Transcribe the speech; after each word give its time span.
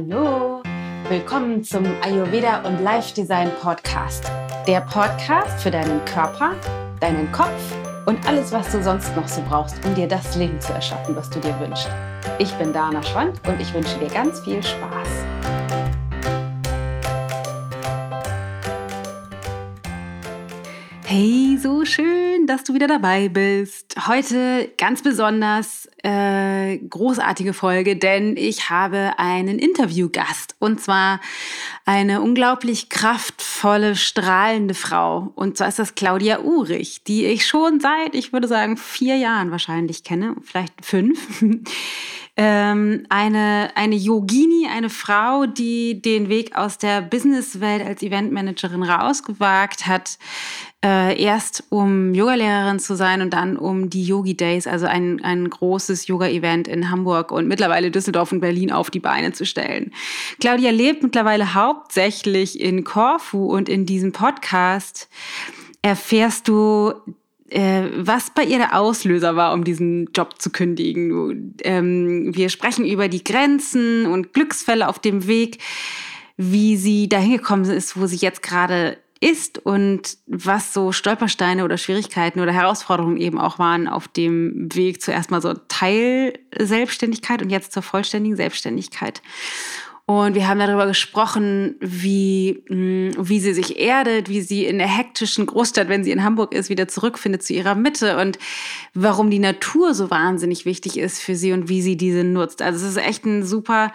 Hallo, 0.00 0.62
willkommen 1.10 1.62
zum 1.62 1.84
Ayurveda 2.00 2.62
und 2.62 2.82
Life 2.82 3.14
Design 3.14 3.50
Podcast. 3.60 4.24
Der 4.66 4.80
Podcast 4.80 5.62
für 5.62 5.70
deinen 5.70 6.02
Körper, 6.06 6.54
deinen 7.00 7.30
Kopf 7.32 7.76
und 8.06 8.26
alles, 8.26 8.50
was 8.50 8.72
du 8.72 8.82
sonst 8.82 9.14
noch 9.14 9.28
so 9.28 9.42
brauchst, 9.46 9.84
um 9.84 9.94
dir 9.94 10.08
das 10.08 10.36
Leben 10.36 10.58
zu 10.58 10.72
erschaffen, 10.72 11.14
was 11.14 11.28
du 11.28 11.38
dir 11.38 11.54
wünschst. 11.60 11.90
Ich 12.38 12.50
bin 12.54 12.72
Dana 12.72 13.02
Schwand 13.02 13.46
und 13.46 13.60
ich 13.60 13.74
wünsche 13.74 13.98
dir 13.98 14.08
ganz 14.08 14.40
viel 14.40 14.62
Spaß. 14.62 15.08
Hey, 21.04 21.58
so 21.60 21.84
schön, 21.84 22.29
dass 22.46 22.64
du 22.64 22.74
wieder 22.74 22.86
dabei 22.86 23.28
bist. 23.28 23.94
Heute 24.06 24.70
ganz 24.78 25.02
besonders 25.02 25.88
äh, 26.02 26.78
großartige 26.78 27.52
Folge, 27.52 27.96
denn 27.96 28.36
ich 28.36 28.70
habe 28.70 29.14
einen 29.18 29.58
Interviewgast 29.58 30.56
und 30.58 30.80
zwar 30.80 31.20
eine 31.84 32.20
unglaublich 32.20 32.88
kraftvolle, 32.88 33.96
strahlende 33.96 34.74
Frau. 34.74 35.32
Und 35.34 35.56
zwar 35.56 35.68
ist 35.68 35.78
das 35.78 35.94
Claudia 35.94 36.40
Urich, 36.40 37.04
die 37.04 37.26
ich 37.26 37.46
schon 37.46 37.80
seit, 37.80 38.14
ich 38.14 38.32
würde 38.32 38.48
sagen, 38.48 38.76
vier 38.76 39.16
Jahren 39.16 39.50
wahrscheinlich 39.50 40.04
kenne, 40.04 40.36
vielleicht 40.42 40.84
fünf. 40.84 41.42
Ähm, 42.42 43.04
eine, 43.10 43.68
eine 43.74 43.96
Yogini, 43.96 44.66
eine 44.66 44.88
Frau, 44.88 45.44
die 45.44 46.00
den 46.00 46.30
Weg 46.30 46.56
aus 46.56 46.78
der 46.78 47.02
Businesswelt 47.02 47.84
als 47.84 48.02
Eventmanagerin 48.02 48.82
rausgewagt 48.82 49.86
hat, 49.86 50.16
äh, 50.82 51.22
erst 51.22 51.64
um 51.68 52.14
Yogalehrerin 52.14 52.78
zu 52.78 52.96
sein 52.96 53.20
und 53.20 53.34
dann 53.34 53.58
um 53.58 53.90
die 53.90 54.04
Yogi 54.04 54.38
Days, 54.38 54.66
also 54.66 54.86
ein, 54.86 55.22
ein 55.22 55.50
großes 55.50 56.06
Yoga-Event 56.06 56.66
in 56.66 56.90
Hamburg 56.90 57.30
und 57.30 57.46
mittlerweile 57.46 57.90
Düsseldorf 57.90 58.32
und 58.32 58.40
Berlin 58.40 58.72
auf 58.72 58.90
die 58.90 59.00
Beine 59.00 59.32
zu 59.32 59.44
stellen. 59.44 59.92
Claudia 60.40 60.70
lebt 60.70 61.02
mittlerweile 61.02 61.52
hauptsächlich 61.52 62.58
in 62.58 62.84
Korfu 62.84 63.54
und 63.54 63.68
in 63.68 63.84
diesem 63.84 64.12
Podcast 64.12 65.10
erfährst 65.82 66.48
du 66.48 66.94
was 67.52 68.30
bei 68.30 68.44
ihr 68.44 68.58
der 68.58 68.78
Auslöser 68.78 69.36
war, 69.36 69.52
um 69.52 69.64
diesen 69.64 70.10
Job 70.14 70.40
zu 70.40 70.50
kündigen. 70.50 71.54
Ähm, 71.62 72.34
wir 72.34 72.48
sprechen 72.48 72.86
über 72.86 73.08
die 73.08 73.24
Grenzen 73.24 74.06
und 74.06 74.32
Glücksfälle 74.32 74.88
auf 74.88 74.98
dem 74.98 75.26
Weg, 75.26 75.58
wie 76.36 76.76
sie 76.76 77.08
dahin 77.08 77.36
gekommen 77.38 77.64
ist, 77.64 78.00
wo 78.00 78.06
sie 78.06 78.16
jetzt 78.16 78.42
gerade 78.42 78.98
ist 79.20 79.58
und 79.58 80.16
was 80.26 80.72
so 80.72 80.92
Stolpersteine 80.92 81.64
oder 81.64 81.76
Schwierigkeiten 81.76 82.40
oder 82.40 82.52
Herausforderungen 82.52 83.18
eben 83.18 83.38
auch 83.38 83.58
waren 83.58 83.86
auf 83.86 84.08
dem 84.08 84.74
Weg 84.74 85.02
zuerst 85.02 85.30
mal 85.30 85.42
so 85.42 85.52
Teilselbstständigkeit 85.68 87.42
und 87.42 87.50
jetzt 87.50 87.72
zur 87.72 87.82
vollständigen 87.82 88.36
Selbstständigkeit. 88.36 89.20
Und 90.10 90.34
wir 90.34 90.48
haben 90.48 90.58
darüber 90.58 90.88
gesprochen, 90.88 91.76
wie, 91.78 92.64
hm, 92.66 93.12
wie 93.16 93.38
sie 93.38 93.54
sich 93.54 93.78
erdet, 93.78 94.28
wie 94.28 94.40
sie 94.40 94.64
in 94.64 94.78
der 94.78 94.88
hektischen 94.88 95.46
Großstadt, 95.46 95.88
wenn 95.88 96.02
sie 96.02 96.10
in 96.10 96.24
Hamburg 96.24 96.52
ist, 96.52 96.68
wieder 96.68 96.88
zurückfindet 96.88 97.44
zu 97.44 97.52
ihrer 97.52 97.76
Mitte 97.76 98.18
und 98.18 98.36
warum 98.92 99.30
die 99.30 99.38
Natur 99.38 99.94
so 99.94 100.10
wahnsinnig 100.10 100.66
wichtig 100.66 100.98
ist 100.98 101.20
für 101.20 101.36
sie 101.36 101.52
und 101.52 101.68
wie 101.68 101.80
sie 101.80 101.96
diese 101.96 102.24
nutzt. 102.24 102.60
Also 102.60 102.84
es 102.84 102.90
ist 102.90 102.96
echt 102.96 103.24
ein 103.24 103.44
super 103.44 103.92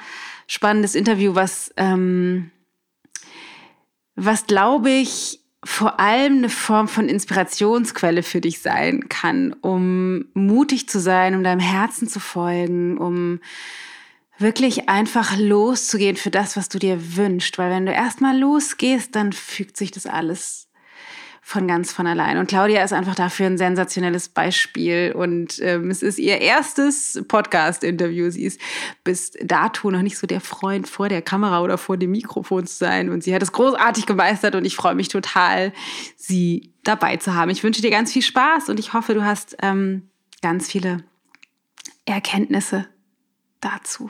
spannendes 0.47 0.95
Interview, 0.95 1.35
was, 1.35 1.73
ähm, 1.75 2.49
was 4.15 4.47
glaube 4.47 4.91
ich, 4.91 5.41
vor 5.65 5.99
allem 5.99 6.37
eine 6.37 6.49
Form 6.49 6.87
von 6.87 7.09
Inspirationsquelle 7.09 8.23
für 8.23 8.39
dich 8.39 8.61
sein 8.61 9.09
kann, 9.09 9.51
um 9.51 10.27
mutig 10.33 10.87
zu 10.87 11.01
sein, 11.01 11.35
um 11.35 11.43
deinem 11.43 11.59
Herzen 11.59 12.07
zu 12.07 12.21
folgen, 12.21 12.97
um 12.97 13.41
wirklich 14.37 14.89
einfach 14.89 15.37
loszugehen 15.37 16.17
für 16.17 16.31
das, 16.31 16.57
was 16.57 16.69
du 16.69 16.79
dir 16.79 17.15
wünschst. 17.15 17.57
Weil 17.57 17.71
wenn 17.71 17.85
du 17.85 17.91
erstmal 17.91 18.37
losgehst, 18.37 19.15
dann 19.15 19.33
fügt 19.33 19.77
sich 19.77 19.91
das 19.91 20.05
alles 20.05 20.65
von 21.47 21.67
ganz 21.67 21.93
von 21.93 22.07
allein. 22.07 22.39
Und 22.39 22.47
Claudia 22.47 22.83
ist 22.83 22.91
einfach 22.91 23.13
dafür 23.13 23.45
ein 23.45 23.59
sensationelles 23.59 24.29
Beispiel. 24.29 25.13
Und 25.15 25.59
ähm, 25.61 25.91
es 25.91 26.01
ist 26.01 26.17
ihr 26.17 26.41
erstes 26.41 27.23
Podcast-Interview. 27.27 28.31
Sie 28.31 28.45
ist 28.45 28.59
bis 29.03 29.31
dato 29.43 29.91
noch 29.91 30.01
nicht 30.01 30.17
so 30.17 30.25
der 30.25 30.41
Freund 30.41 30.89
vor 30.89 31.07
der 31.07 31.21
Kamera 31.21 31.61
oder 31.61 31.77
vor 31.77 31.97
dem 31.97 32.09
Mikrofon 32.09 32.65
zu 32.65 32.75
sein. 32.75 33.11
Und 33.11 33.23
sie 33.23 33.35
hat 33.35 33.43
es 33.43 33.51
großartig 33.51 34.07
gemeistert 34.07 34.55
und 34.55 34.65
ich 34.65 34.75
freue 34.75 34.95
mich 34.95 35.09
total, 35.09 35.71
sie 36.17 36.73
dabei 36.83 37.17
zu 37.17 37.35
haben. 37.35 37.51
Ich 37.51 37.63
wünsche 37.63 37.83
dir 37.83 37.91
ganz 37.91 38.11
viel 38.11 38.23
Spaß 38.23 38.69
und 38.69 38.79
ich 38.79 38.93
hoffe, 38.93 39.13
du 39.13 39.23
hast 39.23 39.55
ähm, 39.61 40.09
ganz 40.41 40.67
viele 40.67 41.03
Erkenntnisse 42.05 42.87
dazu. 43.61 44.09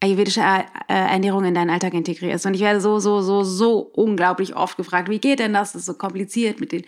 ayurvedische 0.03 0.41
äh, 0.41 0.64
Ernährung 0.88 1.46
in 1.46 1.53
deinen 1.53 1.69
Alltag 1.69 1.94
integrierst. 1.94 2.46
Und 2.46 2.56
ich 2.56 2.62
werde 2.62 2.81
so, 2.81 3.00
so, 3.00 3.22
so, 3.22 3.44
so 3.44 3.80
unglaublich 3.80 4.56
oft 4.56 4.75
gefragt, 4.75 5.09
wie 5.09 5.19
geht 5.19 5.40
denn 5.40 5.53
das? 5.53 5.72
Das 5.72 5.81
ist 5.81 5.86
so 5.86 5.94
kompliziert 5.94 6.59
mit 6.59 6.74
den 6.74 6.84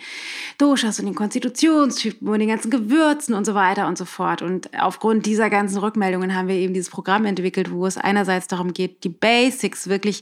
Doshas 0.57 0.99
und 0.99 1.05
den 1.05 1.15
Konstitutionstypen 1.15 2.27
und 2.27 2.39
den 2.39 2.49
ganzen 2.49 2.69
Gewürzen 2.69 3.33
und 3.33 3.45
so 3.45 3.55
weiter 3.55 3.87
und 3.87 3.97
so 3.97 4.03
fort. 4.03 4.41
Und 4.41 4.69
aufgrund 4.77 5.25
dieser 5.25 5.49
ganzen 5.49 5.77
Rückmeldungen 5.77 6.35
haben 6.35 6.49
wir 6.49 6.55
eben 6.55 6.73
dieses 6.73 6.89
Programm 6.89 7.25
entwickelt, 7.25 7.71
wo 7.71 7.85
es 7.85 7.97
einerseits 7.97 8.47
darum 8.47 8.73
geht, 8.73 9.05
die 9.05 9.09
Basics 9.09 9.87
wirklich 9.87 10.21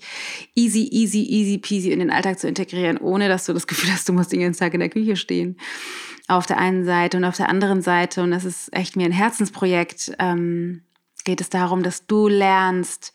easy, 0.56 0.88
easy, 0.92 1.24
easy 1.24 1.58
peasy 1.58 1.92
in 1.92 2.00
den 2.00 2.12
Alltag 2.12 2.40
zu 2.40 2.48
integrieren, 2.48 2.98
ohne 2.98 3.28
dass 3.28 3.46
du 3.46 3.54
das 3.54 3.66
Gefühl 3.66 3.92
hast, 3.92 4.08
du 4.08 4.14
musst 4.14 4.31
den 4.31 4.42
ganzen 4.42 4.60
Tag 4.60 4.75
in 4.75 4.81
der 4.81 4.90
Küche 4.90 5.16
stehen. 5.16 5.58
Auf 6.28 6.46
der 6.46 6.60
einen 6.60 6.86
Seite 6.86 7.18
und 7.18 7.25
auf 7.25 7.38
der 7.38 7.50
anderen 7.50 7.81
Seite, 7.81 8.22
und 8.22 8.31
das 8.31 8.46
ist 8.46 8.72
echt 8.72 8.96
mir 8.96 9.06
ein 9.06 9.12
Herzensprojekt, 9.12 10.14
ähm, 10.20 10.84
geht 11.23 11.41
es 11.41 11.50
darum, 11.50 11.84
dass 11.84 12.06
du 12.06 12.28
lernst, 12.28 13.13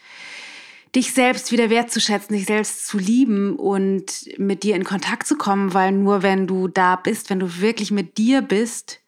dich 0.94 1.12
selbst 1.12 1.52
wieder 1.52 1.70
wertzuschätzen, 1.70 2.34
dich 2.34 2.46
selbst 2.46 2.86
zu 2.86 2.98
lieben 2.98 3.56
und 3.56 4.04
mit 4.38 4.62
dir 4.62 4.74
in 4.74 4.84
Kontakt 4.84 5.26
zu 5.26 5.36
kommen, 5.36 5.74
weil 5.74 5.92
nur 5.92 6.22
wenn 6.22 6.47
du 6.47 6.66
da 6.66 6.97
bist, 6.97 7.28
wenn 7.28 7.41
du 7.41 7.60
wirklich 7.60 7.91
mit 7.91 8.16
dir 8.16 8.41
bist, 8.41 9.00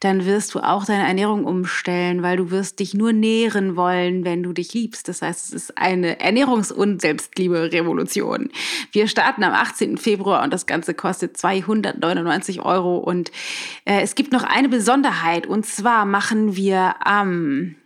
dann 0.00 0.26
wirst 0.26 0.54
du 0.54 0.60
auch 0.60 0.84
deine 0.84 1.06
Ernährung 1.06 1.44
umstellen, 1.44 2.22
weil 2.22 2.36
du 2.36 2.50
wirst 2.50 2.80
dich 2.80 2.92
nur 2.92 3.12
nähren 3.12 3.76
wollen, 3.76 4.24
wenn 4.24 4.42
du 4.42 4.52
dich 4.52 4.74
liebst. 4.74 5.08
Das 5.08 5.22
heißt, 5.22 5.48
es 5.48 5.52
ist 5.52 5.78
eine 5.78 6.20
Ernährungs- 6.20 6.72
und 6.72 7.00
Selbstliebe-Revolution. 7.00 8.50
Wir 8.92 9.08
starten 9.08 9.42
am 9.42 9.54
18. 9.54 9.96
Februar 9.96 10.42
und 10.42 10.52
das 10.52 10.66
Ganze 10.66 10.92
kostet 10.92 11.36
299 11.36 12.60
Euro 12.60 12.98
und 12.98 13.30
äh, 13.84 14.02
es 14.02 14.14
gibt 14.14 14.32
noch 14.32 14.42
eine 14.42 14.68
Besonderheit 14.68 15.46
und 15.46 15.64
zwar 15.64 16.04
machen 16.04 16.56
wir 16.56 17.06
am 17.06 17.76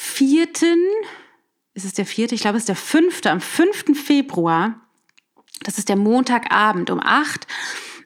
vierten, 0.00 0.78
ist 1.74 1.84
es 1.84 1.92
der 1.92 2.06
vierte? 2.06 2.36
Ich 2.36 2.42
glaube, 2.42 2.56
es 2.56 2.62
ist 2.62 2.68
der 2.68 2.76
fünfte, 2.76 3.32
am 3.32 3.40
5. 3.40 4.00
Februar, 4.00 4.80
das 5.64 5.76
ist 5.76 5.88
der 5.88 5.96
Montagabend 5.96 6.88
um 6.90 7.00
acht, 7.02 7.48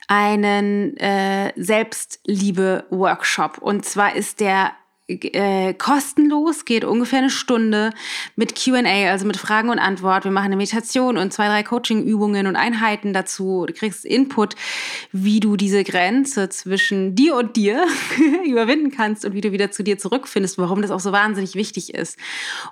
einen 0.08 0.96
äh, 0.96 1.52
Selbstliebe-Workshop. 1.54 3.58
Und 3.58 3.84
zwar 3.84 4.16
ist 4.16 4.40
der 4.40 4.72
äh, 5.32 5.74
kostenlos, 5.74 6.64
geht 6.64 6.84
ungefähr 6.84 7.20
eine 7.20 7.30
Stunde 7.30 7.90
mit 8.36 8.54
QA, 8.54 9.10
also 9.10 9.26
mit 9.26 9.36
Fragen 9.36 9.70
und 9.70 9.78
Antwort. 9.78 10.24
Wir 10.24 10.30
machen 10.30 10.46
eine 10.46 10.56
Meditation 10.56 11.16
und 11.16 11.32
zwei, 11.32 11.46
drei 11.46 11.62
Coaching-Übungen 11.62 12.46
und 12.46 12.56
Einheiten 12.56 13.12
dazu. 13.12 13.64
Du 13.66 13.72
kriegst 13.72 14.04
Input, 14.04 14.56
wie 15.12 15.40
du 15.40 15.56
diese 15.56 15.84
Grenze 15.84 16.48
zwischen 16.48 17.14
dir 17.14 17.36
und 17.36 17.56
dir 17.56 17.86
überwinden 18.46 18.90
kannst 18.90 19.24
und 19.24 19.34
wie 19.34 19.40
du 19.40 19.52
wieder 19.52 19.70
zu 19.70 19.82
dir 19.82 19.98
zurückfindest, 19.98 20.58
warum 20.58 20.82
das 20.82 20.90
auch 20.90 21.00
so 21.00 21.12
wahnsinnig 21.12 21.54
wichtig 21.54 21.94
ist. 21.94 22.18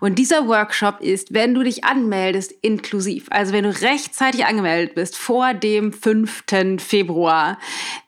Und 0.01 0.19
dieser 0.19 0.47
Workshop 0.47 1.01
ist, 1.01 1.33
wenn 1.35 1.55
du 1.55 1.63
dich 1.63 1.85
anmeldest, 1.85 2.53
inklusiv. 2.63 3.27
Also 3.31 3.53
wenn 3.53 3.65
du 3.65 3.71
rechtzeitig 3.81 4.47
angemeldet 4.47 4.95
bist 4.95 5.17
vor 5.17 5.55
dem 5.55 5.93
5. 5.93 6.45
Februar, 6.79 7.59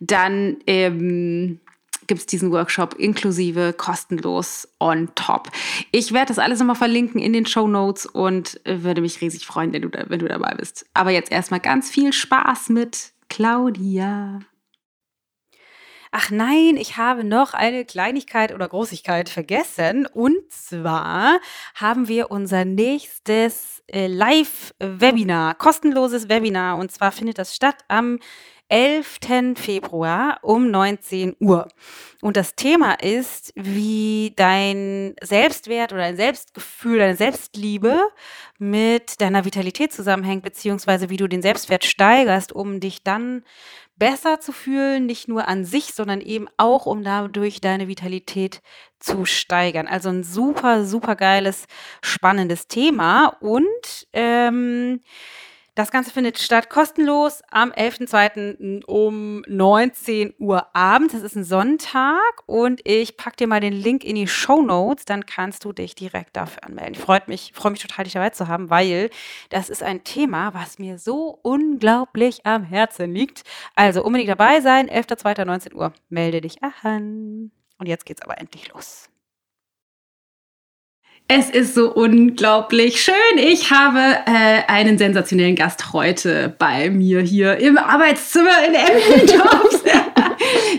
dann 0.00 0.56
ähm, 0.66 1.60
gibt 2.06 2.20
es 2.20 2.26
diesen 2.26 2.50
Workshop 2.52 2.94
inklusive 2.94 3.72
kostenlos 3.72 4.68
on 4.80 5.08
top. 5.14 5.50
Ich 5.90 6.12
werde 6.12 6.28
das 6.28 6.38
alles 6.38 6.58
nochmal 6.58 6.76
verlinken 6.76 7.20
in 7.20 7.32
den 7.32 7.46
Show 7.46 7.66
Notes 7.66 8.06
und 8.06 8.60
würde 8.64 9.00
mich 9.00 9.20
riesig 9.20 9.46
freuen, 9.46 9.72
wenn 9.72 9.82
du, 9.82 9.90
wenn 9.90 10.18
du 10.18 10.28
dabei 10.28 10.54
bist. 10.54 10.86
Aber 10.94 11.10
jetzt 11.10 11.32
erstmal 11.32 11.60
ganz 11.60 11.90
viel 11.90 12.12
Spaß 12.12 12.68
mit 12.70 13.12
Claudia. 13.28 14.40
Ach 16.14 16.28
nein, 16.28 16.76
ich 16.76 16.98
habe 16.98 17.24
noch 17.24 17.54
eine 17.54 17.86
Kleinigkeit 17.86 18.54
oder 18.54 18.68
Großigkeit 18.68 19.30
vergessen. 19.30 20.04
Und 20.04 20.36
zwar 20.50 21.40
haben 21.74 22.06
wir 22.06 22.30
unser 22.30 22.66
nächstes 22.66 23.82
äh, 23.86 24.08
Live-Webinar, 24.08 25.54
kostenloses 25.54 26.28
Webinar. 26.28 26.76
Und 26.76 26.92
zwar 26.92 27.12
findet 27.12 27.38
das 27.38 27.56
statt 27.56 27.76
am 27.88 28.18
11. 28.72 29.54
Februar 29.54 30.38
um 30.40 30.70
19 30.70 31.36
Uhr. 31.40 31.68
Und 32.22 32.38
das 32.38 32.54
Thema 32.54 32.94
ist, 32.94 33.52
wie 33.54 34.32
dein 34.34 35.14
Selbstwert 35.22 35.92
oder 35.92 36.00
dein 36.00 36.16
Selbstgefühl, 36.16 36.98
deine 36.98 37.16
Selbstliebe 37.16 38.00
mit 38.58 39.20
deiner 39.20 39.44
Vitalität 39.44 39.92
zusammenhängt, 39.92 40.42
beziehungsweise 40.42 41.10
wie 41.10 41.18
du 41.18 41.28
den 41.28 41.42
Selbstwert 41.42 41.84
steigerst, 41.84 42.52
um 42.52 42.80
dich 42.80 43.02
dann 43.02 43.44
besser 43.96 44.40
zu 44.40 44.52
fühlen, 44.52 45.04
nicht 45.04 45.28
nur 45.28 45.48
an 45.48 45.66
sich, 45.66 45.92
sondern 45.92 46.22
eben 46.22 46.48
auch, 46.56 46.86
um 46.86 47.04
dadurch 47.04 47.60
deine 47.60 47.88
Vitalität 47.88 48.62
zu 48.98 49.26
steigern. 49.26 49.86
Also 49.86 50.08
ein 50.08 50.24
super, 50.24 50.86
super 50.86 51.14
geiles, 51.14 51.66
spannendes 52.00 52.68
Thema. 52.68 53.36
Und 53.40 54.08
ähm, 54.14 55.00
das 55.74 55.90
Ganze 55.90 56.10
findet 56.10 56.38
statt 56.38 56.68
kostenlos 56.68 57.40
am 57.50 57.70
11.02. 57.70 58.84
um 58.84 59.42
19 59.48 60.34
Uhr 60.38 60.66
abends. 60.74 61.14
Das 61.14 61.22
ist 61.22 61.34
ein 61.34 61.44
Sonntag 61.44 62.42
und 62.46 62.80
ich 62.84 63.16
packe 63.16 63.36
dir 63.36 63.46
mal 63.46 63.60
den 63.60 63.72
Link 63.72 64.04
in 64.04 64.16
die 64.16 64.26
Show 64.26 64.60
Notes, 64.60 65.06
dann 65.06 65.24
kannst 65.24 65.64
du 65.64 65.72
dich 65.72 65.94
direkt 65.94 66.36
dafür 66.36 66.64
anmelden. 66.64 66.94
Ich 66.94 67.00
freue 67.00 67.22
mich, 67.26 67.52
freue 67.54 67.72
mich 67.72 67.80
total, 67.80 68.04
dich 68.04 68.12
dabei 68.12 68.30
zu 68.30 68.48
haben, 68.48 68.68
weil 68.68 69.08
das 69.48 69.70
ist 69.70 69.82
ein 69.82 70.04
Thema, 70.04 70.52
was 70.52 70.78
mir 70.78 70.98
so 70.98 71.38
unglaublich 71.42 72.44
am 72.44 72.64
Herzen 72.64 73.14
liegt. 73.14 73.42
Also 73.74 74.04
unbedingt 74.04 74.30
dabei 74.30 74.60
sein, 74.60 74.90
11.02.19 74.90 75.74
Uhr. 75.74 75.92
Melde 76.10 76.42
dich 76.42 76.62
an. 76.62 77.50
Und 77.78 77.88
jetzt 77.88 78.04
geht's 78.04 78.22
aber 78.22 78.38
endlich 78.38 78.72
los. 78.72 79.11
Es 81.34 81.48
ist 81.48 81.74
so 81.74 81.90
unglaublich 81.90 83.00
schön. 83.00 83.14
Ich 83.38 83.70
habe 83.70 83.98
äh, 84.26 84.70
einen 84.70 84.98
sensationellen 84.98 85.56
Gast 85.56 85.94
heute 85.94 86.54
bei 86.58 86.90
mir 86.90 87.22
hier 87.22 87.56
im 87.56 87.78
Arbeitszimmer 87.78 88.50
in 88.68 88.74
Emmendorf. 88.74 89.81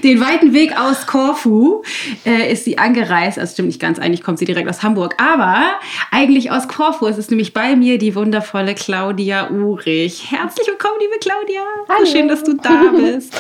Den 0.03 0.19
weiten 0.19 0.53
Weg 0.53 0.77
aus 0.80 1.07
Korfu 1.07 1.83
äh, 2.25 2.51
ist 2.51 2.65
sie 2.65 2.77
angereist. 2.77 3.39
Also 3.39 3.53
stimmt 3.53 3.68
nicht 3.68 3.80
ganz, 3.80 4.00
eigentlich 4.00 4.24
kommt 4.24 4.39
sie 4.39 4.45
direkt 4.45 4.69
aus 4.69 4.83
Hamburg. 4.83 5.15
Aber 5.18 5.80
eigentlich 6.12 6.51
aus 6.51 6.68
Korfu. 6.68 7.07
Es 7.07 7.18
ist 7.18 7.30
nämlich 7.31 7.53
bei 7.53 7.75
mir 7.75 7.97
die 7.97 8.15
wundervolle 8.15 8.75
Claudia 8.75 9.50
Urich. 9.50 10.31
Herzlich 10.31 10.68
willkommen, 10.68 10.95
liebe 11.00 11.19
Claudia. 11.19 11.62
Hallo. 11.89 12.06
Schön, 12.06 12.27
dass 12.27 12.44
du 12.44 12.53
da 12.56 12.91
bist. 12.95 13.33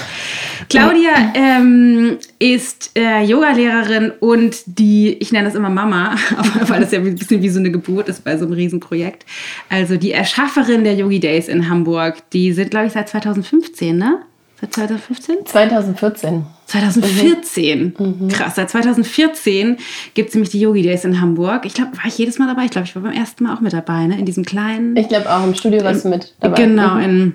Claudia 0.69 1.33
ähm, 1.33 2.17
ist 2.39 2.91
äh, 2.95 3.23
Yogalehrerin 3.23 4.11
und 4.19 4.61
die, 4.65 5.13
ich 5.19 5.31
nenne 5.31 5.45
das 5.45 5.55
immer 5.55 5.69
Mama, 5.69 6.15
weil 6.67 6.81
das 6.81 6.91
ja 6.91 6.99
ein 6.99 7.15
bisschen 7.15 7.41
wie 7.41 7.49
so 7.49 7.59
eine 7.59 7.71
Geburt 7.71 8.07
ist 8.09 8.23
bei 8.23 8.37
so 8.37 8.45
einem 8.45 8.53
Riesenprojekt. 8.53 9.25
Also 9.69 9.97
die 9.97 10.11
Erschafferin 10.11 10.83
der 10.83 10.95
Yogi 10.95 11.19
Days 11.19 11.47
in 11.47 11.69
Hamburg. 11.69 12.17
Die 12.31 12.53
sind, 12.53 12.71
glaube 12.71 12.87
ich, 12.87 12.93
seit 12.93 13.09
2015, 13.09 13.97
ne? 13.97 14.21
Seit 14.63 14.73
2015? 14.75 15.45
2014. 15.45 16.45
2014. 16.67 17.95
Mhm. 17.99 18.27
Krass, 18.29 18.55
seit 18.55 18.69
2014 18.69 19.77
gibt 20.13 20.29
es 20.29 20.35
nämlich 20.35 20.51
die 20.51 20.61
Yogi 20.61 20.81
Days 20.81 21.03
in 21.03 21.19
Hamburg. 21.19 21.65
Ich 21.65 21.73
glaube, 21.73 21.97
war 21.97 22.05
ich 22.07 22.17
jedes 22.17 22.39
Mal 22.39 22.47
dabei? 22.47 22.63
Ich 22.63 22.71
glaube, 22.71 22.87
ich 22.87 22.95
war 22.95 23.01
beim 23.01 23.11
ersten 23.11 23.43
Mal 23.43 23.55
auch 23.55 23.59
mit 23.59 23.73
dabei, 23.73 24.07
ne? 24.07 24.17
In 24.17 24.25
diesem 24.25 24.45
kleinen. 24.45 24.95
Ich 24.95 25.09
glaube 25.09 25.29
auch 25.29 25.43
im 25.43 25.53
Studio 25.53 25.83
warst 25.83 26.05
du 26.05 26.09
mit 26.09 26.33
dabei. 26.39 26.55
Genau, 26.55 26.95
mhm. 26.95 27.01
in 27.03 27.33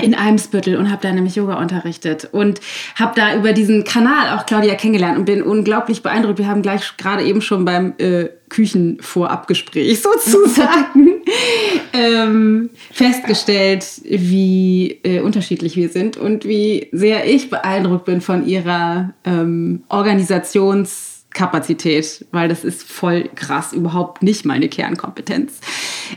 in 0.00 0.14
Eimsbüttel 0.14 0.76
und 0.76 0.90
habe 0.90 1.02
da 1.02 1.12
nämlich 1.12 1.36
Yoga 1.36 1.60
unterrichtet 1.60 2.28
und 2.32 2.60
habe 2.94 3.12
da 3.16 3.36
über 3.36 3.52
diesen 3.52 3.84
Kanal 3.84 4.36
auch 4.36 4.46
Claudia 4.46 4.74
kennengelernt 4.74 5.18
und 5.18 5.24
bin 5.24 5.42
unglaublich 5.42 6.02
beeindruckt. 6.02 6.38
Wir 6.38 6.46
haben 6.46 6.62
gleich 6.62 6.96
gerade 6.96 7.24
eben 7.24 7.40
schon 7.40 7.64
beim 7.64 7.94
äh, 7.98 8.28
Küchenvorabgespräch 8.48 10.00
sozusagen 10.02 11.22
ähm, 11.92 12.70
festgestellt, 12.92 13.84
wie 14.04 15.00
äh, 15.02 15.20
unterschiedlich 15.20 15.76
wir 15.76 15.88
sind 15.88 16.16
und 16.16 16.44
wie 16.44 16.88
sehr 16.92 17.26
ich 17.28 17.50
beeindruckt 17.50 18.04
bin 18.04 18.20
von 18.20 18.46
ihrer 18.46 19.14
ähm, 19.24 19.82
Organisations- 19.88 21.07
Kapazität, 21.38 22.26
weil 22.32 22.48
das 22.48 22.64
ist 22.64 22.82
voll 22.82 23.30
krass, 23.36 23.72
überhaupt 23.72 24.24
nicht 24.24 24.44
meine 24.44 24.68
Kernkompetenz. 24.68 25.60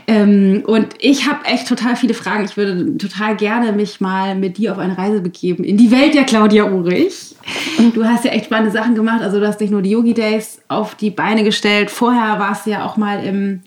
Ähm, 0.08 0.64
und 0.66 0.88
ich 0.98 1.28
habe 1.28 1.44
echt 1.44 1.68
total 1.68 1.94
viele 1.94 2.12
Fragen. 2.12 2.44
Ich 2.44 2.56
würde 2.56 2.96
total 2.98 3.36
gerne 3.36 3.70
mich 3.70 4.00
mal 4.00 4.34
mit 4.34 4.58
dir 4.58 4.72
auf 4.72 4.78
eine 4.78 4.98
Reise 4.98 5.20
begeben 5.20 5.62
in 5.62 5.76
die 5.76 5.92
Welt 5.92 6.14
der 6.14 6.24
Claudia 6.24 6.68
Urich. 6.68 7.36
Du 7.94 8.04
hast 8.04 8.24
ja 8.24 8.32
echt 8.32 8.46
spannende 8.46 8.72
Sachen 8.72 8.96
gemacht. 8.96 9.22
Also 9.22 9.38
du 9.38 9.46
hast 9.46 9.60
nicht 9.60 9.70
nur 9.70 9.82
die 9.82 9.90
Yogi 9.90 10.12
Days 10.12 10.60
auf 10.66 10.96
die 10.96 11.10
Beine 11.10 11.44
gestellt. 11.44 11.92
Vorher 11.92 12.40
warst 12.40 12.66
du 12.66 12.70
ja 12.70 12.84
auch 12.84 12.96
mal 12.96 13.24
im, 13.24 13.60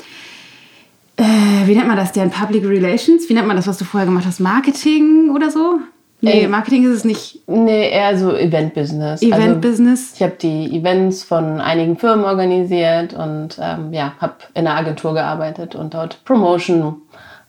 äh, 1.16 1.24
wie 1.66 1.76
nennt 1.76 1.88
man 1.88 1.98
das 1.98 2.12
denn, 2.12 2.32
Public 2.32 2.66
Relations? 2.66 3.30
Wie 3.30 3.34
nennt 3.34 3.48
man 3.48 3.56
das, 3.56 3.66
was 3.66 3.78
du 3.78 3.86
vorher 3.86 4.06
gemacht 4.06 4.26
hast? 4.26 4.42
Marketing 4.42 5.30
oder 5.30 5.50
so? 5.50 5.80
Nee, 6.26 6.48
Marketing 6.48 6.86
ist 6.86 6.98
es 6.98 7.06
nicht. 7.06 7.40
Nee, 7.48 7.90
eher 7.90 8.18
so 8.18 8.36
Event-Business. 8.36 9.22
Event-Business. 9.22 10.00
Also, 10.00 10.16
ich 10.16 10.24
habe 10.24 10.36
die 10.42 10.78
Events 10.78 11.24
von 11.24 11.62
einigen 11.62 11.98
Firmen 11.98 12.26
organisiert 12.26 13.14
und 13.14 13.58
ähm, 13.62 13.94
ja, 13.94 14.14
habe 14.20 14.36
in 14.54 14.68
einer 14.68 14.78
Agentur 14.78 15.14
gearbeitet 15.14 15.76
und 15.76 15.94
dort 15.94 16.24
Promotion, 16.26 17.02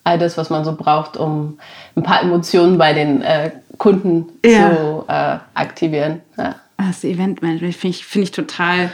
all 0.05 0.19
das, 0.19 0.39
was 0.39 0.51
man 0.51 0.65
so 0.65 0.75
braucht, 0.77 1.17
um 1.17 1.59
ein 1.97 2.03
paar 2.03 2.23
Emotionen 2.23 2.79
bei 2.79 2.93
den 2.93 3.23
äh, 3.23 3.51
Kunden 3.79 4.27
ja. 4.45 4.71
zu 4.71 5.05
äh, 5.09 5.37
aktivieren. 5.55 6.21
Ja. 6.37 6.57
Das 6.79 7.05
Eventmanagement 7.05 7.75
finde 7.75 7.97
ich, 7.97 8.05
find 8.05 8.25
ich 8.25 8.31
total 8.31 8.91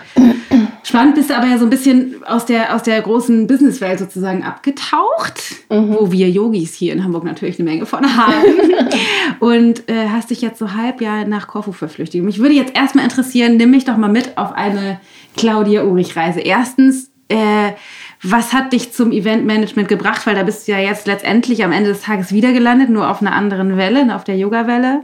spannend. 0.83 1.15
Bist 1.15 1.31
du 1.31 1.37
aber 1.37 1.47
ja 1.47 1.59
so 1.59 1.65
ein 1.65 1.71
bisschen 1.71 2.23
aus 2.27 2.47
der, 2.47 2.75
aus 2.75 2.83
der 2.83 3.01
großen 3.01 3.47
Businesswelt 3.47 3.99
sozusagen 3.99 4.45
abgetaucht, 4.45 5.43
mhm. 5.71 5.97
wo 5.99 6.13
wir 6.13 6.29
Yogis 6.29 6.75
hier 6.75 6.93
in 6.93 7.05
Hamburg 7.05 7.25
natürlich 7.25 7.59
eine 7.59 7.69
Menge 7.71 7.87
von 7.87 8.17
haben. 8.17 8.45
und 9.41 9.89
äh, 9.89 10.09
hast 10.11 10.31
dich 10.31 10.43
jetzt 10.43 10.59
so 10.59 10.75
halb 10.75 11.01
ja 11.01 11.25
nach 11.25 11.47
Korfu 11.47 11.73
verflüchtigt. 11.73 12.25
Mich 12.25 12.39
würde 12.39 12.55
jetzt 12.55 12.77
erstmal 12.77 13.05
interessieren, 13.05 13.57
nimm 13.57 13.71
mich 13.71 13.85
doch 13.85 13.97
mal 13.97 14.11
mit 14.11 14.37
auf 14.37 14.53
eine 14.53 15.01
Claudia 15.37 15.85
Urich-Reise. 15.85 16.41
Erstens, 16.41 17.11
äh, 17.29 17.73
was 18.23 18.53
hat 18.53 18.73
dich 18.73 18.93
zum 18.93 19.11
Eventmanagement 19.11 19.89
gebracht? 19.89 20.27
Weil 20.27 20.37
da 20.37 20.45
bist 20.45 20.69
du 20.69 20.73
ja 20.73 20.79
jetzt 20.79 21.07
letztendlich 21.07 21.65
am 21.65 21.73
Ende 21.73 21.91
des 21.91 22.03
Tages 22.03 22.33
wieder 22.33 22.53
gelandet, 22.53 22.89
nur 22.89 23.11
auf 23.11 23.21
einer 23.21 23.33
anderen 23.35 23.77
Welle, 23.77 24.15
auf 24.15 24.25
der 24.25 24.37
Yoga-Welle. 24.37 25.03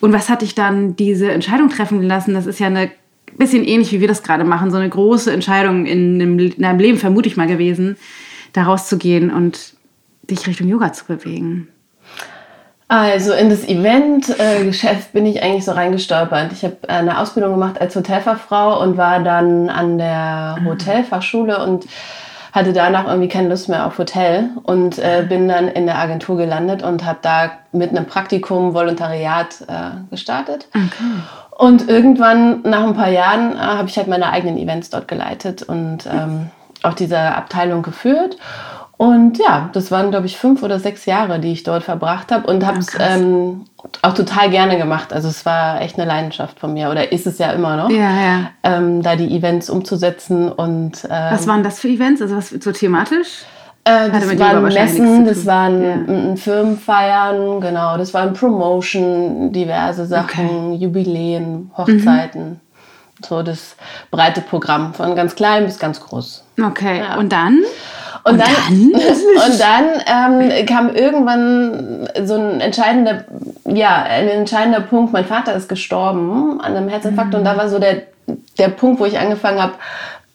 Und 0.00 0.12
was 0.12 0.28
hat 0.28 0.42
dich 0.42 0.54
dann 0.54 0.94
diese 0.94 1.32
Entscheidung 1.32 1.68
treffen 1.68 2.02
lassen? 2.02 2.34
Das 2.34 2.46
ist 2.46 2.60
ja 2.60 2.68
eine 2.68 2.90
bisschen 3.38 3.64
ähnlich, 3.64 3.92
wie 3.92 4.00
wir 4.00 4.08
das 4.08 4.22
gerade 4.22 4.44
machen, 4.44 4.70
so 4.70 4.76
eine 4.76 4.88
große 4.88 5.32
Entscheidung 5.32 5.86
in, 5.86 6.20
einem, 6.20 6.38
in 6.38 6.62
deinem 6.62 6.78
Leben, 6.78 6.98
vermute 6.98 7.28
ich 7.28 7.36
mal 7.36 7.46
gewesen, 7.46 7.96
da 8.52 8.64
rauszugehen 8.64 9.32
und 9.32 9.74
dich 10.22 10.46
Richtung 10.46 10.68
Yoga 10.68 10.92
zu 10.92 11.04
bewegen. 11.06 11.68
Also 12.88 13.32
in 13.34 13.50
das 13.50 13.68
Event-Geschäft 13.68 15.12
bin 15.12 15.24
ich 15.24 15.44
eigentlich 15.44 15.64
so 15.64 15.70
reingestolpert. 15.70 16.50
Ich 16.52 16.64
habe 16.64 16.76
eine 16.88 17.20
Ausbildung 17.20 17.52
gemacht 17.52 17.80
als 17.80 17.94
Hotelfachfrau 17.94 18.82
und 18.82 18.96
war 18.96 19.22
dann 19.22 19.68
an 19.68 19.96
der 19.96 20.56
ah. 20.58 20.64
Hotelfachschule 20.64 21.62
und 21.62 21.86
hatte 22.52 22.72
danach 22.72 23.06
irgendwie 23.06 23.28
keine 23.28 23.48
Lust 23.48 23.68
mehr 23.68 23.86
auf 23.86 23.96
Hotel 23.96 24.50
und 24.64 24.98
äh, 24.98 25.24
bin 25.28 25.46
dann 25.46 25.68
in 25.68 25.86
der 25.86 25.98
Agentur 25.98 26.36
gelandet 26.36 26.82
und 26.82 27.04
habe 27.04 27.20
da 27.22 27.52
mit 27.70 27.90
einem 27.90 28.06
Praktikum 28.06 28.74
Volontariat 28.74 29.60
äh, 29.68 30.10
gestartet. 30.10 30.66
Okay. 30.74 31.22
Und 31.60 31.90
irgendwann 31.90 32.62
nach 32.62 32.84
ein 32.84 32.94
paar 32.94 33.10
Jahren 33.10 33.52
äh, 33.52 33.58
habe 33.58 33.86
ich 33.86 33.98
halt 33.98 34.08
meine 34.08 34.32
eigenen 34.32 34.56
Events 34.56 34.88
dort 34.88 35.08
geleitet 35.08 35.62
und 35.62 36.06
ähm, 36.06 36.48
auch 36.82 36.94
diese 36.94 37.18
Abteilung 37.18 37.82
geführt. 37.82 38.38
Und 38.96 39.36
ja, 39.36 39.68
das 39.74 39.90
waren, 39.90 40.10
glaube 40.10 40.24
ich, 40.24 40.38
fünf 40.38 40.62
oder 40.62 40.80
sechs 40.80 41.04
Jahre, 41.04 41.38
die 41.38 41.52
ich 41.52 41.62
dort 41.62 41.82
verbracht 41.82 42.32
habe 42.32 42.46
und 42.46 42.64
habe 42.64 42.78
es 42.78 42.88
ähm, 42.98 43.66
auch 44.00 44.14
total 44.14 44.48
gerne 44.48 44.78
gemacht. 44.78 45.12
Also 45.12 45.28
es 45.28 45.44
war 45.44 45.82
echt 45.82 45.98
eine 45.98 46.08
Leidenschaft 46.08 46.58
von 46.58 46.72
mir 46.72 46.88
oder 46.88 47.12
ist 47.12 47.26
es 47.26 47.36
ja 47.36 47.52
immer 47.52 47.76
noch, 47.76 47.90
ja, 47.90 48.10
ja. 48.10 48.50
Ähm, 48.62 49.02
da 49.02 49.16
die 49.16 49.36
Events 49.36 49.68
umzusetzen. 49.68 50.50
Und, 50.50 51.04
ähm, 51.10 51.10
was 51.10 51.46
waren 51.46 51.62
das 51.62 51.78
für 51.78 51.88
Events? 51.88 52.22
Also 52.22 52.38
was 52.38 52.48
so 52.48 52.72
thematisch? 52.72 53.44
Äh, 53.84 54.10
das 54.10 54.38
waren 54.38 54.62
Messen, 54.62 55.24
das 55.24 55.46
waren 55.46 55.82
ja. 56.30 56.36
Firmenfeiern, 56.36 57.60
genau, 57.60 57.96
das 57.96 58.12
waren 58.12 58.34
Promotion, 58.34 59.52
diverse 59.52 60.06
Sachen, 60.06 60.72
okay. 60.72 60.76
Jubiläen, 60.76 61.70
Hochzeiten. 61.76 62.42
Mhm. 62.42 62.60
So 63.26 63.42
das 63.42 63.76
breite 64.10 64.40
Programm 64.40 64.94
von 64.94 65.14
ganz 65.14 65.34
klein 65.34 65.66
bis 65.66 65.78
ganz 65.78 66.00
groß. 66.00 66.44
Okay, 66.62 67.00
ja. 67.00 67.16
und 67.16 67.30
dann? 67.32 67.58
Und, 68.24 68.32
und 68.32 68.38
dann, 68.38 68.92
dann? 68.92 68.92
und 69.50 69.60
dann 69.60 70.50
ähm, 70.50 70.66
kam 70.66 70.94
irgendwann 70.94 72.08
so 72.24 72.34
ein 72.34 72.60
entscheidender, 72.60 73.24
ja, 73.64 74.02
ein 74.02 74.28
entscheidender 74.28 74.80
Punkt. 74.80 75.12
Mein 75.12 75.24
Vater 75.24 75.54
ist 75.54 75.68
gestorben 75.68 76.60
an 76.60 76.76
einem 76.76 76.88
Herzinfarkt 76.88 77.32
mhm. 77.32 77.38
und 77.40 77.44
da 77.44 77.56
war 77.56 77.68
so 77.68 77.78
der, 77.78 78.02
der 78.58 78.68
Punkt, 78.68 79.00
wo 79.00 79.06
ich 79.06 79.18
angefangen 79.18 79.60
habe, 79.62 79.74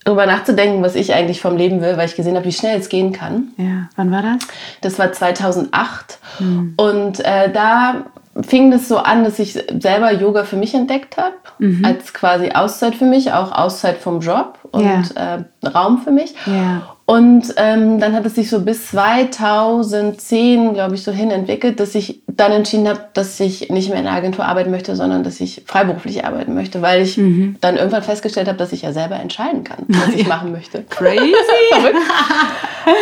darüber 0.05 0.25
nachzudenken, 0.25 0.81
was 0.83 0.95
ich 0.95 1.13
eigentlich 1.13 1.41
vom 1.41 1.57
Leben 1.57 1.81
will, 1.81 1.97
weil 1.97 2.07
ich 2.07 2.15
gesehen 2.15 2.35
habe, 2.35 2.45
wie 2.45 2.53
schnell 2.53 2.79
es 2.79 2.87
gehen 2.87 3.11
kann. 3.11 3.49
Ja, 3.57 3.89
wann 3.97 4.11
war 4.11 4.21
das? 4.21 4.47
Das 4.81 4.99
war 4.99 5.11
2008 5.11 6.19
mhm. 6.39 6.73
und 6.77 7.19
äh, 7.25 7.51
da 7.51 8.05
fing 8.41 8.69
das 8.71 8.87
so 8.87 8.97
an, 8.97 9.23
dass 9.23 9.39
ich 9.39 9.53
selber 9.53 10.13
Yoga 10.13 10.43
für 10.43 10.57
mich 10.57 10.73
entdeckt 10.73 11.17
habe, 11.17 11.35
mhm. 11.57 11.83
als 11.83 12.13
quasi 12.13 12.51
Auszeit 12.51 12.95
für 12.95 13.05
mich, 13.05 13.31
auch 13.31 13.51
Auszeit 13.51 13.97
vom 13.97 14.19
Job 14.19 14.59
und 14.71 14.85
ja. 14.85 15.37
äh, 15.63 15.67
Raum 15.67 16.01
für 16.01 16.11
mich. 16.11 16.35
Ja. 16.45 16.94
Und 17.07 17.53
ähm, 17.57 17.99
dann 17.99 18.13
hat 18.13 18.25
es 18.25 18.33
sich 18.33 18.49
so 18.49 18.61
bis 18.61 18.87
2010, 18.87 20.73
glaube 20.73 20.95
ich, 20.95 21.03
so 21.03 21.11
hin 21.11 21.29
entwickelt, 21.29 21.79
dass 21.79 21.93
ich 21.93 22.23
dann 22.25 22.51
entschieden 22.51 22.87
habe, 22.87 22.99
dass 23.13 23.39
ich 23.39 23.69
nicht 23.69 23.89
mehr 23.89 23.99
in 23.99 24.07
einer 24.07 24.17
Agentur 24.17 24.45
arbeiten 24.45 24.71
möchte, 24.71 24.95
sondern 24.95 25.23
dass 25.23 25.39
ich 25.39 25.61
freiberuflich 25.67 26.25
arbeiten 26.25 26.55
möchte, 26.55 26.81
weil 26.81 27.03
ich 27.03 27.17
mhm. 27.17 27.57
dann 27.61 27.77
irgendwann 27.77 28.01
festgestellt 28.01 28.47
habe, 28.47 28.57
dass 28.57 28.73
ich 28.73 28.81
ja 28.81 28.91
selber 28.91 29.17
entscheiden 29.17 29.63
kann, 29.63 29.83
was 29.87 30.15
ich 30.15 30.27
machen 30.27 30.51
möchte. 30.51 30.83
Crazy. 30.89 31.35
Verrückt. 31.71 31.97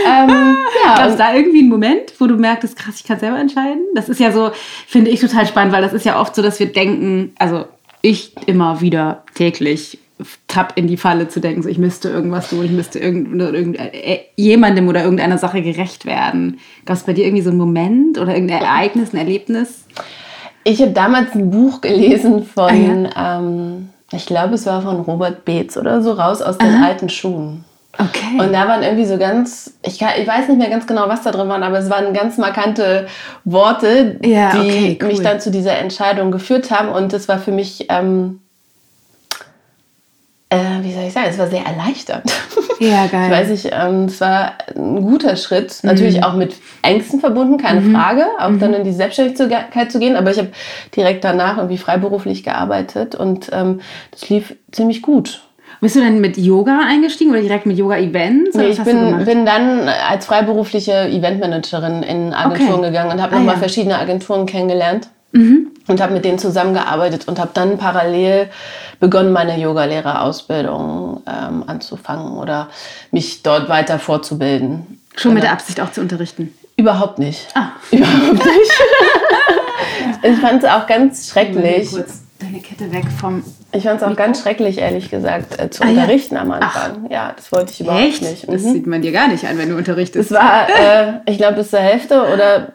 ähm, 0.05 0.57
ja, 0.83 0.97
Gab 0.97 1.09
es 1.09 1.15
da 1.15 1.33
irgendwie 1.33 1.59
einen 1.59 1.69
Moment, 1.69 2.13
wo 2.19 2.27
du 2.27 2.35
merktest, 2.35 2.77
krass, 2.77 2.95
ich 2.97 3.05
kann 3.05 3.19
selber 3.19 3.39
entscheiden? 3.39 3.83
Das 3.95 4.09
ist 4.09 4.19
ja 4.19 4.33
so, 4.33 4.51
finde 4.85 5.11
ich 5.11 5.21
total 5.21 5.47
spannend, 5.47 5.73
weil 5.73 5.81
das 5.81 5.93
ist 5.93 6.05
ja 6.05 6.19
oft 6.19 6.35
so, 6.35 6.41
dass 6.41 6.59
wir 6.59 6.67
denken, 6.67 7.33
also 7.39 7.65
ich 8.01 8.35
immer 8.47 8.81
wieder 8.81 9.23
täglich 9.33 9.97
tapp 10.47 10.73
in 10.75 10.87
die 10.87 10.97
Falle 10.97 11.27
zu 11.27 11.39
denken, 11.39 11.63
so 11.63 11.69
ich 11.69 11.77
müsste 11.77 12.09
irgendwas 12.09 12.49
tun, 12.49 12.63
ich 12.63 12.71
müsste 12.71 12.99
irgend, 12.99 13.41
irgend, 13.41 13.79
äh, 13.79 14.19
jemandem 14.35 14.87
oder 14.87 15.03
irgendeiner 15.03 15.37
Sache 15.37 15.61
gerecht 15.61 16.05
werden. 16.05 16.59
Gab 16.85 16.97
es 16.97 17.03
bei 17.03 17.13
dir 17.13 17.25
irgendwie 17.25 17.43
so 17.43 17.49
einen 17.49 17.59
Moment 17.59 18.17
oder 18.19 18.33
irgendein 18.33 18.61
Ereignis, 18.61 19.13
ein 19.13 19.17
Erlebnis? 19.17 19.85
Ich 20.63 20.81
habe 20.81 20.91
damals 20.91 21.33
ein 21.35 21.49
Buch 21.49 21.81
gelesen 21.81 22.45
von, 22.45 22.69
ah, 22.69 22.73
ja. 22.73 23.39
ähm, 23.39 23.89
ich 24.11 24.25
glaube, 24.25 24.55
es 24.55 24.65
war 24.65 24.81
von 24.81 25.01
Robert 25.01 25.45
Beetz 25.45 25.75
oder 25.77 26.01
so, 26.01 26.13
raus 26.13 26.41
aus 26.41 26.57
den 26.57 26.69
Aha. 26.69 26.85
alten 26.85 27.09
Schuhen. 27.09 27.65
Okay. 27.97 28.39
Und 28.39 28.53
da 28.53 28.67
waren 28.67 28.81
irgendwie 28.81 29.05
so 29.05 29.17
ganz, 29.17 29.77
ich, 29.83 29.99
kann, 29.99 30.09
ich 30.19 30.27
weiß 30.27 30.47
nicht 30.47 30.57
mehr 30.57 30.69
ganz 30.69 30.87
genau, 30.87 31.07
was 31.09 31.21
da 31.21 31.31
drin 31.31 31.47
war, 31.47 31.61
aber 31.61 31.77
es 31.77 31.89
waren 31.91 32.13
ganz 32.13 32.37
markante 32.37 33.07
Worte, 33.43 34.19
ja, 34.23 34.51
die 34.51 34.59
okay, 34.59 34.99
cool. 35.01 35.07
mich 35.09 35.21
dann 35.21 35.39
zu 35.39 35.51
dieser 35.51 35.77
Entscheidung 35.77 36.31
geführt 36.31 36.71
haben. 36.71 36.89
Und 36.89 37.13
das 37.13 37.27
war 37.27 37.37
für 37.37 37.51
mich 37.51 37.85
ähm, 37.89 38.39
äh, 40.53 40.83
wie 40.83 40.93
soll 40.93 41.03
ich 41.03 41.13
sagen, 41.13 41.27
es 41.29 41.37
war 41.37 41.47
sehr 41.47 41.65
erleichternd. 41.65 42.31
Ja, 42.79 43.07
geil. 43.11 43.25
Ich 43.25 43.31
weiß 43.31 43.49
nicht, 43.49 43.69
ähm, 43.71 44.05
es 44.05 44.21
war 44.21 44.53
ein 44.75 45.01
guter 45.01 45.35
Schritt. 45.35 45.79
Mhm. 45.81 45.89
Natürlich 45.89 46.23
auch 46.23 46.33
mit 46.33 46.55
Ängsten 46.81 47.19
verbunden, 47.19 47.57
keine 47.57 47.81
mhm. 47.81 47.95
Frage, 47.95 48.25
auch 48.39 48.49
mhm. 48.49 48.59
dann 48.59 48.73
in 48.73 48.83
die 48.83 48.93
Selbstständigkeit 48.93 49.91
zu 49.91 49.99
gehen. 49.99 50.15
Aber 50.15 50.31
ich 50.31 50.37
habe 50.37 50.49
direkt 50.95 51.23
danach 51.23 51.57
irgendwie 51.57 51.77
freiberuflich 51.77 52.43
gearbeitet 52.43 53.15
und 53.15 53.49
ähm, 53.51 53.81
das 54.11 54.29
lief 54.29 54.55
ziemlich 54.71 55.01
gut. 55.01 55.41
Bist 55.81 55.97
du 55.97 55.99
denn 55.99 56.21
mit 56.21 56.37
Yoga 56.37 56.79
eingestiegen 56.87 57.31
oder 57.31 57.41
direkt 57.41 57.65
mit 57.65 57.77
Yoga-Events? 57.77 58.55
Nee, 58.55 58.67
ich 58.67 58.81
bin, 58.83 59.25
bin 59.25 59.45
dann 59.45 59.89
als 59.89 60.25
freiberufliche 60.25 61.09
Eventmanagerin 61.09 62.03
in 62.03 62.33
Agenturen 62.33 62.79
okay. 62.79 62.87
gegangen 62.87 63.11
und 63.11 63.21
habe 63.21 63.35
ah, 63.35 63.39
nochmal 63.39 63.55
ja. 63.55 63.59
verschiedene 63.59 63.99
Agenturen 63.99 64.45
kennengelernt. 64.45 65.09
Mhm. 65.33 65.71
Und 65.87 65.99
habe 66.01 66.13
mit 66.13 66.23
denen 66.23 66.39
zusammengearbeitet 66.39 67.27
und 67.27 67.39
habe 67.39 67.51
dann 67.53 67.77
parallel 67.77 68.49
begonnen, 69.01 69.33
meine 69.33 69.59
Yogalehrerausbildung 69.59 71.23
ähm, 71.27 71.63
anzufangen 71.67 72.37
oder 72.37 72.69
mich 73.11 73.43
dort 73.43 73.67
weiter 73.67 73.99
fortzubilden. 73.99 75.01
Schon 75.17 75.33
mit 75.33 75.43
der 75.43 75.51
Absicht 75.51 75.81
auch 75.81 75.91
zu 75.91 75.99
unterrichten? 75.99 76.53
Überhaupt 76.77 77.19
nicht. 77.19 77.47
Ah. 77.53 77.71
Überhaupt 77.91 78.45
nicht. 78.45 78.71
ich 80.23 80.37
fand 80.37 80.63
es 80.63 80.69
auch 80.69 80.87
ganz 80.87 81.29
schrecklich. 81.29 81.91
Kurz 81.91 82.23
deine 82.39 82.59
Kette 82.59 82.91
weg 82.91 83.05
vom. 83.19 83.43
Ich 83.71 83.83
fand 83.83 84.01
es 84.01 84.07
auch 84.07 84.15
ganz 84.15 84.41
schrecklich, 84.41 84.77
ehrlich 84.77 85.09
gesagt, 85.09 85.59
äh, 85.59 85.69
zu 85.69 85.83
ah, 85.83 85.87
unterrichten 85.87 86.35
ja. 86.35 86.41
am 86.41 86.51
Anfang. 86.51 87.05
Ach. 87.05 87.11
Ja, 87.11 87.33
das 87.35 87.51
wollte 87.51 87.71
ich 87.71 87.81
überhaupt 87.81 88.03
Echt? 88.03 88.21
nicht. 88.21 88.47
Mhm. 88.47 88.53
Das 88.53 88.63
sieht 88.63 88.87
man 88.87 89.01
dir 89.01 89.11
gar 89.11 89.27
nicht 89.27 89.45
an, 89.45 89.57
wenn 89.57 89.69
du 89.69 89.75
unterrichtest. 89.75 90.31
Es 90.31 90.37
war, 90.37 90.67
äh, 90.69 91.13
ich 91.31 91.37
glaube, 91.37 91.55
bis 91.55 91.69
zur 91.69 91.79
Hälfte 91.79 92.23
oder 92.33 92.71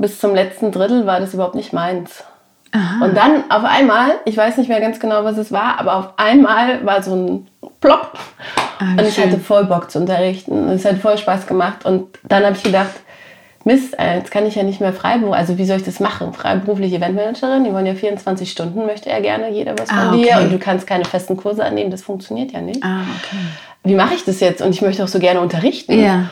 bis 0.00 0.18
zum 0.18 0.34
letzten 0.34 0.72
Drittel 0.72 1.06
war 1.06 1.20
das 1.20 1.34
überhaupt 1.34 1.54
nicht 1.54 1.72
meins. 1.72 2.24
Aha. 2.72 3.04
Und 3.04 3.16
dann 3.16 3.50
auf 3.50 3.64
einmal, 3.64 4.12
ich 4.24 4.36
weiß 4.36 4.56
nicht 4.56 4.68
mehr 4.68 4.80
ganz 4.80 4.98
genau, 4.98 5.24
was 5.24 5.36
es 5.36 5.52
war, 5.52 5.78
aber 5.78 5.96
auf 5.96 6.08
einmal 6.16 6.84
war 6.86 7.02
so 7.02 7.14
ein 7.14 7.48
Plopp. 7.80 8.18
Ah, 8.78 8.92
und 8.92 9.00
ich 9.02 9.14
schön. 9.14 9.24
hatte 9.24 9.38
voll 9.38 9.64
Bock 9.64 9.90
zu 9.90 9.98
unterrichten. 9.98 10.68
Und 10.68 10.70
es 10.70 10.84
hat 10.84 10.98
voll 10.98 11.18
Spaß 11.18 11.46
gemacht. 11.46 11.84
Und 11.84 12.18
dann 12.22 12.44
habe 12.44 12.56
ich 12.56 12.62
gedacht, 12.62 12.94
Mist, 13.64 13.98
äh, 13.98 14.16
jetzt 14.16 14.30
kann 14.30 14.46
ich 14.46 14.54
ja 14.54 14.62
nicht 14.62 14.80
mehr 14.80 14.94
freiberuflich, 14.94 15.38
also 15.38 15.58
wie 15.58 15.66
soll 15.66 15.76
ich 15.76 15.82
das 15.82 16.00
machen? 16.00 16.32
Freiberufliche 16.32 16.96
Eventmanagerin, 16.96 17.64
die 17.64 17.74
wollen 17.74 17.84
ja 17.84 17.94
24 17.94 18.50
Stunden, 18.50 18.86
möchte 18.86 19.10
ja 19.10 19.20
gerne 19.20 19.50
jeder 19.50 19.78
was 19.78 19.90
ah, 19.90 20.08
von 20.08 20.18
dir. 20.18 20.38
Und 20.38 20.50
du 20.50 20.58
kannst 20.58 20.86
keine 20.86 21.04
festen 21.04 21.36
Kurse 21.36 21.62
annehmen, 21.62 21.90
das 21.90 22.00
funktioniert 22.00 22.52
ja 22.52 22.62
nicht. 22.62 22.82
Ah, 22.82 23.02
okay. 23.18 23.36
Wie 23.84 23.94
mache 23.94 24.14
ich 24.14 24.24
das 24.24 24.40
jetzt? 24.40 24.62
Und 24.62 24.70
ich 24.70 24.80
möchte 24.80 25.04
auch 25.04 25.08
so 25.08 25.18
gerne 25.18 25.40
unterrichten. 25.40 26.02
Ja. 26.02 26.30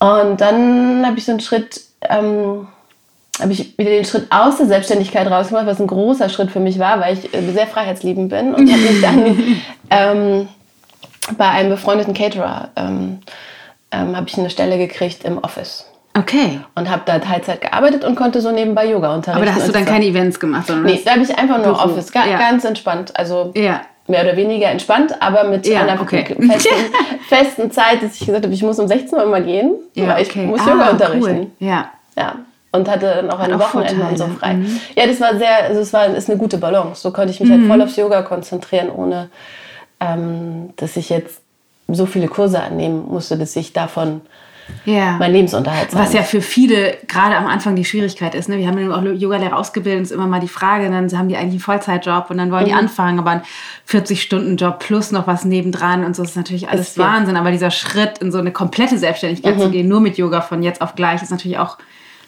Und 0.00 0.40
dann 0.40 1.06
habe 1.06 1.16
ich 1.18 1.24
so 1.24 1.30
einen 1.30 1.40
Schritt 1.40 1.80
ähm, 2.08 2.68
habe 3.40 3.52
ich 3.52 3.76
wieder 3.78 3.90
den 3.90 4.04
Schritt 4.04 4.26
aus 4.30 4.58
der 4.58 4.66
Selbstständigkeit 4.66 5.26
rausgemacht, 5.30 5.66
was 5.66 5.80
ein 5.80 5.86
großer 5.86 6.28
Schritt 6.28 6.50
für 6.50 6.60
mich 6.60 6.78
war, 6.78 7.00
weil 7.00 7.18
ich 7.18 7.34
äh, 7.34 7.52
sehr 7.52 7.66
freiheitsliebend 7.66 8.28
bin 8.28 8.54
und 8.54 8.70
habe 8.70 8.82
mich 8.82 9.00
dann 9.00 9.38
ähm, 9.90 10.48
bei 11.38 11.48
einem 11.48 11.70
befreundeten 11.70 12.14
Caterer 12.14 12.70
ähm, 12.76 13.20
ähm, 13.90 14.16
habe 14.16 14.28
ich 14.28 14.38
eine 14.38 14.50
Stelle 14.50 14.78
gekriegt 14.78 15.24
im 15.24 15.38
Office. 15.38 15.86
Okay. 16.14 16.60
Und 16.74 16.90
habe 16.90 17.02
da 17.06 17.18
Teilzeit 17.20 17.62
gearbeitet 17.62 18.04
und 18.04 18.16
konnte 18.16 18.42
so 18.42 18.50
nebenbei 18.50 18.86
Yoga 18.86 19.14
unterrichten. 19.14 19.42
Aber 19.42 19.46
da 19.46 19.54
hast 19.54 19.68
du 19.68 19.72
dann 19.72 19.86
keine 19.86 20.04
Events 20.04 20.38
gemacht, 20.38 20.66
sondern 20.66 20.84
Nee, 20.84 21.00
da 21.02 21.12
habe 21.12 21.22
ich 21.22 21.38
einfach 21.38 21.58
nur 21.64 21.82
Office, 21.82 22.12
ga, 22.12 22.26
ja. 22.26 22.38
ganz 22.38 22.64
entspannt. 22.64 23.16
Also 23.16 23.52
ja. 23.54 23.80
Mehr 24.08 24.22
oder 24.24 24.36
weniger 24.36 24.68
entspannt, 24.68 25.14
aber 25.20 25.44
mit 25.44 25.66
ja, 25.66 25.82
einer 25.82 26.00
okay. 26.00 26.24
festen, 26.24 26.68
festen, 27.28 27.70
Zeit, 27.70 28.02
dass 28.02 28.14
ich 28.14 28.26
gesagt 28.26 28.44
habe, 28.44 28.54
ich 28.54 28.62
muss 28.62 28.78
um 28.78 28.88
16 28.88 29.18
Uhr 29.18 29.26
mal 29.26 29.42
gehen, 29.42 29.74
ja, 29.94 30.08
weil 30.08 30.22
ich 30.22 30.34
muss 30.34 30.60
ah, 30.60 30.70
Yoga 30.70 30.90
unterrichten. 30.90 31.22
Cool. 31.24 31.46
Ja. 31.60 31.90
Ja 32.16 32.36
und 32.72 32.90
hatte 32.90 33.06
dann 33.06 33.30
auch 33.30 33.38
eine 33.38 33.58
Wochenende 33.58 34.04
und 34.04 34.18
so 34.18 34.26
frei. 34.28 34.54
Mhm. 34.54 34.80
Ja, 34.96 35.06
das 35.06 35.20
war 35.20 35.36
sehr, 35.36 35.64
also 35.64 35.80
es 35.80 35.92
war 35.92 36.06
ist 36.06 36.28
eine 36.28 36.38
gute 36.38 36.58
Balance. 36.58 37.02
So 37.02 37.12
konnte 37.12 37.30
ich 37.30 37.38
mich 37.38 37.50
halt 37.50 37.60
mhm. 37.60 37.68
halt 37.68 37.80
voll 37.80 37.86
aufs 37.86 37.96
Yoga 37.96 38.22
konzentrieren, 38.22 38.90
ohne 38.90 39.28
ähm, 40.00 40.70
dass 40.76 40.96
ich 40.96 41.10
jetzt 41.10 41.41
so 41.94 42.06
viele 42.06 42.28
Kurse 42.28 42.62
annehmen 42.62 43.06
musste, 43.08 43.36
dass 43.36 43.56
ich 43.56 43.72
davon 43.72 44.22
ja. 44.84 45.16
mein 45.18 45.32
Lebensunterhalt 45.32 45.94
Was 45.94 46.12
ja 46.12 46.22
für 46.22 46.40
viele 46.40 46.96
gerade 47.06 47.36
am 47.36 47.46
Anfang 47.46 47.76
die 47.76 47.84
Schwierigkeit 47.84 48.34
ist. 48.34 48.48
Ne? 48.48 48.58
Wir 48.58 48.66
haben 48.66 48.78
ja 48.78 48.94
auch 48.94 49.02
Yogalehrer 49.02 49.56
ausgebildet, 49.56 50.02
ist 50.02 50.12
immer 50.12 50.26
mal 50.26 50.40
die 50.40 50.48
Frage, 50.48 50.88
dann 50.90 51.10
haben 51.16 51.28
die 51.28 51.36
eigentlich 51.36 51.52
einen 51.52 51.60
Vollzeitjob 51.60 52.30
und 52.30 52.38
dann 52.38 52.50
wollen 52.50 52.64
mhm. 52.64 52.68
die 52.68 52.74
anfangen, 52.74 53.18
aber 53.18 53.30
ein 53.30 53.42
40-Stunden-Job 53.88 54.78
plus 54.78 55.12
noch 55.12 55.26
was 55.26 55.44
nebendran 55.44 56.04
und 56.04 56.16
so 56.16 56.22
ist 56.22 56.36
natürlich 56.36 56.68
alles 56.68 56.90
ist 56.90 56.98
Wahnsinn. 56.98 57.36
Aber 57.36 57.50
dieser 57.50 57.70
Schritt 57.70 58.18
in 58.18 58.32
so 58.32 58.38
eine 58.38 58.52
komplette 58.52 58.98
Selbstständigkeit 58.98 59.56
mhm. 59.56 59.60
zu 59.60 59.70
gehen, 59.70 59.88
nur 59.88 60.00
mit 60.00 60.16
Yoga 60.18 60.40
von 60.40 60.62
jetzt 60.62 60.80
auf 60.80 60.94
gleich, 60.94 61.22
ist 61.22 61.30
natürlich 61.30 61.58
auch 61.58 61.78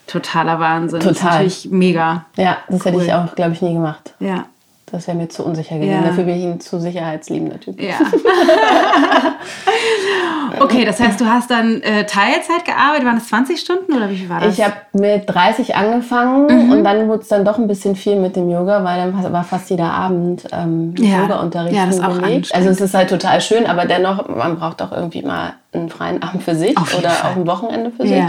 totaler 0.06 0.61
Wahnsinn. 0.61 1.00
Total. 1.00 1.12
Das 1.12 1.18
ist 1.18 1.25
natürlich 1.25 1.68
mega. 1.71 2.26
Ja, 2.37 2.59
das 2.68 2.85
cool. 2.85 2.92
hätte 2.92 3.04
ich 3.04 3.12
auch, 3.12 3.35
glaube 3.35 3.52
ich, 3.52 3.62
nie 3.62 3.75
gemacht. 3.75 4.14
Ja. 4.21 4.47
Das 4.87 5.07
wäre 5.07 5.17
mir 5.17 5.29
zu 5.29 5.45
unsicher 5.45 5.76
gewesen. 5.76 6.03
Ja. 6.03 6.03
Dafür 6.03 6.25
bin 6.25 6.37
ich 6.37 6.45
ein 6.45 6.61
zu 6.61 6.79
sicherheitsliebender 6.79 7.59
Typ. 7.59 7.81
Ja. 7.81 7.95
okay, 10.61 10.85
das 10.85 11.00
heißt, 11.00 11.21
du 11.21 11.25
hast 11.25 11.50
dann 11.50 11.81
äh, 11.81 12.05
Teilzeit 12.05 12.64
gearbeitet. 12.64 13.07
Waren 13.07 13.17
das 13.17 13.29
20 13.29 13.59
Stunden 13.59 13.95
oder 13.95 14.11
wie 14.11 14.17
viel 14.17 14.29
war 14.29 14.41
das? 14.41 14.59
Ich 14.59 14.64
habe 14.64 14.75
mit 14.93 15.25
30 15.26 15.75
angefangen 15.75 16.67
mhm. 16.67 16.73
und 16.73 16.85
dann 16.85 17.09
wurde 17.09 17.23
es 17.23 17.29
dann 17.29 17.47
doch 17.47 17.59
ein 17.59 17.67
bisschen 17.67 17.97
viel 17.97 18.17
mit 18.17 18.37
dem 18.37 18.50
Yoga, 18.50 18.85
weil 18.85 18.99
dann 18.99 19.33
war 19.33 19.45
fast 19.45 19.71
jeder 19.71 19.91
Abend 19.91 20.45
ähm, 20.53 20.95
ja. 20.99 21.23
Yoga-Unterricht 21.23 21.75
ja, 21.75 21.87
das 21.87 21.97
ist 21.97 22.05
auch 22.05 22.19
belegt. 22.19 22.55
Also 22.55 22.69
es 22.69 22.81
ist 22.81 22.95
halt 22.95 23.09
total 23.09 23.41
schön, 23.41 23.67
aber 23.67 23.87
dennoch, 23.87 24.29
man 24.29 24.57
braucht 24.57 24.83
auch 24.83 24.93
irgendwie 24.93 25.23
mal 25.23 25.55
einen 25.73 25.88
freien 25.88 26.23
Abend 26.23 26.43
für 26.43 26.55
sich 26.55 26.79
oder 26.79 27.11
Fall. 27.11 27.33
auch 27.33 27.37
ein 27.37 27.47
Wochenende 27.47 27.91
für 27.91 28.07
sich. 28.07 28.23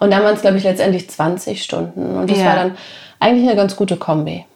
Und 0.00 0.10
dann 0.10 0.24
waren 0.24 0.34
es, 0.34 0.40
glaube 0.40 0.56
ich, 0.56 0.64
letztendlich 0.64 1.10
20 1.10 1.62
Stunden. 1.62 2.16
Und 2.16 2.30
das 2.30 2.42
war 2.42 2.56
dann 2.56 2.72
eigentlich 3.20 3.46
eine 3.46 3.54
ganz 3.54 3.76
gute 3.76 3.96
Kombi. 3.96 4.46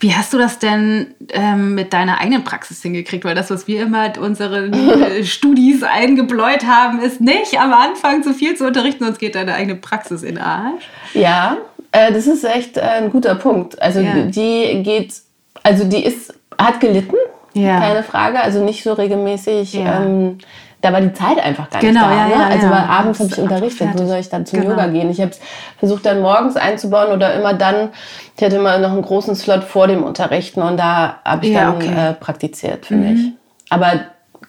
Wie 0.00 0.14
hast 0.14 0.32
du 0.32 0.38
das 0.38 0.58
denn 0.58 1.14
ähm, 1.32 1.74
mit 1.74 1.92
deiner 1.92 2.20
eigenen 2.20 2.44
Praxis 2.44 2.82
hingekriegt? 2.82 3.24
Weil 3.24 3.34
das, 3.34 3.50
was 3.50 3.66
wir 3.66 3.82
immer 3.82 4.12
unseren 4.18 4.72
äh, 4.72 5.24
Studis 5.24 5.82
eingebläut 5.82 6.64
haben, 6.64 7.00
ist 7.00 7.20
nicht 7.20 7.60
am 7.60 7.72
Anfang 7.72 8.22
zu 8.22 8.32
viel 8.32 8.56
zu 8.56 8.66
unterrichten, 8.66 9.04
sonst 9.04 9.18
geht 9.18 9.34
deine 9.34 9.54
eigene 9.54 9.76
Praxis 9.76 10.22
in 10.22 10.38
Arsch. 10.38 10.88
Ja, 11.14 11.58
äh, 11.92 12.12
das 12.12 12.26
ist 12.26 12.44
echt 12.44 12.76
äh, 12.76 12.80
ein 12.80 13.10
guter 13.10 13.34
Punkt. 13.34 13.80
Also 13.80 14.00
ja. 14.00 14.22
die 14.22 14.82
geht, 14.82 15.14
also 15.62 15.84
die 15.84 16.04
ist, 16.04 16.32
hat 16.58 16.80
gelitten, 16.80 17.16
ja. 17.54 17.80
keine 17.80 18.02
Frage. 18.02 18.40
Also 18.40 18.64
nicht 18.64 18.82
so 18.82 18.92
regelmäßig. 18.92 19.74
Ja. 19.74 20.02
Ähm, 20.02 20.38
da 20.80 20.92
war 20.92 21.00
die 21.00 21.12
Zeit 21.12 21.38
einfach 21.38 21.70
gar 21.70 21.80
genau, 21.80 22.08
nicht 22.08 22.18
da. 22.18 22.28
Ja, 22.28 22.38
ne? 22.38 22.46
also 22.46 22.66
ja. 22.66 22.86
abends 22.86 23.18
habe 23.18 23.30
ich 23.32 23.38
unterrichtet, 23.38 23.88
wo 23.94 24.06
soll 24.06 24.18
ich 24.18 24.28
dann 24.28 24.46
zum 24.46 24.60
genau. 24.60 24.72
Yoga 24.72 24.86
gehen? 24.86 25.10
Ich 25.10 25.20
habe 25.20 25.32
es 25.32 25.40
versucht 25.78 26.06
dann 26.06 26.20
morgens 26.20 26.56
einzubauen 26.56 27.12
oder 27.12 27.34
immer 27.34 27.54
dann, 27.54 27.90
ich 28.36 28.44
hatte 28.44 28.56
immer 28.56 28.78
noch 28.78 28.92
einen 28.92 29.02
großen 29.02 29.34
Slot 29.34 29.64
vor 29.64 29.88
dem 29.88 30.04
Unterrichten 30.04 30.62
und 30.62 30.76
da 30.76 31.20
habe 31.24 31.46
ich 31.46 31.52
ja, 31.52 31.64
dann 31.64 31.76
okay. 31.76 32.10
äh, 32.10 32.14
praktiziert 32.14 32.86
für 32.86 32.94
mhm. 32.94 33.12
mich. 33.12 33.32
Aber 33.70 33.92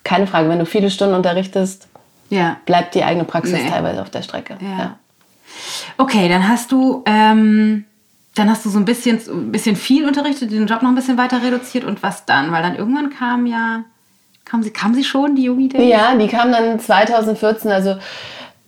keine 0.03 0.27
Frage, 0.27 0.49
wenn 0.49 0.59
du 0.59 0.65
viele 0.65 0.91
Stunden 0.91 1.15
unterrichtest, 1.15 1.87
ja. 2.29 2.57
bleibt 2.65 2.93
die 2.93 3.03
eigene 3.03 3.25
Praxis 3.25 3.63
nee. 3.63 3.69
teilweise 3.69 4.01
auf 4.01 4.11
der 4.11 4.21
Strecke. 4.21 4.57
Ja. 4.61 4.97
Okay, 5.97 6.29
dann 6.29 6.47
hast 6.47 6.71
du... 6.71 7.03
Ähm 7.05 7.85
dann 8.35 8.49
hast 8.49 8.63
du 8.63 8.69
so 8.69 8.77
ein 8.79 8.85
bisschen, 8.85 9.19
ein 9.27 9.51
bisschen 9.51 9.75
viel 9.75 10.07
unterrichtet, 10.07 10.51
den 10.51 10.65
Job 10.65 10.81
noch 10.81 10.89
ein 10.89 10.95
bisschen 10.95 11.17
weiter 11.17 11.43
reduziert 11.43 11.83
und 11.83 12.01
was 12.03 12.25
dann? 12.25 12.51
Weil 12.53 12.61
dann 12.63 12.75
irgendwann 12.75 13.09
kam 13.09 13.45
ja 13.45 13.83
Kam 14.49 14.63
sie, 14.63 14.71
kam 14.71 14.93
sie 14.93 15.03
schon, 15.03 15.35
die 15.35 15.43
Yogi 15.43 15.69
Days? 15.69 15.87
Ja, 15.87 16.15
die 16.15 16.27
kam 16.27 16.51
dann 16.51 16.79
2014, 16.79 17.71
also 17.71 17.95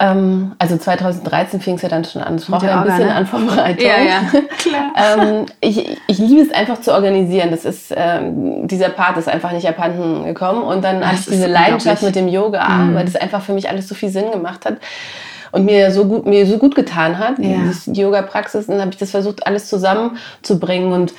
ähm, 0.01 0.53
also 0.59 0.77
2013 0.77 1.59
fing 1.59 1.75
es 1.75 1.81
ja 1.81 1.89
dann 1.89 2.03
schon 2.03 2.21
an. 2.21 2.35
Es 2.35 2.45
braucht 2.45 2.63
ja 2.63 2.81
ein 2.81 2.87
bisschen 2.87 3.07
ne? 3.07 3.15
an 3.15 3.25
Vorbereitung. 3.25 3.85
Ja, 3.85 4.01
ja, 4.01 4.21
klar. 4.57 4.93
ähm, 4.95 5.45
ich, 5.59 5.97
ich 6.07 6.17
liebe 6.17 6.41
es 6.41 6.51
einfach 6.51 6.81
zu 6.81 6.93
organisieren. 6.93 7.51
Das 7.51 7.65
ist, 7.65 7.93
ähm, 7.95 8.67
dieser 8.67 8.89
Part 8.89 9.17
ist 9.17 9.27
einfach 9.27 9.51
nicht 9.51 9.67
abhanden 9.67 10.25
gekommen. 10.25 10.63
Und 10.63 10.83
dann 10.83 11.05
hatte 11.05 11.19
ich 11.19 11.25
diese 11.27 11.47
Leidenschaft 11.47 12.01
mit 12.03 12.15
dem 12.15 12.27
Yoga, 12.27 12.67
mhm. 12.67 12.95
weil 12.95 13.05
das 13.05 13.15
einfach 13.15 13.41
für 13.41 13.53
mich 13.53 13.69
alles 13.69 13.87
so 13.87 13.95
viel 13.95 14.09
Sinn 14.09 14.31
gemacht 14.31 14.65
hat. 14.65 14.77
und 15.51 15.65
mir 15.65 15.91
so 15.91 16.05
gut, 16.05 16.25
mir 16.25 16.45
so 16.47 16.57
gut 16.57 16.75
getan 16.75 17.19
hat, 17.19 17.37
ja. 17.37 17.57
die 17.85 18.01
Yoga-Praxis, 18.01 18.67
dann 18.67 18.79
habe 18.79 18.91
ich 18.91 18.97
das 18.97 19.11
versucht, 19.11 19.45
alles 19.45 19.67
zusammenzubringen 19.67 20.93
und 20.93 21.13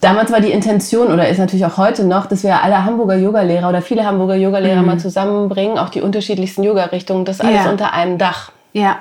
damals 0.00 0.30
war 0.30 0.40
die 0.40 0.50
Intention 0.50 1.08
oder 1.08 1.28
ist 1.28 1.38
natürlich 1.38 1.64
auch 1.64 1.76
heute 1.76 2.04
noch, 2.04 2.26
dass 2.26 2.42
wir 2.42 2.62
alle 2.62 2.84
Hamburger 2.84 3.16
Yogalehrer 3.16 3.68
oder 3.68 3.82
viele 3.82 4.04
Hamburger 4.04 4.34
Yogalehrer 4.34 4.80
mhm. 4.80 4.86
mal 4.86 4.98
zusammenbringen, 4.98 5.78
auch 5.78 5.88
die 5.88 6.02
unterschiedlichsten 6.02 6.62
Yoga-Richtungen, 6.62 7.24
das 7.24 7.40
alles 7.40 7.64
ja. 7.64 7.70
unter 7.70 7.92
einem 7.92 8.18
Dach. 8.18 8.52
Ja. 8.72 8.98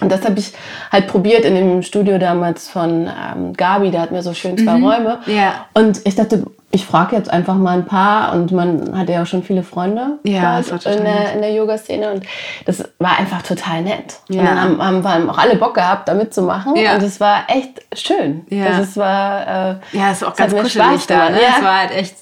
Und 0.00 0.12
das 0.12 0.24
habe 0.24 0.38
ich 0.38 0.52
halt 0.92 1.08
probiert 1.08 1.44
in 1.44 1.54
dem 1.54 1.82
Studio 1.82 2.18
damals 2.18 2.68
von 2.68 3.08
ähm, 3.08 3.52
Gabi, 3.54 3.90
der 3.90 4.02
hat 4.02 4.12
mir 4.12 4.22
so 4.22 4.34
schön 4.34 4.56
zwei 4.56 4.76
mhm. 4.76 4.84
Räume. 4.84 5.18
Ja. 5.26 5.66
Und 5.74 6.00
ich 6.04 6.14
dachte, 6.14 6.44
ich 6.70 6.84
frage 6.84 7.16
jetzt 7.16 7.30
einfach 7.30 7.54
mal 7.54 7.78
ein 7.78 7.86
paar 7.86 8.34
und 8.34 8.52
man 8.52 8.96
hatte 8.96 9.12
ja 9.12 9.22
auch 9.22 9.26
schon 9.26 9.42
viele 9.42 9.62
Freunde 9.62 10.18
ja, 10.24 10.58
in, 10.58 11.04
der, 11.04 11.32
in 11.32 11.40
der 11.40 11.52
Yoga-Szene 11.52 12.12
und 12.12 12.24
das 12.66 12.84
war 12.98 13.18
einfach 13.18 13.42
total 13.42 13.82
nett. 13.82 14.20
Ja. 14.28 14.40
Und 14.40 14.46
dann 14.46 14.60
haben, 14.60 14.82
haben, 14.84 15.08
haben 15.08 15.30
auch 15.30 15.38
alle 15.38 15.56
Bock 15.56 15.74
gehabt, 15.74 16.08
da 16.08 16.14
mitzumachen 16.14 16.76
ja. 16.76 16.94
und 16.94 17.02
es 17.02 17.20
war 17.20 17.44
echt 17.48 17.80
schön. 17.94 18.46
Ja, 18.50 18.66
also 18.66 18.82
es 18.82 18.96
war, 18.98 19.42
äh, 19.42 19.74
ja, 19.92 20.10
es 20.10 20.18
ist 20.18 20.24
auch 20.24 20.36
ganz 20.36 20.54
kuschelig 20.54 21.06
da. 21.06 21.30
Ne? 21.30 21.40
Ja. 21.40 21.56
Es 21.56 21.64
war 21.64 21.78
halt 21.78 21.90
echt 21.92 22.16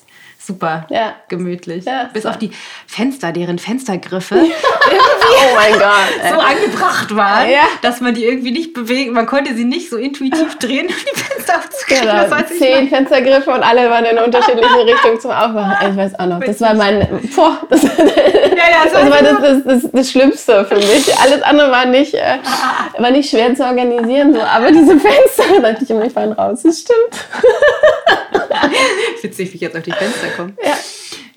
super 0.46 0.86
ja. 0.90 1.14
gemütlich. 1.28 1.84
Ja, 1.84 2.08
Bis 2.12 2.24
auf 2.26 2.38
die 2.38 2.50
Fenster, 2.86 3.32
deren 3.32 3.58
Fenstergriffe 3.58 4.36
oh 4.36 5.54
mein 5.54 5.72
Gott, 5.72 6.32
so 6.32 6.38
angebracht 6.38 7.14
waren, 7.14 7.50
ja. 7.50 7.62
dass 7.82 8.00
man 8.00 8.14
die 8.14 8.24
irgendwie 8.24 8.52
nicht 8.52 8.72
bewegen, 8.72 9.12
man 9.12 9.26
konnte 9.26 9.54
sie 9.54 9.64
nicht 9.64 9.90
so 9.90 9.96
intuitiv 9.96 10.58
drehen, 10.58 10.86
um 10.86 10.94
die 10.94 11.20
Fenster 11.20 11.58
aufzukriegen. 11.58 12.06
Genau. 12.06 12.36
Zehn 12.58 12.88
Fenstergriffe 12.88 13.50
und 13.50 13.62
alle 13.62 13.90
waren 13.90 14.04
in 14.04 14.18
unterschiedlichen 14.18 14.80
Richtungen 14.86 15.20
zum 15.20 15.32
Aufmachen. 15.32 15.90
Ich 15.90 15.96
weiß 15.96 16.18
auch 16.18 16.26
noch, 16.26 16.40
das 16.40 16.60
war 16.60 16.74
mein, 16.74 17.06
boah, 17.34 17.58
das, 17.68 17.82
ja, 17.82 17.90
das, 18.84 18.92
das 18.92 19.10
war 19.10 19.22
das, 19.22 19.40
das, 19.40 19.64
das, 19.64 19.90
das, 19.92 20.10
Schlimmste 20.10 20.64
für 20.64 20.76
mich. 20.76 21.16
Alles 21.18 21.42
andere 21.42 21.70
war 21.70 21.86
nicht, 21.86 22.14
äh, 22.14 22.38
war 22.98 23.10
nicht 23.10 23.30
schwer 23.30 23.54
zu 23.54 23.64
organisieren, 23.64 24.34
so. 24.34 24.40
aber 24.40 24.70
diese 24.70 24.98
Fenster, 24.98 25.44
da 25.60 25.72
dachte 25.72 25.84
ich 25.84 25.90
immer, 25.90 26.04
ich 26.04 26.12
fahren 26.12 26.32
raus, 26.32 26.60
das 26.62 26.80
stimmt. 26.80 27.26
Witzig, 29.22 29.52
wie 29.52 29.56
ich 29.56 29.60
jetzt 29.60 29.76
auf 29.76 29.82
die 29.82 29.92
Fenster 29.92 30.28
komme. 30.36 30.52
Ja. 30.62 30.74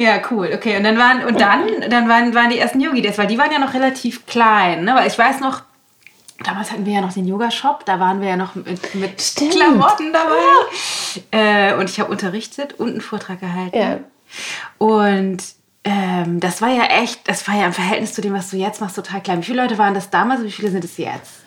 Ja, 0.01 0.21
cool. 0.31 0.49
Okay, 0.53 0.77
und 0.77 0.83
dann 0.85 0.97
waren 0.97 1.25
und 1.25 1.41
dann, 1.41 1.67
dann 1.89 2.07
waren, 2.07 2.33
waren 2.33 2.49
die 2.49 2.57
ersten 2.57 2.79
Yogi 2.79 3.01
Days, 3.01 3.17
weil 3.17 3.27
die 3.27 3.37
waren 3.37 3.51
ja 3.51 3.59
noch 3.59 3.73
relativ 3.73 4.25
klein, 4.25 4.85
ne? 4.85 4.95
Weil 4.95 5.07
ich 5.07 5.19
weiß 5.19 5.41
noch, 5.41 5.63
damals 6.41 6.71
hatten 6.71 6.85
wir 6.85 6.93
ja 6.93 7.01
noch 7.01 7.11
den 7.11 7.27
Yoga-Shop, 7.27 7.85
da 7.85 7.99
waren 7.99 8.21
wir 8.21 8.29
ja 8.29 8.37
noch 8.37 8.55
mit, 8.55 8.95
mit 8.95 9.33
Klamotten 9.51 10.13
dabei. 10.13 11.33
Ja. 11.33 11.71
Äh, 11.71 11.73
und 11.73 11.89
ich 11.89 11.99
habe 11.99 12.09
unterrichtet 12.09 12.75
und 12.79 12.91
einen 12.91 13.01
Vortrag 13.01 13.41
gehalten. 13.41 13.77
Ja. 13.77 13.97
Und 14.77 15.43
ähm, 15.83 16.39
das 16.39 16.61
war 16.61 16.69
ja 16.69 16.83
echt, 16.83 17.27
das 17.27 17.45
war 17.47 17.55
ja 17.55 17.65
im 17.65 17.73
Verhältnis 17.73 18.13
zu 18.13 18.21
dem, 18.21 18.33
was 18.33 18.51
du 18.51 18.55
jetzt 18.57 18.79
machst, 18.79 18.95
total 18.95 19.21
klein. 19.21 19.39
Wie 19.41 19.45
viele 19.45 19.61
Leute 19.61 19.77
waren 19.77 19.93
das 19.93 20.09
damals 20.09 20.39
und 20.39 20.47
wie 20.47 20.51
viele 20.51 20.71
sind 20.71 20.85
es 20.85 20.97
jetzt? 20.97 21.41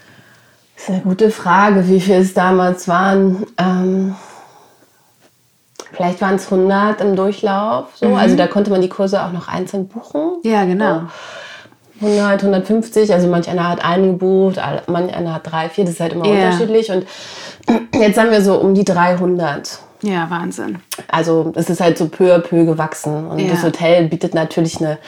Das 0.74 0.84
ist 0.84 0.90
eine 0.90 1.00
gute 1.00 1.30
Frage, 1.30 1.88
wie 1.88 2.00
viele 2.00 2.18
es 2.18 2.34
damals 2.34 2.86
waren. 2.86 3.46
Ähm 3.56 4.14
Vielleicht 5.92 6.20
waren 6.20 6.36
es 6.36 6.50
100 6.50 7.00
im 7.00 7.16
Durchlauf. 7.16 7.88
So. 7.94 8.08
Mhm. 8.08 8.14
Also 8.16 8.36
da 8.36 8.46
konnte 8.46 8.70
man 8.70 8.80
die 8.80 8.88
Kurse 8.88 9.22
auch 9.22 9.32
noch 9.32 9.48
einzeln 9.48 9.88
buchen. 9.88 10.38
Ja, 10.42 10.64
genau. 10.64 11.00
So. 12.00 12.06
100, 12.06 12.42
150, 12.42 13.12
also 13.12 13.28
manch 13.28 13.48
einer 13.48 13.68
hat 13.68 13.84
einen 13.84 14.12
gebucht, 14.12 14.60
manch 14.88 15.14
einer 15.14 15.34
hat 15.34 15.50
drei, 15.50 15.68
vier, 15.68 15.84
das 15.84 15.94
ist 15.94 16.00
halt 16.00 16.14
immer 16.14 16.26
yeah. 16.26 16.46
unterschiedlich. 16.46 16.90
Und 16.90 17.06
jetzt 17.94 18.18
haben 18.18 18.32
wir 18.32 18.42
so 18.42 18.56
um 18.56 18.74
die 18.74 18.84
300. 18.84 19.78
Ja, 20.02 20.28
Wahnsinn. 20.28 20.80
Also 21.06 21.52
es 21.54 21.70
ist 21.70 21.80
halt 21.80 21.96
so 21.96 22.08
peu 22.08 22.34
à 22.34 22.40
peu 22.40 22.64
gewachsen. 22.64 23.28
Und 23.28 23.38
ja. 23.38 23.52
das 23.52 23.62
Hotel 23.62 24.08
bietet 24.08 24.34
natürlich 24.34 24.80
eine 24.80 24.98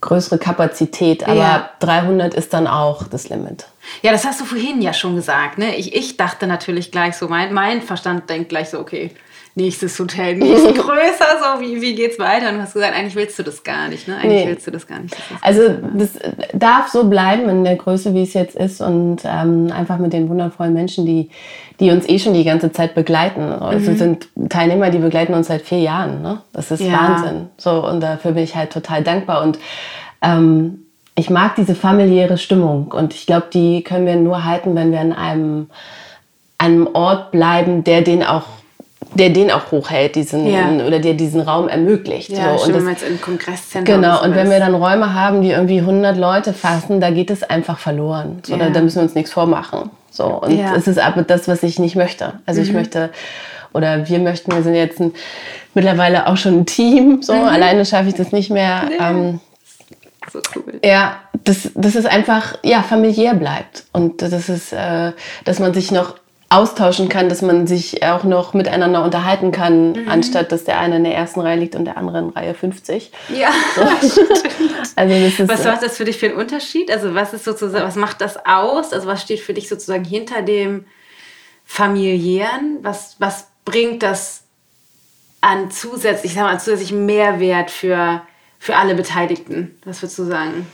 größere 0.00 0.38
Kapazität, 0.38 1.26
aber 1.26 1.40
ja. 1.40 1.70
300 1.80 2.34
ist 2.34 2.54
dann 2.54 2.68
auch 2.68 3.08
das 3.08 3.28
Limit. 3.30 3.66
Ja, 4.02 4.12
das 4.12 4.24
hast 4.24 4.40
du 4.40 4.44
vorhin 4.44 4.80
ja 4.80 4.92
schon 4.92 5.16
gesagt. 5.16 5.58
Ne? 5.58 5.74
Ich, 5.74 5.92
ich 5.94 6.16
dachte 6.16 6.46
natürlich 6.46 6.92
gleich 6.92 7.16
so, 7.16 7.26
mein, 7.26 7.52
mein 7.52 7.82
Verstand 7.82 8.30
denkt 8.30 8.50
gleich 8.50 8.70
so, 8.70 8.78
okay, 8.78 9.10
nächstes 9.58 9.98
Hotel, 9.98 10.36
nächstes 10.36 10.74
größer, 10.78 11.26
so 11.42 11.60
wie, 11.60 11.82
wie 11.82 11.94
geht's 11.94 12.18
weiter? 12.18 12.48
Und 12.48 12.54
du 12.56 12.62
hast 12.62 12.72
gesagt, 12.72 12.94
eigentlich 12.94 13.16
willst 13.16 13.38
du 13.38 13.42
das 13.42 13.62
gar 13.62 13.88
nicht, 13.88 14.08
ne? 14.08 14.16
Eigentlich 14.16 14.44
nee. 14.44 14.50
willst 14.50 14.66
du 14.66 14.70
das 14.70 14.86
gar 14.86 15.00
nicht. 15.00 15.14
Das 15.14 15.42
also 15.42 15.74
das 15.94 16.10
darf 16.54 16.88
so 16.88 17.08
bleiben 17.08 17.48
in 17.48 17.64
der 17.64 17.76
Größe, 17.76 18.14
wie 18.14 18.22
es 18.22 18.32
jetzt 18.32 18.56
ist 18.56 18.80
und 18.80 19.18
ähm, 19.24 19.70
einfach 19.72 19.98
mit 19.98 20.12
den 20.12 20.28
wundervollen 20.28 20.72
Menschen, 20.72 21.04
die, 21.04 21.28
die 21.80 21.90
uns 21.90 22.08
eh 22.08 22.18
schon 22.18 22.32
die 22.32 22.44
ganze 22.44 22.72
Zeit 22.72 22.94
begleiten. 22.94 23.42
Also 23.42 23.90
mhm. 23.90 23.96
sind 23.96 24.28
Teilnehmer, 24.48 24.90
die 24.90 24.98
begleiten 24.98 25.34
uns 25.34 25.48
seit 25.48 25.62
vier 25.62 25.80
Jahren, 25.80 26.22
ne? 26.22 26.40
Das 26.52 26.70
ist 26.70 26.80
ja. 26.80 26.92
Wahnsinn. 26.92 27.48
So, 27.58 27.86
und 27.86 28.00
dafür 28.00 28.32
bin 28.32 28.44
ich 28.44 28.56
halt 28.56 28.72
total 28.72 29.02
dankbar 29.02 29.42
und 29.42 29.58
ähm, 30.22 30.84
ich 31.16 31.30
mag 31.30 31.56
diese 31.56 31.74
familiäre 31.74 32.38
Stimmung 32.38 32.92
und 32.92 33.12
ich 33.12 33.26
glaube, 33.26 33.48
die 33.52 33.82
können 33.82 34.06
wir 34.06 34.14
nur 34.14 34.44
halten, 34.44 34.76
wenn 34.76 34.92
wir 34.92 35.00
an 35.00 35.12
einem, 35.12 35.66
einem 36.58 36.88
Ort 36.94 37.32
bleiben, 37.32 37.82
der 37.82 38.02
den 38.02 38.22
auch 38.22 38.44
der 39.14 39.30
den 39.30 39.50
auch 39.50 39.70
hochhält, 39.70 40.16
diesen 40.16 40.46
ja. 40.46 40.70
oder 40.86 40.98
der 40.98 41.14
diesen 41.14 41.40
Raum 41.40 41.68
ermöglicht. 41.68 42.30
Ja, 42.30 42.58
so. 42.58 42.66
und 42.66 42.74
das, 42.74 42.84
jetzt 42.84 43.08
im 43.08 43.20
Kongresszentrum. 43.20 43.96
Genau, 43.96 44.22
und 44.22 44.34
wenn 44.34 44.50
wir 44.50 44.58
dann 44.58 44.74
Räume 44.74 45.14
haben, 45.14 45.42
die 45.42 45.50
irgendwie 45.50 45.78
100 45.78 46.16
Leute 46.16 46.52
fassen, 46.52 47.00
da 47.00 47.10
geht 47.10 47.30
es 47.30 47.42
einfach 47.42 47.78
verloren. 47.78 48.40
So, 48.44 48.54
ja. 48.54 48.58
da, 48.58 48.70
da, 48.70 48.80
müssen 48.80 48.96
wir 48.96 49.02
uns 49.02 49.14
nichts 49.14 49.32
vormachen. 49.32 49.90
So, 50.10 50.24
und 50.24 50.56
ja. 50.56 50.74
es 50.74 50.88
ist 50.88 50.98
aber 50.98 51.22
das, 51.22 51.48
was 51.48 51.62
ich 51.62 51.78
nicht 51.78 51.96
möchte. 51.96 52.34
Also 52.44 52.60
mhm. 52.60 52.66
ich 52.66 52.72
möchte, 52.72 53.10
oder 53.72 54.08
wir 54.08 54.18
möchten, 54.18 54.52
wir 54.52 54.62
sind 54.62 54.74
jetzt 54.74 55.00
ein, 55.00 55.14
mittlerweile 55.74 56.26
auch 56.26 56.36
schon 56.36 56.60
ein 56.60 56.66
Team. 56.66 57.22
So, 57.22 57.34
mhm. 57.34 57.44
alleine 57.44 57.84
schaffe 57.84 58.08
ich 58.08 58.14
das 58.14 58.32
nicht 58.32 58.50
mehr. 58.50 58.90
Ähm, 59.00 59.40
so 60.30 60.40
cool. 60.54 60.80
Ja, 60.84 61.16
das, 61.44 61.70
das 61.74 61.94
ist 61.94 62.06
einfach, 62.06 62.58
ja, 62.62 62.82
familiär 62.82 63.34
bleibt. 63.34 63.84
Und 63.92 64.22
das 64.22 64.48
ist, 64.48 64.72
äh, 64.72 65.12
dass 65.44 65.60
man 65.60 65.72
sich 65.72 65.90
noch 65.92 66.16
austauschen 66.50 67.10
kann, 67.10 67.28
dass 67.28 67.42
man 67.42 67.66
sich 67.66 68.02
auch 68.02 68.24
noch 68.24 68.54
miteinander 68.54 69.04
unterhalten 69.04 69.52
kann, 69.52 69.92
mhm. 69.92 70.08
anstatt 70.08 70.50
dass 70.50 70.64
der 70.64 70.78
eine 70.78 70.96
in 70.96 71.04
der 71.04 71.14
ersten 71.14 71.40
Reihe 71.40 71.58
liegt 71.58 71.74
und 71.74 71.84
der 71.84 71.98
andere 71.98 72.18
in 72.20 72.30
Reihe 72.30 72.54
50. 72.54 73.12
Ja. 73.28 73.50
So. 73.74 73.82
also 74.96 75.14
das 75.14 75.40
ist, 75.40 75.48
was 75.48 75.64
macht 75.64 75.82
das 75.82 75.96
für 75.98 76.04
dich 76.06 76.16
für 76.16 76.26
einen 76.26 76.36
Unterschied? 76.36 76.90
Also 76.90 77.14
was 77.14 77.34
ist 77.34 77.44
sozusagen, 77.44 77.84
was 77.84 77.96
macht 77.96 78.22
das 78.22 78.38
aus? 78.46 78.94
Also 78.94 79.06
was 79.06 79.20
steht 79.20 79.40
für 79.40 79.52
dich 79.52 79.68
sozusagen 79.68 80.04
hinter 80.04 80.40
dem 80.40 80.86
familiären? 81.66 82.78
Was, 82.80 83.16
was 83.18 83.48
bringt 83.66 84.02
das 84.02 84.44
an 85.42 85.70
zusätzlich, 85.70 86.32
ich 86.32 86.38
sag 86.38 86.44
mal, 86.44 86.58
zusätzlichen 86.58 87.04
Mehrwert 87.04 87.70
für, 87.70 88.22
für 88.58 88.76
alle 88.76 88.94
Beteiligten? 88.94 89.78
Was 89.84 90.00
würdest 90.00 90.18
du 90.18 90.24
sagen? 90.24 90.66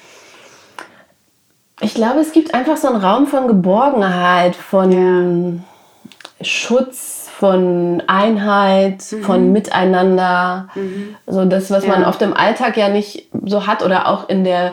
Ich 1.81 1.95
glaube, 1.95 2.21
es 2.21 2.33
gibt 2.33 2.55
einfach 2.55 2.77
so 2.77 2.89
einen 2.89 2.97
Raum 2.97 3.27
von 3.27 3.49
Geborgenheit, 3.49 4.55
von 4.55 5.61
ja. 5.61 6.47
Schutz, 6.47 7.29
von 7.37 8.03
Einheit, 8.07 9.05
mhm. 9.11 9.23
von 9.23 9.53
Miteinander. 9.53 10.69
Mhm. 10.75 11.17
So 11.27 11.45
das, 11.45 11.71
was 11.71 11.85
ja. 11.85 11.91
man 11.91 12.05
oft 12.05 12.23
im 12.23 12.33
Alltag 12.33 12.77
ja 12.77 12.89
nicht 12.89 13.29
so 13.45 13.67
hat 13.67 13.83
oder 13.83 14.09
auch 14.09 14.29
in 14.29 14.45
der 14.45 14.73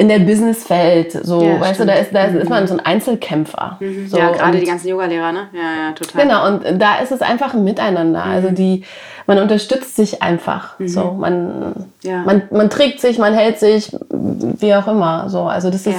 in 0.00 0.08
der 0.08 0.20
Businesswelt. 0.20 1.12
So, 1.12 1.42
ja, 1.42 1.60
weißt 1.60 1.74
stimmt. 1.74 1.90
du, 1.90 1.94
da 1.94 2.00
ist, 2.00 2.14
da 2.14 2.24
ist, 2.24 2.48
man 2.48 2.66
so 2.66 2.72
ein 2.72 2.80
Einzelkämpfer. 2.80 3.76
Mhm. 3.80 4.08
So, 4.08 4.16
ja, 4.16 4.30
gerade 4.30 4.58
die 4.58 4.64
ganzen 4.64 4.88
Yogalehrer, 4.88 5.30
ne? 5.30 5.48
Ja, 5.52 5.88
ja, 5.88 5.92
total. 5.92 6.22
Genau, 6.22 6.46
und 6.46 6.80
da 6.80 7.00
ist 7.00 7.12
es 7.12 7.20
einfach 7.20 7.52
ein 7.52 7.64
Miteinander. 7.64 8.24
Mhm. 8.24 8.32
Also 8.32 8.50
die, 8.50 8.84
man 9.26 9.38
unterstützt 9.38 9.96
sich 9.96 10.22
einfach. 10.22 10.78
Mhm. 10.78 10.88
So, 10.88 11.12
man, 11.12 11.74
ja. 12.02 12.22
man, 12.22 12.44
man 12.50 12.70
trägt 12.70 13.02
sich, 13.02 13.18
man 13.18 13.34
hält 13.34 13.58
sich, 13.58 13.94
wie 14.08 14.74
auch 14.74 14.88
immer. 14.88 15.28
So, 15.28 15.42
also 15.42 15.68
das 15.68 15.86
ist, 15.86 15.98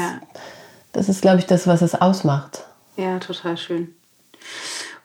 das 0.93 1.07
ist, 1.07 1.21
glaube 1.21 1.37
ich, 1.37 1.45
das, 1.45 1.67
was 1.67 1.83
es 1.83 1.93
ausmacht. 1.93 2.63
Ja, 2.97 3.19
total 3.19 3.55
schön. 3.55 3.93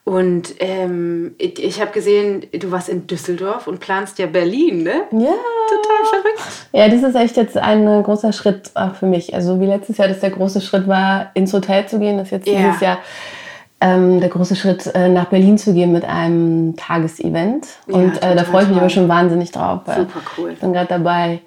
Und 0.07 0.55
ähm, 0.59 1.35
ich, 1.37 1.61
ich 1.61 1.81
habe 1.81 1.91
gesehen, 1.91 2.45
du 2.57 2.71
warst 2.71 2.87
in 2.87 3.07
Düsseldorf 3.07 3.67
und 3.67 3.81
planst 3.81 4.19
ja 4.19 4.27
Berlin, 4.27 4.83
ne? 4.83 5.01
Ja. 5.11 5.33
Total 5.67 6.05
verrückt. 6.09 6.41
Ja, 6.71 6.87
das 6.87 7.03
ist 7.03 7.13
echt 7.13 7.35
jetzt 7.35 7.57
ein 7.57 7.85
äh, 7.85 8.01
großer 8.03 8.31
Schritt 8.31 8.71
auch 8.73 8.95
für 8.95 9.05
mich. 9.05 9.33
Also 9.33 9.59
wie 9.59 9.65
letztes 9.65 9.97
Jahr, 9.97 10.07
dass 10.07 10.21
der 10.21 10.29
große 10.29 10.61
Schritt 10.61 10.87
war, 10.87 11.31
ins 11.33 11.51
Hotel 11.51 11.87
zu 11.87 11.99
gehen, 11.99 12.19
ist 12.19 12.31
jetzt 12.31 12.47
ja. 12.47 12.57
dieses 12.57 12.79
Jahr 12.79 12.99
ähm, 13.81 14.21
der 14.21 14.29
große 14.29 14.55
Schritt, 14.55 14.85
äh, 14.95 15.09
nach 15.09 15.25
Berlin 15.25 15.57
zu 15.57 15.73
gehen 15.73 15.91
mit 15.91 16.05
einem 16.05 16.77
Tagesevent. 16.77 17.67
Ja, 17.87 17.95
und 17.95 18.23
äh, 18.23 18.33
da 18.33 18.45
freue 18.45 18.63
ich 18.63 18.69
mich 18.69 18.77
aber 18.77 18.89
schon 18.89 19.09
wahnsinnig 19.09 19.51
drauf. 19.51 19.81
Super 19.87 20.21
cool. 20.37 20.51
Ich 20.53 20.59
bin 20.59 20.71
gerade 20.71 20.87
dabei, 20.87 21.41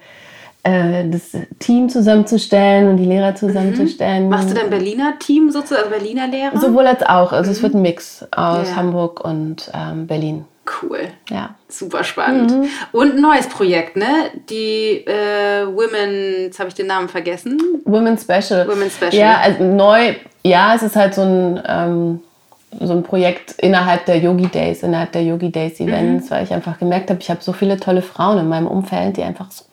das 0.62 1.33
Team 1.59 1.88
zusammenzustellen 1.88 2.88
und 2.88 2.99
die 2.99 3.07
Lehrer 3.07 3.35
zusammenzustellen. 3.35 4.25
Mhm. 4.25 4.29
Machst 4.29 4.51
du 4.51 4.55
dann 4.55 4.68
Berliner 4.68 5.18
Team 5.18 5.51
sozusagen, 5.51 5.88
also 5.88 5.99
Berliner 5.99 6.27
Lehrer? 6.27 6.59
Sowohl 6.59 6.87
als 6.87 7.03
auch. 7.03 7.33
Also 7.33 7.51
mhm. 7.51 7.57
es 7.57 7.62
wird 7.62 7.75
ein 7.75 7.83
Mix 7.83 8.27
aus 8.31 8.68
ja. 8.68 8.77
Hamburg 8.77 9.25
und 9.25 9.70
ähm, 9.75 10.07
Berlin. 10.07 10.44
Cool. 10.83 11.09
Ja. 11.29 11.55
Super 11.68 12.05
spannend. 12.05 12.53
Mhm. 12.53 12.68
Und 12.92 13.14
ein 13.14 13.20
neues 13.20 13.49
Projekt, 13.49 13.96
ne? 13.96 14.31
Die 14.49 15.05
äh, 15.07 15.66
Women, 15.66 16.44
jetzt 16.44 16.59
habe 16.59 16.68
ich 16.68 16.75
den 16.75 16.87
Namen 16.87 17.09
vergessen. 17.09 17.59
Women 17.85 18.18
Special. 18.18 18.68
Women 18.68 18.90
Special. 18.90 19.14
Ja, 19.14 19.38
also 19.42 19.64
neu, 19.64 20.14
ja, 20.44 20.75
es 20.75 20.83
ist 20.83 20.96
halt 20.96 21.14
so 21.14 21.23
ein, 21.23 21.62
ähm, 21.66 22.20
so 22.81 22.92
ein 22.92 23.03
Projekt 23.03 23.55
innerhalb 23.59 24.05
der 24.07 24.18
Yogi 24.18 24.46
Days, 24.46 24.83
innerhalb 24.83 25.12
der 25.12 25.25
Yogi 25.25 25.51
Days 25.51 25.81
Events, 25.81 26.27
mhm. 26.27 26.31
weil 26.31 26.44
ich 26.44 26.53
einfach 26.53 26.79
gemerkt 26.79 27.11
habe, 27.11 27.20
ich 27.20 27.31
habe 27.31 27.42
so 27.42 27.53
viele 27.53 27.81
tolle 27.81 28.03
Frauen 28.03 28.38
in 28.38 28.49
meinem 28.49 28.66
Umfeld, 28.66 29.16
die 29.16 29.23
einfach 29.23 29.51
so 29.51 29.64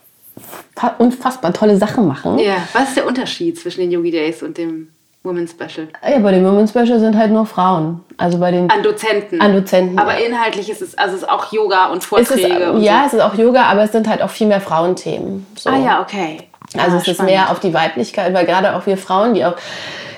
unfassbar 1.00 1.54
tolle 1.54 1.78
Sachen 1.78 2.08
machen. 2.08 2.38
Ja, 2.40 2.56
was 2.74 2.90
ist 2.90 2.98
der 2.98 3.06
Unterschied 3.08 3.60
zwischen 3.60 3.82
den 3.82 3.92
Yogi 3.92 4.12
Days 4.12 4.44
und 4.44 4.58
dem 4.58 4.90
Women's 5.24 5.52
Special? 5.52 5.88
Ja, 6.08 6.20
bei 6.20 6.32
den 6.32 6.46
Women's 6.46 6.70
Special 6.72 7.00
sind 7.00 7.18
halt 7.18 7.32
nur 7.32 7.46
Frauen. 7.46 8.02
Also 8.18 8.38
bei 8.38 8.52
den 8.52 8.70
An 8.70 8.84
Dozenten. 8.84 9.42
An 9.42 9.54
Dozenten. 9.54 9.98
Aber 10.00 10.18
inhaltlich 10.18 10.70
ist 10.70 10.82
es, 10.82 10.98
also 10.98 11.16
es 11.16 11.22
ist 11.24 11.30
auch 11.30 11.52
Yoga 11.52 11.88
und 11.88 12.00
es 12.00 12.06
Vorträge. 12.06 12.48
ist, 12.56 12.70
und 12.70 12.82
ja, 12.82 13.02
so. 13.02 13.08
es 13.08 13.14
ist 13.14 13.22
auch 13.22 13.34
Yoga, 13.36 13.64
aber 13.64 13.84
es 13.84 13.92
sind 13.92 14.08
halt 14.08 14.22
auch 14.22 14.30
viel 14.30 14.48
mehr 14.48 14.62
Frauenthemen. 14.62 15.46
So. 15.56 15.70
Ah 15.70 15.78
ja, 15.78 16.02
okay. 16.02 16.40
Also 16.78 16.98
Ah, 16.98 17.00
es 17.02 17.08
ist 17.08 17.14
spannend. 17.16 17.32
mehr 17.32 17.50
auf 17.52 17.60
die 17.60 17.74
Weiblichkeit, 17.74 18.34
weil 18.34 18.46
gerade 18.46 18.76
auch 18.76 18.86
wir 18.86 18.98
Frauen, 18.98 19.34
die 19.34 19.46
auch 19.46 19.56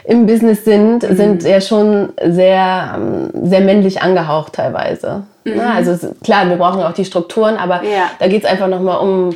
im 0.05 0.25
Business 0.25 0.65
sind, 0.65 1.08
Mhm. 1.08 1.15
sind 1.15 1.43
ja 1.43 1.62
schon 1.62 2.10
sehr, 2.25 2.95
ähm, 2.95 3.29
sehr 3.47 3.62
männlich 3.62 4.01
angehaucht 4.01 4.53
teilweise. 4.53 5.23
Ja, 5.45 5.73
also 5.73 5.91
es, 5.91 6.08
klar, 6.23 6.47
wir 6.49 6.55
brauchen 6.55 6.82
auch 6.82 6.93
die 6.93 7.05
Strukturen, 7.05 7.58
aber 7.58 7.79
Mhm. 7.82 7.89
Ja. 7.91 8.12
da 8.17 8.27
geht 8.27 8.43
es 8.43 8.49
einfach 8.49 8.67
nochmal 8.67 8.97
um, 8.99 9.36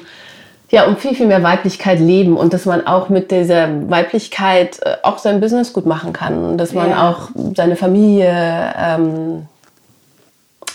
ja, 0.74 0.88
um 0.88 0.98
viel, 0.98 1.14
viel 1.14 1.28
mehr 1.28 1.44
Weiblichkeit 1.44 2.00
leben 2.00 2.36
und 2.36 2.52
dass 2.52 2.66
man 2.66 2.88
auch 2.88 3.08
mit 3.08 3.30
dieser 3.30 3.68
Weiblichkeit 3.92 4.80
äh, 4.82 4.96
auch 5.04 5.20
sein 5.20 5.40
Business 5.40 5.72
gut 5.72 5.86
machen 5.86 6.14
kann 6.14 6.44
und 6.44 6.58
dass 6.58 6.74
man 6.74 6.90
Ja. 6.90 7.10
auch 7.12 7.30
seine 7.56 7.76
Familie 7.76 8.34
ähm, 8.76 9.44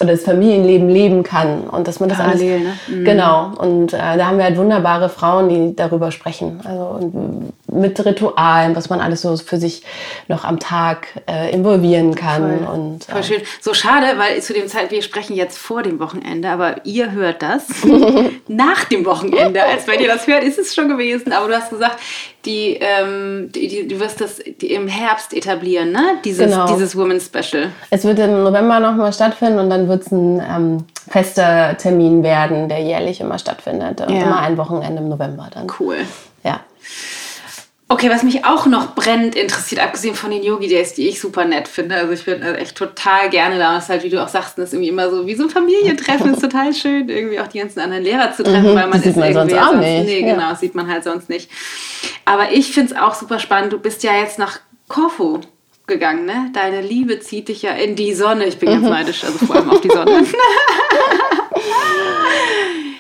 oder 0.00 0.12
das 0.12 0.22
Familienleben 0.22 0.88
leben 0.88 1.24
kann 1.24 1.64
und 1.64 1.88
dass 1.88 1.98
man 1.98 2.08
das 2.08 2.18
Parallel, 2.18 2.54
alles 2.54 2.64
ne? 2.87 2.96
Mhm. 2.96 3.04
genau 3.04 3.50
und 3.58 3.92
äh, 3.92 4.16
da 4.16 4.26
haben 4.26 4.38
wir 4.38 4.44
halt 4.44 4.56
wunderbare 4.56 5.08
Frauen, 5.08 5.48
die 5.48 5.74
darüber 5.74 6.12
sprechen, 6.12 6.61
also 6.62 6.84
und 7.00 7.52
mit 7.70 8.02
Ritualen, 8.04 8.74
was 8.74 8.88
man 8.88 9.00
alles 9.00 9.22
so 9.22 9.37
für 9.37 9.59
sich 9.59 9.83
noch 10.26 10.44
am 10.44 10.59
Tag 10.59 11.09
äh, 11.28 11.52
involvieren 11.52 12.14
kann 12.14 12.64
Voll. 12.64 12.74
und 12.74 13.04
Voll 13.04 13.20
äh, 13.20 13.24
schön. 13.24 13.42
So 13.61 13.74
schade, 13.74 14.18
weil 14.18 14.40
zu 14.40 14.54
dem 14.54 14.68
Zeit, 14.68 14.90
wir 14.90 15.02
sprechen 15.02 15.37
jetzt 15.37 15.59
vor 15.59 15.83
dem 15.83 16.00
Wochenende, 16.00 16.48
aber 16.48 16.85
ihr 16.85 17.12
hört 17.12 17.42
das 17.42 17.66
nach 18.48 18.85
dem 18.85 19.04
Wochenende. 19.04 19.62
Als 19.62 19.87
wenn 19.87 20.00
ihr 20.00 20.09
das 20.09 20.26
hört, 20.26 20.44
ist 20.44 20.59
es 20.59 20.74
schon 20.74 20.88
gewesen. 20.88 21.33
Aber 21.33 21.48
du 21.48 21.54
hast 21.54 21.70
gesagt, 21.70 21.98
die, 22.44 22.78
ähm, 22.81 23.50
die, 23.54 23.68
die, 23.68 23.88
du 23.88 24.00
wirst 24.00 24.20
das 24.20 24.38
im 24.38 24.88
Herbst 24.88 25.35
etablieren, 25.35 25.92
ne? 25.92 26.18
Dieses, 26.24 26.50
Genau. 26.50 26.66
dieses 26.66 26.96
Women's 26.96 27.26
Special. 27.26 27.70
Es 27.90 28.04
wird 28.04 28.18
im 28.20 28.42
November 28.44 28.81
nochmal 28.81 29.12
stattfinden 29.12 29.59
und 29.59 29.68
dann 29.68 29.88
wird 29.88 30.02
es 30.02 30.11
ein 30.12 30.40
ähm, 30.40 30.85
fester 31.11 31.76
Termin 31.76 32.22
werden, 32.22 32.68
der 32.70 32.81
jährlich 32.81 33.20
immer 33.20 33.38
stattfindet. 33.38 34.00
Und 34.00 34.14
Ja. 34.14 34.22
Immer 34.22 34.38
ein 34.40 34.57
Wochenende 34.57 35.02
im 35.02 35.09
November 35.11 35.48
dann. 35.52 35.66
Cool. 35.78 35.98
Ja. 36.44 36.61
Okay, 37.90 38.11
was 38.11 38.22
mich 38.22 38.44
auch 38.44 38.66
noch 38.66 38.94
brennend 38.94 39.35
interessiert, 39.35 39.83
abgesehen 39.83 40.14
von 40.14 40.31
den 40.31 40.42
Yogi 40.42 40.68
Days, 40.68 40.92
die 40.92 41.09
ich 41.09 41.20
super 41.20 41.46
nett 41.46 41.66
finde. 41.68 41.94
Also 41.94 42.12
ich 42.12 42.22
bin 42.24 42.42
also 42.42 42.55
echt 42.57 42.77
total 42.77 43.31
gerne 43.31 43.59
da. 43.59 43.70
Und 43.70 43.77
es 43.79 43.85
ist 43.85 43.88
halt, 43.88 44.03
wie 44.05 44.11
du 44.11 44.22
auch 44.22 44.29
sagst, 44.29 44.59
das 44.59 44.66
ist 44.68 44.72
irgendwie 44.74 44.90
immer 44.90 45.09
so 45.11 45.27
wie 45.27 45.35
so 45.35 45.44
ein 45.44 45.51
Familientreffen. 45.51 46.35
ist 46.35 46.40
total 46.42 46.74
schön, 46.74 47.09
irgendwie 47.09 47.40
auch 47.40 47.46
die 47.46 47.59
ganzen 47.61 47.81
anderen 47.81 48.05
Lehrer 48.05 48.31
zu 48.35 48.42
treffen, 48.42 48.74
weil 48.74 48.87
man 48.88 48.90
Mhm. 48.90 48.92
die 48.92 48.98
sieht 48.98 49.09
ist 49.09 49.16
man 49.16 49.33
sonst 49.33 49.53
irgendwie 49.53 49.59
auch 49.66 49.70
sonst, 49.72 49.81
nicht. 49.87 50.05
Nee, 50.05 50.20
Ja. 50.20 50.35
genau, 50.35 50.51
das 50.51 50.61
sieht 50.61 50.74
man 50.74 50.87
halt 50.87 51.05
sonst 51.05 51.31
nicht. 51.31 51.51
Aber 52.27 52.53
ich 52.53 52.72
finde 52.72 52.92
es 52.92 53.01
auch 53.01 53.14
super 53.14 53.38
spannend. 53.38 53.72
Du 53.72 53.79
bist 53.79 54.03
ja 54.03 54.12
jetzt 54.20 54.38
nach 54.38 54.61
Korfu 54.88 55.40
gegangen, 55.87 56.27
ne? 56.27 56.51
Deine 56.53 56.83
Liebe 56.83 57.18
zieht 57.20 57.48
dich 57.48 57.62
ja 57.62 57.70
in 57.70 57.96
die 57.96 58.12
Sonne. 58.12 58.44
Ich 58.44 58.59
bin 58.59 58.68
ganz 58.68 58.83
Mhm. 58.85 58.90
neidisch, 58.90 59.24
also 59.24 59.38
vor 59.46 59.57
allem 59.57 59.70
auf 59.70 59.81
die 59.81 59.88
Sonne. 59.88 60.27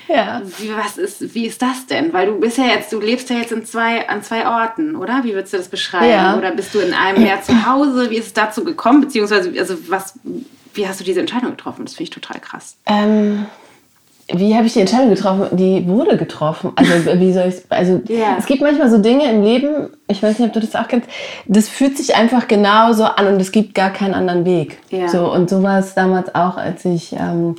Ja. 0.08 0.40
Wie, 0.58 0.70
was 0.74 0.96
ist, 0.96 1.34
wie 1.34 1.46
ist 1.46 1.60
das 1.62 1.86
denn? 1.86 2.12
Weil 2.12 2.26
du 2.26 2.40
bist 2.40 2.56
ja 2.58 2.64
jetzt, 2.64 2.92
du 2.92 3.00
lebst 3.00 3.28
ja 3.30 3.36
jetzt 3.36 3.52
in 3.52 3.64
zwei, 3.64 4.08
an 4.08 4.22
zwei 4.22 4.46
Orten, 4.46 4.96
oder? 4.96 5.20
Wie 5.22 5.34
würdest 5.34 5.52
du 5.52 5.58
das 5.58 5.68
beschreiben? 5.68 6.08
Ja. 6.10 6.36
Oder 6.36 6.50
bist 6.52 6.74
du 6.74 6.78
in 6.78 6.94
einem 6.94 7.22
mehr 7.22 7.42
zu 7.42 7.66
Hause? 7.66 8.10
Wie 8.10 8.16
ist 8.16 8.26
es 8.28 8.32
dazu 8.32 8.64
gekommen? 8.64 9.02
Beziehungsweise, 9.02 9.52
also 9.58 9.74
was, 9.88 10.14
wie 10.74 10.88
hast 10.88 11.00
du 11.00 11.04
diese 11.04 11.20
Entscheidung 11.20 11.50
getroffen? 11.50 11.84
Das 11.84 11.94
finde 11.94 12.04
ich 12.04 12.10
total 12.10 12.40
krass. 12.40 12.76
Ähm, 12.86 13.46
wie 14.30 14.54
habe 14.54 14.66
ich 14.66 14.74
die 14.74 14.80
Entscheidung 14.80 15.08
getroffen? 15.10 15.56
Die 15.56 15.86
wurde 15.86 16.16
getroffen. 16.16 16.72
Also 16.76 16.92
wie 17.20 17.32
soll 17.32 17.48
ich 17.48 17.56
Also 17.70 18.02
Ja. 18.08 18.36
es 18.38 18.46
gibt 18.46 18.60
manchmal 18.62 18.90
so 18.90 18.98
Dinge 18.98 19.30
im 19.30 19.42
Leben, 19.42 19.88
ich 20.06 20.22
weiß 20.22 20.38
nicht, 20.38 20.48
ob 20.48 20.52
du 20.54 20.60
das 20.60 20.74
auch 20.76 20.88
kennst, 20.88 21.08
das 21.46 21.68
fühlt 21.68 21.96
sich 21.96 22.14
einfach 22.14 22.46
genauso 22.48 23.04
an 23.04 23.26
und 23.26 23.40
es 23.40 23.52
gibt 23.52 23.74
gar 23.74 23.90
keinen 23.90 24.14
anderen 24.14 24.44
Weg. 24.44 24.78
Ja. 24.90 25.08
So, 25.08 25.32
und 25.32 25.48
so 25.48 25.62
war 25.62 25.78
es 25.78 25.94
damals 25.94 26.34
auch, 26.34 26.56
als 26.56 26.84
ich, 26.84 27.12
ähm, 27.14 27.56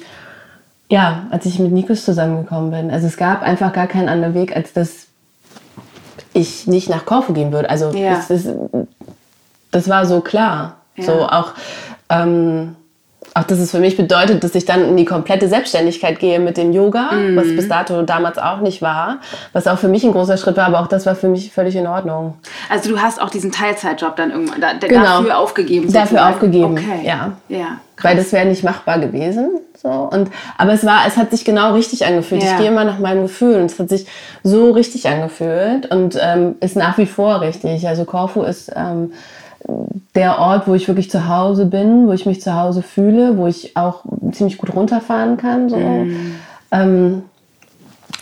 ja, 0.89 1.28
als 1.30 1.45
ich 1.45 1.60
mit 1.60 1.71
Nikos 1.71 2.04
zusammengekommen 2.04 2.71
bin. 2.71 2.91
Also 2.91 3.08
es 3.08 3.15
gab 3.17 3.41
einfach 3.43 3.71
gar 3.73 3.88
keinen 3.88 4.10
anderen 4.10 4.34
Weg, 4.34 4.56
als 4.56 4.73
dass 4.73 5.08
ich 6.34 6.67
nicht 6.67 6.89
nach 6.89 7.06
Korfu 7.06 7.34
gehen 7.34 7.52
würde. 7.52 7.69
Also 7.69 7.91
Ja. 7.91 8.13
es 8.19 8.30
ist, 8.30 8.49
das 9.71 9.88
war 9.88 10.06
so 10.06 10.21
klar. 10.21 10.78
Ja. 10.95 11.04
So 11.04 11.13
auch, 11.28 11.54
ähm, 12.10 12.75
auch 13.34 13.44
dass 13.44 13.60
es 13.60 13.72
für 13.72 13.80
mich 13.80 13.96
bedeutet, 13.98 14.44
dass 14.44 14.56
ich 14.56 14.65
dann 14.65 14.82
in 14.88 14.98
die 14.98 15.06
komplette 15.06 15.48
Selbstständigkeit 15.48 16.20
gehe 16.20 16.39
mit 16.39 16.58
dem 16.58 16.74
Yoga, 16.74 17.12
Mhm. 17.12 17.36
was 17.36 17.48
bis 17.48 17.68
dato 17.68 18.02
damals 18.02 18.38
auch 18.38 18.60
nicht 18.62 18.82
war, 18.82 19.18
was 19.54 19.68
auch 19.68 19.78
für 19.78 19.88
mich 19.88 20.04
ein 20.04 20.12
großer 20.12 20.38
Schritt 20.38 20.58
war, 20.58 20.65
aber 20.68 20.80
auch 20.82 20.88
das 20.88 21.06
war 21.06 21.15
für 21.15 21.28
mich 21.30 21.52
völlig 21.52 21.76
in 21.76 21.88
Ordnung. 21.88 22.36
Also 22.70 22.89
du 22.89 23.00
hast 23.02 23.22
auch 23.22 23.30
diesen 23.30 23.52
Teilzeitjob 23.52 24.15
dann 24.15 24.32
irgendwann 24.32 24.62
da, 24.62 24.74
Genau. 24.88 25.04
dafür 25.04 25.38
aufgegeben. 25.38 25.92
Dafür 25.92 26.02
sozusagen. 26.18 26.34
aufgegeben, 26.34 26.74
Okay. 26.74 27.06
ja. 27.06 27.32
Ja. 27.50 27.65
Weil 28.02 28.15
das 28.15 28.32
wäre 28.32 28.46
nicht 28.48 28.63
machbar 28.63 28.98
gewesen. 29.00 29.50
So. 29.82 29.89
Und, 29.89 30.30
aber 30.58 30.72
es 30.74 30.86
war, 30.86 31.02
es 31.06 31.18
hat 31.18 31.32
sich 31.32 31.44
genau 31.44 31.74
richtig 31.74 32.06
angefühlt. 32.06 32.42
Ja. 32.44 32.52
Ich 32.52 32.58
gehe 32.58 32.68
immer 32.68 32.86
nach 32.86 33.00
meinem 33.00 33.24
Gefühl 33.24 33.56
und 33.56 33.65
es 33.65 33.78
hat 33.78 33.89
sich 33.89 34.06
so 34.42 34.72
richtig 34.72 35.08
angefühlt 35.08 35.92
und 35.92 36.18
ähm, 36.22 36.56
ist 36.62 36.76
nach 36.78 36.98
wie 36.98 37.06
vor 37.06 37.42
richtig. 37.42 37.88
Also 37.88 38.06
Korfu 38.06 38.44
ist 38.44 38.72
ähm, 38.76 39.12
der 40.15 40.39
Ort, 40.39 40.67
wo 40.67 40.74
ich 40.74 40.88
wirklich 40.88 41.10
zu 41.12 41.28
Hause 41.28 41.65
bin, 41.65 42.08
wo 42.08 42.13
ich 42.13 42.26
mich 42.26 42.41
zu 42.41 42.56
Hause 42.56 42.82
fühle, 42.82 43.38
wo 43.38 43.48
ich 43.48 43.76
auch 43.78 44.04
ziemlich 44.32 44.58
gut 44.58 44.74
runterfahren 44.76 45.38
kann. 45.38 45.69
So. 45.69 45.78
Mhm. 45.78 46.36
Ähm, 46.72 47.24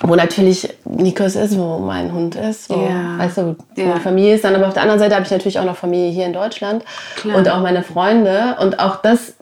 wo 0.01 0.15
natürlich 0.15 0.69
Nikos 0.85 1.35
ist, 1.35 1.57
wo 1.57 1.79
mein 1.79 2.13
Hund 2.13 2.35
ist, 2.35 2.69
wo, 2.69 2.75
Ja. 2.75 3.17
weißt 3.17 3.37
du, 3.37 3.55
wo 3.75 3.81
meine 3.83 3.99
Familie 3.99 4.35
ist. 4.35 4.43
Dann 4.43 4.55
aber 4.55 4.67
auf 4.67 4.73
der 4.73 4.83
anderen 4.83 4.99
Seite 4.99 5.15
habe 5.15 5.25
ich 5.25 5.31
natürlich 5.31 5.57
auch 5.59 5.65
noch 5.65 5.75
Familie 5.75 6.11
hier 6.11 6.25
in 6.25 6.33
Deutschland 6.33 6.83
Klar. 7.15 7.37
und 7.37 7.49
auch 7.49 7.61
meine 7.61 7.81
Freunde. 7.83 8.57
Und 8.59 8.79
auch 8.79 8.97
das 8.97 9.33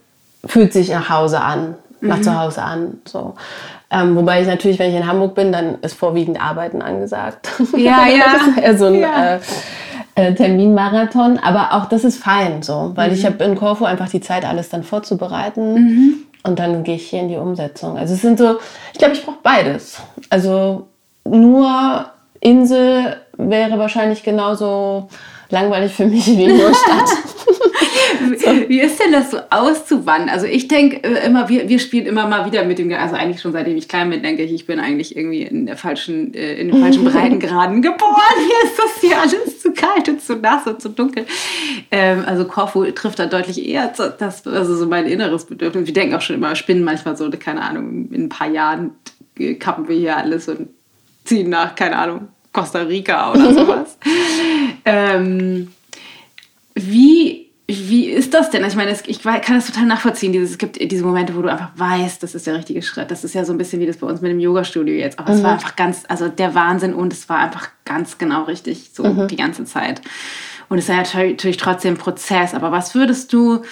fühlt 0.45 0.71
sich 0.71 0.89
nach 0.89 1.10
Hause 1.10 1.41
an, 1.41 1.75
nach 1.99 2.21
zu 2.21 2.39
Hause 2.39 2.62
an. 2.62 2.99
So. 3.05 3.34
Ähm, 3.91 4.15
wobei 4.15 4.41
ich 4.41 4.47
natürlich, 4.47 4.79
wenn 4.79 4.89
ich 4.91 4.95
in 4.95 5.08
Hamburg 5.08 5.36
bin, 5.36 5.51
dann 5.51 5.79
ist 5.81 5.95
vorwiegend 5.97 6.41
Arbeiten 6.41 6.81
angesagt. 6.81 7.49
Ja, 7.75 8.08
ja. 8.08 8.23
das 8.34 8.47
ist 8.47 8.58
eher 8.58 8.77
so 8.77 8.86
ein 8.86 8.95
Ja. 8.95 9.36
äh, 9.36 9.39
äh, 10.15 10.34
Terminmarathon. 10.34 11.38
Aber 11.38 11.73
auch 11.73 11.86
das 11.86 12.04
ist 12.04 12.17
fein 12.17 12.63
so, 12.63 12.91
weil 12.95 13.13
ich 13.13 13.25
habe 13.25 13.43
in 13.43 13.56
Korfu 13.56 13.86
einfach 13.86 14.10
die 14.10 14.21
Zeit, 14.21 14.45
alles 14.45 14.69
dann 14.69 14.84
vorzubereiten. 14.84 15.75
Und 16.43 16.60
dann 16.60 16.84
gehe 16.84 16.95
ich 16.95 17.10
hier 17.10 17.21
in 17.21 17.30
die 17.30 17.38
Umsetzung. 17.38 17.97
Also 17.97 18.13
es 18.13 18.21
sind 18.21 18.38
so, 18.38 18.58
ich 18.93 18.99
glaube, 18.99 19.13
ich 19.13 19.25
brauche 19.25 19.39
beides. 19.41 19.97
Also 20.30 20.88
nur 21.23 22.06
Insel 22.39 23.17
wäre 23.38 23.80
wahrscheinlich 23.80 24.23
genauso 24.23 25.10
langweilig 25.49 25.93
für 25.93 26.06
mich 26.06 26.28
wie 26.28 26.47
nur 26.47 26.73
Stadt. 26.73 27.10
Wie 28.67 28.80
ist 28.80 28.99
denn 28.99 29.12
das 29.12 29.32
so 29.32 29.38
auszuwandern? 29.49 30.30
Also 30.30 30.45
ich 30.45 30.67
denke 30.67 31.04
äh, 31.04 31.25
immer, 31.25 31.49
wir, 31.49 31.67
wir 31.69 31.80
spielen 31.80 32.06
immer 32.06 32.28
mal 32.28 32.45
wieder 32.45 32.63
mit 32.65 32.80
dem, 32.80 32.91
also 32.93 33.15
eigentlich 33.15 33.41
schon 33.41 33.51
seitdem 33.51 33.78
ich 33.78 33.88
klein 33.88 34.10
bin, 34.10 34.23
denke 34.23 34.43
ich, 34.43 34.54
ich 34.54 34.65
bin 34.65 34.80
eigentlich 34.80 35.15
irgendwie 35.15 35.43
in 35.43 35.65
der 35.65 35.78
falschen, 35.78 36.34
äh, 36.34 36.56
in 36.56 36.69
den 36.69 36.82
falschen 36.82 37.04
Breitengraden 37.12 37.82
geboren. 37.82 38.21
Hier 38.38 38.69
ist 38.69 38.78
das 38.78 39.01
hier 39.01 39.21
alles 39.21 39.62
zu 39.62 39.71
kalt 39.73 40.10
und 40.10 40.21
zu 40.21 40.36
nass 40.36 40.65
und 40.67 40.82
zu 40.82 40.89
dunkel. 40.89 41.25
Ähm, 41.91 42.23
also 42.25 42.45
Korfu 42.45 42.86
trifft 42.91 43.19
da 43.19 43.25
deutlich 43.25 43.67
eher 43.67 43.88
das, 43.88 44.47
also 44.47 44.75
so 44.75 44.86
mein 44.86 45.06
inneres 45.06 45.45
Bedürfnis. 45.45 45.88
Wir 45.88 45.93
denken 45.93 46.15
auch 46.15 46.21
schon 46.21 46.36
immer, 46.36 46.56
spinnen 46.56 46.84
manchmal 46.84 47.15
so, 47.17 47.30
keine 47.30 47.62
Ahnung, 47.62 48.10
in 48.12 48.25
ein 48.25 48.30
paar 48.30 48.49
Jahren 48.49 48.91
kappen 49.60 49.88
wir 49.88 49.95
hier 49.95 50.17
alles 50.17 50.47
und 50.47 50.69
ziehen 51.23 51.49
nach, 51.49 51.75
keine 51.75 51.97
Ahnung, 51.97 52.30
Costa 52.54 52.80
Rica 52.80 53.32
oder 53.32 53.54
sowas. 53.54 53.97
ähm, 54.86 55.69
wie, 56.73 57.44
wie 57.67 58.06
ist 58.10 58.34
das 58.36 58.51
denn? 58.51 58.63
Ich 58.65 58.75
meine, 58.75 58.91
es- 58.91 59.04
ich 59.08 59.21
kann 59.23 59.41
das 59.56 59.65
total 59.65 59.86
nachvollziehen. 59.88 60.32
Dieses, 60.32 60.51
es 60.51 60.58
gibt 60.60 60.80
diese 60.91 61.04
Momente, 61.04 61.36
wo 61.36 61.41
du 61.41 61.49
einfach 61.51 61.71
weißt, 61.75 62.21
das 62.21 62.36
ist 62.36 62.45
der 62.45 62.54
richtige 62.56 62.82
Schritt. 62.84 63.10
Das 63.10 63.23
ist 63.23 63.34
ja 63.34 63.43
so 63.43 63.51
ein 63.54 63.58
bisschen 63.58 63.80
wie 63.82 63.88
das 63.88 63.97
bei 63.97 64.06
uns 64.08 64.21
mit 64.21 64.32
dem 64.32 64.39
Yoga-Studio 64.39 64.93
jetzt. 64.93 65.17
Aber 65.17 65.34
es 65.34 65.39
war 65.43 65.54
einfach 65.54 65.75
ganz, 65.75 66.04
also 66.08 66.28
der 66.28 66.54
Wahnsinn 66.54 66.93
und 66.93 67.12
es 67.12 67.28
war 67.28 67.39
einfach 67.39 67.69
ganz 67.84 68.17
genau 68.19 68.43
richtig, 68.43 68.91
so 68.93 69.04
die 69.28 69.36
ganze 69.36 69.65
Zeit. 69.65 70.01
Und 70.69 70.78
es 70.78 70.86
ist 70.86 70.89
ja 70.89 70.97
natürlich 70.97 71.58
trotzdem 71.58 71.95
ein 71.95 71.97
Prozess. 71.97 72.54
Aber 72.54 72.71
was 72.71 72.93
würdest 72.93 73.34
du, 73.34 73.63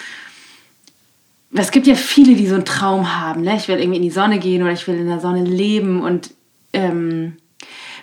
es 1.54 1.70
gibt 1.72 1.86
ja 1.86 1.94
viele, 1.96 2.36
die 2.36 2.48
so 2.48 2.56
einen 2.56 2.66
Traum 2.66 3.20
haben. 3.20 3.42
Ne? 3.42 3.56
Ich 3.58 3.68
will 3.68 3.78
irgendwie 3.78 3.98
in 3.98 4.04
die 4.04 4.10
Sonne 4.10 4.40
gehen 4.40 4.64
oder 4.64 4.72
ich 4.72 4.88
will 4.88 4.96
in 4.96 5.08
der 5.08 5.20
Sonne 5.20 5.44
leben. 5.44 6.02
Und 6.02 6.32
ähm, 6.74 7.38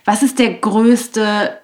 was 0.05 0.23
ist 0.23 0.39
der 0.39 0.55
größte, 0.55 1.59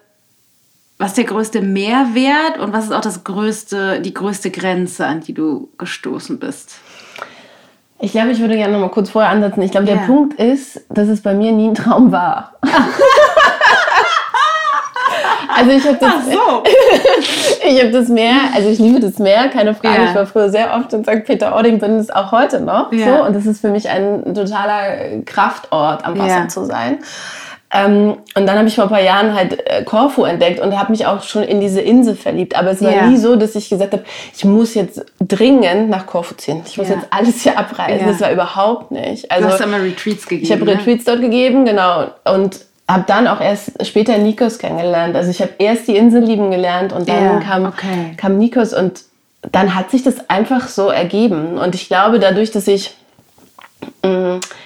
was 0.97 1.09
ist 1.09 1.17
der 1.17 1.25
größte 1.25 1.61
Mehrwert 1.61 2.57
und 2.59 2.73
was 2.73 2.85
ist 2.85 2.91
auch 2.91 3.01
das 3.01 3.23
größte, 3.23 4.01
die 4.01 4.13
größte 4.13 4.49
Grenze, 4.49 5.05
an 5.05 5.21
die 5.21 5.33
du 5.33 5.69
gestoßen 5.77 6.39
bist? 6.39 6.79
Ich 7.99 8.11
glaube, 8.11 8.31
ich 8.31 8.39
würde 8.39 8.55
gerne 8.55 8.73
noch 8.73 8.79
mal 8.79 8.89
kurz 8.89 9.09
vorher 9.09 9.31
ansetzen. 9.31 9.61
Ich 9.61 9.71
glaube, 9.71 9.85
der 9.87 9.95
Ja. 9.97 10.05
Punkt 10.05 10.39
ist, 10.39 10.81
dass 10.89 11.07
es 11.07 11.21
bei 11.21 11.33
mir 11.33 11.51
nie 11.51 11.69
ein 11.69 11.75
Traum 11.75 12.11
war. 12.11 12.53
also 15.55 15.71
ich 15.71 15.83
habe 15.83 15.97
das, 15.99 16.25
so. 16.31 16.63
ich 17.67 17.79
habe 17.79 17.91
das 17.91 18.07
Meer, 18.07 18.35
also 18.55 18.69
ich 18.69 18.77
liebe 18.77 18.99
das 18.99 19.17
Meer, 19.17 19.49
keine 19.49 19.73
Frage. 19.73 19.95
Ja. 20.03 20.09
Ich 20.09 20.15
war 20.15 20.27
früher 20.27 20.49
sehr 20.49 20.75
oft 20.75 20.93
in 20.93 21.03
St. 21.03 21.23
Peter-Ording, 21.25 21.79
bin 21.79 21.95
es 21.95 22.11
auch 22.11 22.31
heute 22.31 22.59
noch. 22.59 22.91
Ja. 22.91 23.17
So, 23.17 23.23
und 23.25 23.35
das 23.35 23.47
ist 23.47 23.61
für 23.61 23.69
mich 23.69 23.89
ein 23.89 24.35
totaler 24.35 25.21
Kraftort, 25.25 26.05
am 26.05 26.19
Wasser 26.19 26.47
zu 26.49 26.65
sein. 26.65 26.99
Ähm, 27.73 28.17
und 28.35 28.45
dann 28.47 28.57
habe 28.57 28.67
ich 28.69 28.75
vor 28.75 28.85
ein 28.85 28.89
paar 28.89 29.01
Jahren 29.01 29.33
halt 29.35 29.59
äh, 29.69 29.83
Korfu 29.83 30.23
entdeckt 30.23 30.61
und 30.61 30.79
habe 30.79 30.91
mich 30.91 31.05
auch 31.05 31.21
schon 31.23 31.43
in 31.43 31.59
diese 31.59 31.81
Insel 31.81 32.15
verliebt. 32.15 32.55
Aber 32.57 32.71
es 32.71 32.81
war 32.81 32.91
Ja. 32.91 33.07
nie 33.07 33.17
so, 33.17 33.35
dass 33.35 33.55
ich 33.55 33.67
gesagt 33.69 33.91
habe, 33.91 34.05
ich 34.33 34.45
muss 34.45 34.73
jetzt 34.73 35.05
dringend 35.19 35.89
nach 35.89 36.05
Korfu 36.05 36.35
ziehen. 36.35 36.61
Ich 36.65 36.77
muss 36.77 36.87
Ja. 36.87 36.95
jetzt 36.95 37.07
alles 37.09 37.41
hier 37.41 37.57
abreißen. 37.59 37.99
Ja. 37.99 38.11
Das 38.13 38.21
war 38.21 38.31
überhaupt 38.31 38.91
nicht. 38.91 39.25
Du 39.25 39.31
Also 39.31 39.49
hast 39.49 39.59
immer 39.61 39.81
Retreats 39.81 40.25
gegeben. 40.27 40.45
ich 40.45 40.51
habe 40.53 40.63
ne? 40.63 40.71
Retreats 40.71 41.03
dort 41.03 41.19
gegeben, 41.19 41.65
genau. 41.65 42.05
Und 42.33 42.61
habe 42.89 43.03
dann 43.05 43.27
auch 43.27 43.41
erst 43.41 43.85
später 43.85 44.17
Nikos 44.17 44.59
kennengelernt. 44.59 45.13
Also 45.17 45.29
ich 45.29 45.41
habe 45.41 45.51
erst 45.59 45.89
die 45.89 45.97
Insel 45.97 46.23
lieben 46.23 46.51
gelernt 46.51 46.93
und 46.93 47.09
dann 47.09 47.41
kam, 47.41 47.65
okay. 47.65 48.13
kam 48.15 48.37
Nikos 48.37 48.73
und 48.73 49.01
dann 49.51 49.75
hat 49.75 49.91
sich 49.91 50.03
das 50.03 50.29
einfach 50.29 50.69
so 50.69 50.87
ergeben. 50.87 51.57
Und 51.57 51.75
ich 51.75 51.87
glaube, 51.89 52.19
dadurch, 52.19 52.51
dass 52.51 52.67
ich 52.67 52.95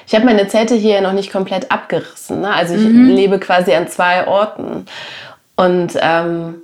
ich 0.07 0.15
habe 0.15 0.25
meine 0.25 0.47
Zelte 0.47 0.75
hier 0.75 1.01
noch 1.01 1.13
nicht 1.13 1.31
komplett 1.31 1.71
abgerissen. 1.71 2.41
Ne? 2.41 2.53
Also 2.53 2.73
ich 2.75 2.81
Mhm. 2.81 3.09
lebe 3.09 3.39
quasi 3.39 3.73
an 3.73 3.87
zwei 3.87 4.27
Orten. 4.27 4.85
Und 5.55 5.93
ähm, 6.01 6.55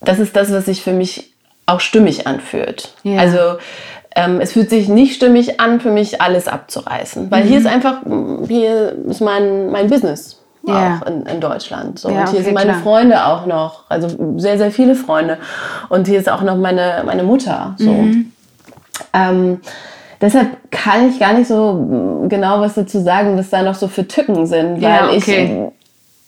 das 0.00 0.18
ist 0.18 0.34
das, 0.36 0.52
was 0.52 0.66
sich 0.66 0.82
für 0.82 0.92
mich 0.92 1.32
auch 1.66 1.80
stimmig 1.80 2.26
anfühlt. 2.26 2.92
Ja. 3.02 3.20
Also 3.20 3.38
ähm, 4.16 4.40
es 4.40 4.52
fühlt 4.52 4.68
sich 4.70 4.88
nicht 4.88 5.14
stimmig 5.14 5.60
an, 5.60 5.80
für 5.80 5.90
mich 5.90 6.20
alles 6.20 6.48
abzureißen. 6.48 7.30
Weil 7.30 7.44
Mhm. 7.44 7.48
hier 7.48 7.58
ist 7.58 7.66
einfach, 7.66 7.98
hier 8.48 8.94
ist 9.08 9.20
mein, 9.20 9.70
mein 9.70 9.88
Business. 9.88 10.38
Ja. 10.66 11.00
Auch 11.02 11.06
in, 11.08 11.26
in 11.26 11.40
Deutschland. 11.40 11.98
So. 11.98 12.08
Ja, 12.08 12.20
und 12.20 12.28
hier 12.28 12.34
okay, 12.38 12.44
sind 12.44 12.54
meine 12.54 12.70
klar. 12.72 12.82
Freunde 12.82 13.26
auch 13.26 13.46
noch. 13.46 13.84
Also 13.88 14.08
sehr, 14.36 14.58
sehr 14.58 14.70
viele 14.70 14.94
Freunde. 14.94 15.38
Und 15.88 16.06
hier 16.06 16.18
ist 16.20 16.28
auch 16.30 16.42
noch 16.42 16.56
meine, 16.56 17.02
meine 17.04 17.22
Mutter. 17.24 17.74
So. 17.78 17.90
Mhm. 17.90 18.32
Ähm, 19.12 19.60
deshalb 20.22 20.70
kann 20.70 21.10
ich 21.10 21.20
gar 21.20 21.34
nicht 21.34 21.48
so 21.48 21.74
mm, 21.74 22.28
genau 22.30 22.60
was 22.60 22.74
dazu 22.74 23.00
sagen, 23.00 23.36
was 23.36 23.50
da 23.50 23.62
noch 23.62 23.74
so 23.74 23.88
für 23.88 24.08
Tücken 24.08 24.46
sind, 24.46 24.80
weil 24.80 24.82
Ja, 24.82 25.08
okay. 25.10 25.68
ich 25.68 25.72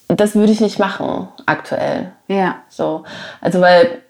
das 0.09 0.35
würde 0.35 0.53
ich 0.53 0.61
nicht 0.61 0.79
machen 0.79 1.29
aktuell. 1.47 2.13
Ja. 2.29 2.57
So, 2.69 3.05
also 3.41 3.61
weil 3.61 4.03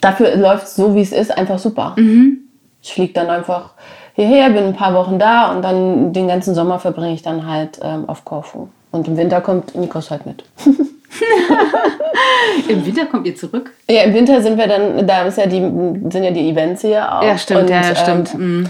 dafür 0.00 0.36
läuft 0.36 0.64
es 0.64 0.76
so 0.76 0.94
wie 0.94 1.00
es 1.00 1.12
ist 1.12 1.36
einfach 1.36 1.58
super. 1.58 1.94
Mhm. 1.96 2.38
Ich 2.82 2.92
fliege 2.92 3.14
dann 3.14 3.30
einfach 3.30 3.70
hierher, 4.14 4.50
bin 4.50 4.64
ein 4.64 4.76
paar 4.76 4.94
Wochen 4.94 5.18
da 5.18 5.50
und 5.52 5.62
dann 5.62 6.12
den 6.12 6.28
ganzen 6.28 6.54
Sommer 6.54 6.78
verbringe 6.78 7.14
ich 7.14 7.22
dann 7.22 7.46
halt 7.46 7.80
ähm, 7.82 8.08
auf 8.08 8.24
Korfu. 8.24 8.68
Und 8.90 9.08
im 9.08 9.16
Winter 9.16 9.40
kommt 9.40 9.74
Nikos 9.74 10.10
halt 10.10 10.26
mit. 10.26 10.44
Im 12.68 12.84
Winter 12.86 13.06
kommt 13.06 13.26
ihr 13.26 13.36
zurück? 13.36 13.72
Ja, 13.88 14.02
im 14.02 14.14
Winter 14.14 14.40
sind 14.42 14.56
wir 14.58 14.66
dann, 14.66 15.06
da 15.06 15.22
ist 15.22 15.38
ja 15.38 15.46
die, 15.46 15.60
sind 15.60 16.24
ja 16.24 16.30
die 16.30 16.50
Events 16.50 16.82
hier 16.82 17.12
auch. 17.12 17.22
Ja, 17.22 17.36
stimmt, 17.38 17.62
Und, 17.62 17.70
ja, 17.70 17.82
ja, 17.82 17.88
ähm, 17.90 17.96
stimmt. 17.96 18.34
Mhm. 18.38 18.66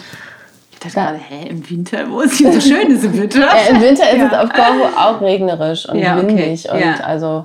Ich 0.73 0.79
dachte 0.81 0.95
gerade, 0.95 1.19
hä, 1.19 1.49
im 1.49 1.71
Winter? 1.71 2.11
Wo 2.11 2.21
ist 2.21 2.35
hier 2.35 2.53
so 2.53 2.61
schön 2.69 2.91
ist 2.91 3.05
im 3.05 3.17
Winter? 3.17 3.41
Ja, 3.41 3.71
Im 3.71 3.81
Winter 3.81 4.11
ist 4.11 4.19
Ja. 4.19 4.27
es 4.27 4.33
auf 4.35 4.51
Korfu 4.53 4.85
auch 4.99 5.21
regnerisch 5.21 5.89
und 5.89 5.99
Ja, 5.99 6.17
okay. 6.19 6.27
windig. 6.29 6.69
Und 6.71 6.81
Ja. 6.81 6.95
also, 7.05 7.45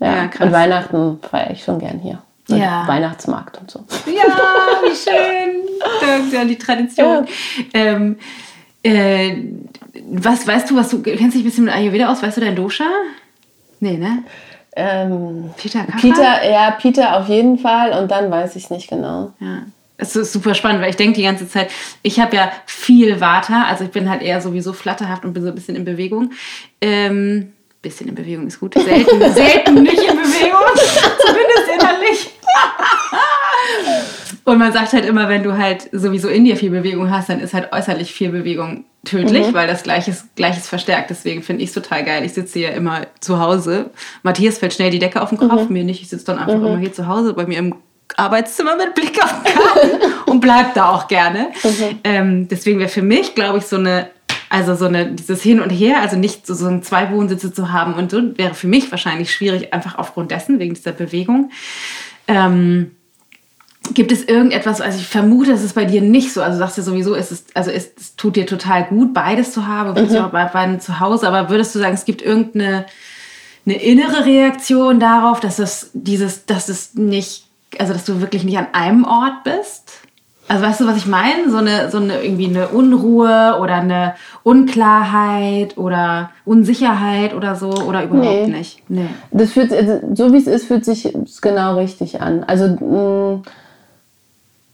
ja. 0.00 0.14
Ja, 0.16 0.26
krass. 0.28 0.46
und 0.46 0.52
Weihnachten 0.52 1.18
feiere 1.30 1.50
ich 1.52 1.62
schon 1.64 1.78
gern 1.78 1.98
hier. 2.00 2.18
Und 2.50 2.58
Ja. 2.58 2.84
Weihnachtsmarkt 2.86 3.58
und 3.58 3.70
so. 3.70 3.80
Ja, 4.06 4.24
wie 4.82 4.96
schön. 4.96 6.36
An 6.40 6.48
die 6.48 6.58
Tradition. 6.58 7.26
Ähm, 7.72 8.16
äh, 8.82 9.34
was 10.12 10.46
weißt 10.46 10.70
du, 10.70 10.76
was 10.76 10.88
du 10.90 11.00
kennst 11.02 11.34
dich 11.34 11.42
ein 11.42 11.44
bisschen 11.44 11.64
mit 11.64 11.74
Ayurveda 11.74 12.10
aus? 12.10 12.22
Weißt 12.22 12.36
du 12.36 12.40
dein 12.40 12.56
Dosha? 12.56 12.84
Nee, 13.80 13.96
ne? 13.96 14.24
Ähm, 14.76 15.50
Peter 15.56 15.80
Kappa? 15.80 15.98
Peter, 15.98 16.48
ja, 16.50 16.70
Peter 16.70 17.18
auf 17.18 17.28
jeden 17.28 17.58
Fall 17.58 17.92
und 18.00 18.10
dann 18.10 18.30
weiß 18.30 18.54
ich 18.56 18.64
es 18.64 18.70
nicht 18.70 18.88
genau. 18.88 19.32
Ja. 19.40 19.62
Es 19.96 20.16
ist 20.16 20.32
super 20.32 20.54
spannend, 20.54 20.80
weil 20.80 20.90
ich 20.90 20.96
denke 20.96 21.14
die 21.16 21.24
ganze 21.24 21.46
Zeit, 21.48 21.70
ich 22.02 22.20
habe 22.20 22.34
ja 22.36 22.50
viel 22.64 23.20
Vata, 23.20 23.64
also 23.64 23.84
ich 23.84 23.90
bin 23.90 24.08
halt 24.08 24.22
eher 24.22 24.40
sowieso 24.40 24.72
flatterhaft 24.72 25.24
und 25.24 25.34
bin 25.34 25.42
so 25.42 25.50
ein 25.50 25.54
bisschen 25.54 25.76
in 25.76 25.84
Bewegung. 25.84 26.32
Ähm, 26.80 27.52
bisschen 27.82 28.08
in 28.08 28.14
Bewegung 28.14 28.46
ist 28.46 28.60
gut. 28.60 28.74
Selten, 28.74 29.20
selten 29.34 29.82
nicht 29.82 30.02
in 30.02 30.16
Bewegung, 30.16 30.60
zumindest 31.26 31.68
innerlich. 31.74 32.30
Und 34.44 34.58
man 34.58 34.72
sagt 34.72 34.92
halt 34.92 35.04
immer, 35.04 35.28
wenn 35.28 35.42
du 35.42 35.56
halt 35.56 35.88
sowieso 35.92 36.28
in 36.28 36.44
dir 36.44 36.56
viel 36.56 36.70
Bewegung 36.70 37.10
hast, 37.10 37.28
dann 37.28 37.40
ist 37.40 37.54
halt 37.54 37.72
äußerlich 37.72 38.12
viel 38.12 38.30
Bewegung 38.30 38.84
tödlich, 39.04 39.52
weil 39.52 39.66
das 39.66 39.82
Gleiches, 39.82 40.26
Gleiches 40.34 40.68
verstärkt. 40.68 41.10
Deswegen 41.10 41.42
finde 41.42 41.62
ich 41.62 41.68
es 41.68 41.74
total 41.74 42.04
geil. 42.04 42.24
Ich 42.24 42.32
sitze 42.32 42.58
hier 42.58 42.72
immer 42.72 43.06
zu 43.20 43.38
Hause. 43.38 43.90
Matthias 44.22 44.58
fällt 44.58 44.74
schnell 44.74 44.90
die 44.90 44.98
Decke 44.98 45.22
auf 45.22 45.30
den 45.30 45.38
Kopf, 45.38 45.68
mir 45.68 45.84
nicht. 45.84 46.02
Ich 46.02 46.08
sitze 46.08 46.26
dann 46.26 46.38
einfach 46.38 46.54
immer 46.54 46.78
hier 46.78 46.92
zu 46.92 47.06
Hause 47.06 47.34
bei 47.34 47.46
mir 47.46 47.58
im 47.58 47.74
Arbeitszimmer 48.16 48.76
mit 48.76 48.94
Blick 48.94 49.22
auf 49.22 49.42
den 49.42 49.54
Garten 49.54 50.12
und 50.26 50.40
bleib 50.40 50.74
da 50.74 50.90
auch 50.90 51.08
gerne. 51.08 51.48
Ähm, 52.04 52.48
deswegen 52.48 52.78
wäre 52.78 52.88
für 52.88 53.02
mich, 53.02 53.34
glaube 53.34 53.58
ich, 53.58 53.64
so 53.64 53.76
eine, 53.76 54.10
also 54.48 54.74
so 54.74 54.86
eine, 54.86 55.12
dieses 55.12 55.42
Hin 55.42 55.60
und 55.60 55.70
Her, 55.70 56.00
also 56.00 56.16
nicht 56.16 56.46
so, 56.46 56.54
so 56.54 56.66
ein 56.66 56.82
zwei 56.82 57.10
Wohnsitze 57.12 57.52
zu 57.52 57.72
haben 57.72 57.94
und 57.94 58.10
so, 58.10 58.36
wäre 58.36 58.54
für 58.54 58.66
mich 58.66 58.90
wahrscheinlich 58.90 59.32
schwierig, 59.32 59.72
einfach 59.72 59.96
aufgrund 59.96 60.30
dessen, 60.30 60.58
wegen 60.58 60.74
dieser 60.74 60.92
Bewegung. 60.92 61.50
Ähm, 62.26 62.92
Gibt 63.92 64.12
es 64.12 64.24
irgendetwas, 64.24 64.80
also 64.80 64.98
ich 64.98 65.06
vermute, 65.06 65.52
es 65.52 65.64
ist 65.64 65.74
bei 65.74 65.84
dir 65.84 66.00
nicht 66.00 66.32
so. 66.32 66.42
Also 66.42 66.54
du 66.54 66.58
sagst 66.58 66.76
ja 66.76 66.82
sowieso, 66.82 67.14
es 67.14 67.32
ist, 67.32 67.56
also 67.56 67.70
es, 67.70 67.90
es 67.98 68.16
tut 68.16 68.36
dir 68.36 68.46
total 68.46 68.84
gut, 68.84 69.12
beides 69.12 69.52
zu 69.52 69.66
haben, 69.66 70.00
mhm. 70.00 70.16
auch 70.16 70.30
bei 70.30 70.44
beiden 70.44 70.80
zu 70.80 71.00
Hause. 71.00 71.26
Aber 71.26 71.50
würdest 71.50 71.74
du 71.74 71.78
sagen, 71.78 71.94
es 71.94 72.04
gibt 72.04 72.22
irgendeine 72.22 72.86
eine 73.66 73.82
innere 73.82 74.24
Reaktion 74.24 75.00
darauf, 75.00 75.40
dass 75.40 75.58
es 75.58 75.90
dieses, 75.92 76.46
dass 76.46 76.68
es 76.68 76.94
nicht, 76.94 77.44
also 77.78 77.92
dass 77.92 78.04
du 78.04 78.20
wirklich 78.20 78.44
nicht 78.44 78.58
an 78.58 78.68
einem 78.72 79.04
Ort 79.04 79.44
bist? 79.44 79.92
Also 80.48 80.64
weißt 80.64 80.80
du, 80.80 80.86
was 80.88 80.96
ich 80.96 81.06
meine? 81.06 81.48
So 81.48 81.58
eine, 81.58 81.90
so 81.90 81.98
eine 81.98 82.24
irgendwie 82.24 82.46
eine 82.48 82.68
Unruhe 82.68 83.58
oder 83.60 83.76
eine 83.76 84.14
Unklarheit 84.42 85.78
oder 85.78 86.30
Unsicherheit 86.44 87.34
oder 87.34 87.54
so 87.54 87.70
oder 87.70 88.02
überhaupt 88.02 88.48
Nee. 88.48 88.58
nicht? 88.58 88.82
Nee. 88.88 89.06
Das 89.30 89.52
fühlt, 89.52 89.72
also, 89.72 90.00
so 90.12 90.32
wie 90.32 90.38
es 90.38 90.48
ist, 90.48 90.66
fühlt 90.66 90.84
sich 90.84 91.14
es 91.14 91.40
genau 91.40 91.76
richtig 91.76 92.20
an. 92.20 92.42
Also 92.42 92.66
mh, 92.66 93.42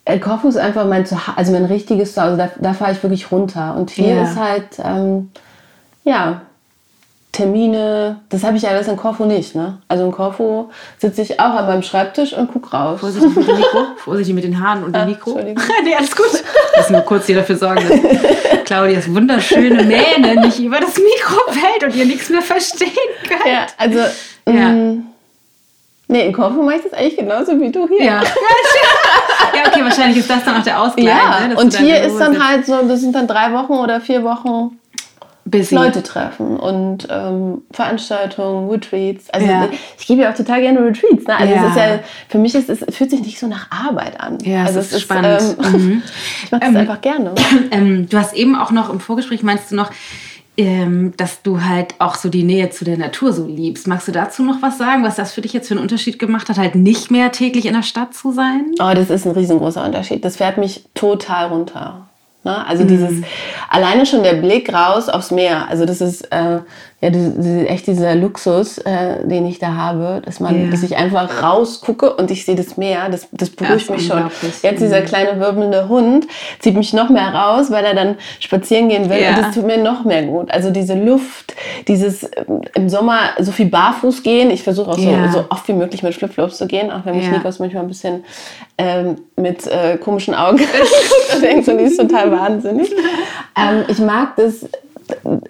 El 0.06 0.20
Corfu 0.20 0.48
ist 0.48 0.56
einfach 0.56 0.86
mein 0.86 1.04
Zuhause, 1.04 1.32
also 1.36 1.52
mein 1.52 1.64
richtiges 1.66 2.14
Zuhause. 2.14 2.36
Da, 2.36 2.50
da 2.58 2.72
fahre 2.74 2.92
ich 2.92 3.02
wirklich 3.02 3.30
runter. 3.30 3.74
Und 3.76 3.90
hier 3.90 4.14
Ja. 4.14 4.22
ist 4.22 4.36
halt, 4.38 4.68
ähm, 4.82 5.30
ja, 6.04 6.40
Termine, 7.32 8.20
das 8.30 8.44
habe 8.44 8.56
ich 8.56 8.62
ja 8.62 8.70
alles 8.70 8.88
in 8.88 8.96
Korfu 8.96 9.26
nicht. 9.26 9.54
Ne? 9.54 9.76
Also 9.88 10.06
in 10.06 10.12
Korfu 10.12 10.70
sitze 10.98 11.20
ich 11.20 11.38
auch 11.38 11.52
an 11.54 11.66
meinem 11.66 11.82
Schreibtisch 11.82 12.32
und 12.32 12.50
gucke 12.50 12.74
raus. 12.74 13.00
Vorsichtig 13.00 13.34
mit 13.36 13.46
dem 13.46 13.56
Mikro. 13.58 13.78
Vorsichtig 13.98 14.34
mit 14.34 14.44
den 14.44 14.58
Haaren 14.62 14.84
und 14.84 14.94
dem 14.96 15.06
Mikro. 15.06 15.32
Entschuldigung. 15.32 15.62
nee, 15.84 15.94
alles 15.94 16.16
gut. 16.16 16.30
Muss 16.78 16.88
nur 16.90 17.00
kurz 17.02 17.26
hier 17.26 17.36
dafür 17.36 17.56
sorgen, 17.56 17.82
dass 17.86 18.64
Claudias 18.64 19.12
wunderschöne 19.12 19.82
Mähne 19.82 20.40
nicht 20.40 20.60
über 20.60 20.80
das 20.80 20.96
Mikro 20.96 21.40
fällt 21.52 21.84
und 21.92 21.94
ihr 21.98 22.06
nichts 22.06 22.30
mehr 22.30 22.40
verstehen 22.42 22.88
könnt. 23.28 23.44
Ja, 23.44 23.66
also, 23.76 23.98
Ja. 24.48 24.72
Nee, 26.08 26.26
in 26.26 26.32
Korfu 26.32 26.62
mache 26.62 26.76
ich 26.76 26.82
das 26.82 26.92
eigentlich 26.92 27.16
genauso 27.16 27.60
wie 27.60 27.70
du 27.70 27.86
hier. 27.88 28.04
Ja. 28.04 28.22
ja, 29.54 29.68
okay, 29.68 29.82
wahrscheinlich 29.82 30.18
ist 30.18 30.30
das 30.30 30.44
dann 30.44 30.56
auch 30.60 30.64
der 30.64 30.80
Ausgleich. 30.80 31.06
Ja, 31.06 31.48
ne, 31.48 31.56
und 31.56 31.76
hier 31.76 32.00
ist 32.02 32.18
dann 32.18 32.32
sitzt. 32.34 32.44
halt 32.46 32.66
so, 32.66 32.82
das 32.88 33.00
sind 33.00 33.14
dann 33.14 33.26
drei 33.26 33.52
Wochen 33.52 33.72
oder 33.74 34.00
vier 34.00 34.22
Wochen 34.24 34.78
Busy. 35.48 35.76
Leute 35.76 36.02
treffen 36.02 36.56
und 36.56 37.06
ähm, 37.08 37.62
Veranstaltungen, 37.70 38.68
Retreats. 38.68 39.30
Also 39.30 39.46
Ja. 39.46 39.68
ich 39.96 40.04
gebe 40.06 40.22
ja 40.22 40.32
auch 40.32 40.34
total 40.36 40.60
gerne 40.60 40.80
Retreats. 40.84 41.24
Ne? 41.28 41.36
Also 41.38 41.54
Ja. 41.54 41.62
es 41.64 41.70
ist 41.70 41.76
ja, 41.76 41.98
für 42.28 42.38
mich 42.38 42.54
ist 42.56 42.68
es 42.68 42.84
fühlt 42.96 43.10
sich 43.10 43.20
nicht 43.20 43.38
so 43.38 43.46
nach 43.46 43.68
Arbeit 43.70 44.20
an. 44.20 44.38
Ja, 44.42 44.62
es 44.64 44.76
also 44.76 44.80
ist 44.80 45.00
spannend. 45.00 45.56
ähm, 45.62 45.72
Mhm. 45.72 46.02
ich 46.44 46.50
mache 46.50 46.60
das 46.62 46.70
Ähm, 46.70 46.76
einfach 46.76 47.00
gerne. 47.00 47.32
Ähm, 47.70 48.08
du 48.08 48.18
hast 48.18 48.34
eben 48.34 48.56
auch 48.56 48.72
noch 48.72 48.90
im 48.90 48.98
Vorgespräch 48.98 49.44
meinst 49.44 49.70
du 49.70 49.76
noch, 49.76 49.90
ähm, 50.56 51.12
dass 51.16 51.42
du 51.42 51.62
halt 51.64 51.94
auch 51.98 52.14
so 52.14 52.28
die 52.28 52.42
Nähe 52.42 52.70
zu 52.70 52.84
der 52.84 52.96
Natur 52.96 53.32
so 53.32 53.46
liebst. 53.46 53.86
Magst 53.86 54.08
du 54.08 54.12
dazu 54.12 54.42
noch 54.42 54.62
was 54.62 54.78
sagen, 54.78 55.04
was 55.04 55.16
das 55.16 55.32
für 55.32 55.40
dich 55.42 55.52
jetzt 55.52 55.68
für 55.68 55.74
einen 55.74 55.82
Unterschied 55.82 56.18
gemacht 56.18 56.48
hat, 56.48 56.56
halt 56.58 56.74
nicht 56.74 57.10
mehr 57.10 57.30
täglich 57.32 57.66
in 57.66 57.74
der 57.74 57.82
Stadt 57.82 58.14
zu 58.14 58.32
sein? 58.32 58.66
Oh, 58.80 58.92
das 58.94 59.10
ist 59.10 59.26
ein 59.26 59.32
riesengroßer 59.32 59.84
Unterschied. 59.84 60.24
Das 60.24 60.36
fährt 60.36 60.56
mich 60.58 60.84
total 60.94 61.48
runter. 61.48 62.06
Ne? 62.44 62.66
Also 62.66 62.84
Mhm. 62.84 62.88
dieses, 62.88 63.12
alleine 63.68 64.06
schon 64.06 64.22
der 64.22 64.34
Blick 64.34 64.72
raus 64.72 65.08
aufs 65.08 65.30
Meer. 65.30 65.68
Also 65.68 65.84
das 65.84 66.00
ist 66.00 66.32
äh, 66.32 66.60
ja 67.02 67.10
echt 67.66 67.86
dieser 67.86 68.14
Luxus, 68.14 68.78
äh, 68.78 69.26
den 69.26 69.44
ich 69.46 69.58
da 69.58 69.74
habe, 69.74 70.22
dass 70.24 70.40
man, 70.40 70.64
Ja. 70.64 70.70
dass 70.70 70.82
ich 70.82 70.96
einfach 70.96 71.42
rausgucke 71.42 72.14
und 72.14 72.30
ich 72.30 72.46
sehe 72.46 72.54
das 72.54 72.78
Meer. 72.78 73.08
Das, 73.10 73.28
das 73.32 73.50
beruhigt 73.50 73.82
ist 73.82 73.90
mich 73.90 74.06
schon. 74.06 74.30
Jetzt 74.62 74.80
dieser 74.80 75.02
kleine 75.02 75.38
wirbelnde 75.38 75.88
Hund 75.90 76.26
zieht 76.58 76.74
mich 76.74 76.94
noch 76.94 77.10
mehr 77.10 77.34
raus, 77.34 77.70
weil 77.70 77.84
er 77.84 77.94
dann 77.94 78.16
spazieren 78.40 78.88
gehen 78.88 79.10
will 79.10 79.20
Ja. 79.20 79.30
und 79.30 79.38
das 79.38 79.54
tut 79.54 79.66
mir 79.66 79.76
noch 79.76 80.04
mehr 80.04 80.22
gut. 80.22 80.50
Also 80.50 80.70
diese 80.70 80.94
Luft, 80.94 81.54
dieses 81.86 82.24
ähm, 82.24 82.62
im 82.74 82.88
Sommer 82.88 83.18
so 83.40 83.52
viel 83.52 83.66
barfuß 83.66 84.22
gehen. 84.22 84.50
Ich 84.50 84.62
versuche 84.62 84.90
auch 84.90 84.98
so, 84.98 85.10
Ja. 85.10 85.30
so 85.30 85.44
oft 85.50 85.68
wie 85.68 85.74
möglich 85.74 86.02
mit 86.02 86.14
Flipflops 86.14 86.56
zu 86.56 86.66
gehen, 86.66 86.90
auch 86.90 87.04
wenn 87.04 87.16
mich. 87.16 87.30
Nikos 87.30 87.58
manchmal 87.58 87.82
ein 87.82 87.88
bisschen 87.88 88.24
ähm, 88.78 89.16
mit 89.36 89.66
äh, 89.66 89.98
komischen 89.98 90.34
Augen 90.34 90.56
guckt 90.56 90.70
und 91.34 91.42
denkt 91.42 91.66
so, 91.66 91.76
die 91.76 91.84
ist 91.84 91.98
total 91.98 92.32
wahnsinnig. 92.32 92.90
ähm, 93.58 93.84
ich 93.88 93.98
mag 93.98 94.34
das 94.36 94.66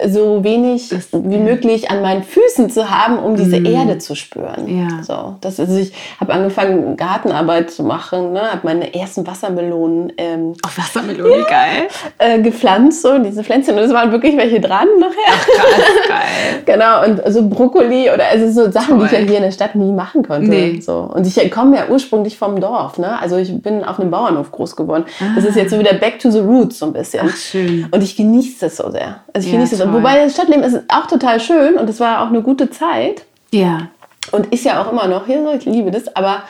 so 0.07 0.43
wenig 0.43 0.89
Das- 0.89 1.09
wie 1.11 1.37
möglich 1.37 1.89
an 1.91 2.01
meinen 2.01 2.23
Füßen 2.23 2.69
zu 2.69 2.89
haben, 2.89 3.19
um 3.19 3.35
diese 3.35 3.57
Erde 3.57 3.97
zu 3.97 4.15
spüren. 4.15 4.65
Mhm. 4.65 4.79
Ja. 4.89 5.03
So, 5.03 5.35
das 5.41 5.59
ist, 5.59 5.75
ich 5.77 5.93
habe 6.19 6.33
angefangen, 6.33 6.95
Gartenarbeit 6.97 7.71
zu 7.71 7.83
machen, 7.83 8.33
ne? 8.33 8.41
habe 8.51 8.61
meine 8.63 8.93
ersten 8.93 9.25
Wassermelonen 9.25 10.13
ähm, 10.17 10.53
Oh, 10.65 10.69
Wassermelone, 10.81 11.43
geil. 11.49 11.87
äh, 12.17 12.41
gepflanzt, 12.41 13.01
so 13.01 13.17
diese 13.19 13.43
Pflänzchen. 13.43 13.75
Und 13.75 13.83
es 13.83 13.93
waren 13.93 14.11
wirklich 14.11 14.37
welche 14.37 14.59
dran 14.59 14.87
nachher. 14.99 15.37
Krass, 15.55 16.07
geil. 16.07 16.63
Genau, 16.65 17.05
und 17.05 17.33
so 17.33 17.47
Brokkoli 17.47 18.09
oder 18.13 18.25
also 18.31 18.49
so 18.65 18.71
Sachen, 18.71 18.99
die 18.99 19.05
ich 19.05 19.11
ja 19.11 19.17
Toll. 19.19 19.27
hier 19.27 19.37
in 19.37 19.43
der 19.43 19.51
Stadt 19.51 19.75
nie 19.75 19.91
machen 19.91 20.23
konnte. 20.25 20.49
Nee. 20.49 20.79
So. 20.81 21.09
Und 21.13 21.25
ich 21.25 21.51
komme 21.51 21.77
ja 21.77 21.83
ursprünglich 21.89 22.37
vom 22.37 22.59
Dorf. 22.59 22.97
Ne? 22.97 23.19
Also 23.19 23.37
ich 23.37 23.61
bin 23.61 23.83
auf 23.83 23.99
einem 23.99 24.11
Bauernhof 24.11 24.51
groß 24.51 24.75
geworden. 24.75 25.05
Das 25.35 25.43
ist 25.45 25.55
jetzt 25.55 25.71
so 25.71 25.79
wieder 25.79 25.93
back 25.93 26.19
to 26.19 26.29
the 26.31 26.39
roots 26.39 26.79
so 26.79 26.85
ein 26.87 26.93
bisschen. 26.93 27.27
Ach, 27.31 27.35
schön. 27.35 27.87
Und 27.91 28.03
ich 28.03 28.15
genieße 28.15 28.57
das 28.61 28.77
so 28.77 28.89
sehr. 28.91 29.21
Also 29.33 29.46
Ja, 29.47 29.53
genieße 29.57 29.77
das. 29.77 29.85
toll. 29.85 29.93
Wobei 29.93 30.23
das 30.23 30.33
Stadtleben 30.33 30.63
ist 30.63 30.79
auch 30.89 31.07
total 31.07 31.39
schön 31.39 31.75
und 31.75 31.89
es 31.89 31.99
war 31.99 32.21
auch 32.21 32.27
eine 32.27 32.41
gute 32.41 32.69
Zeit. 32.69 33.23
Ja. 33.51 33.87
Und 34.31 34.53
ist 34.53 34.65
ja 34.65 34.81
auch 34.81 34.91
immer 34.91 35.07
noch 35.07 35.25
hier 35.25 35.41
so, 35.43 35.51
ich 35.53 35.65
liebe 35.65 35.89
das. 35.91 36.13
Aber 36.15 36.43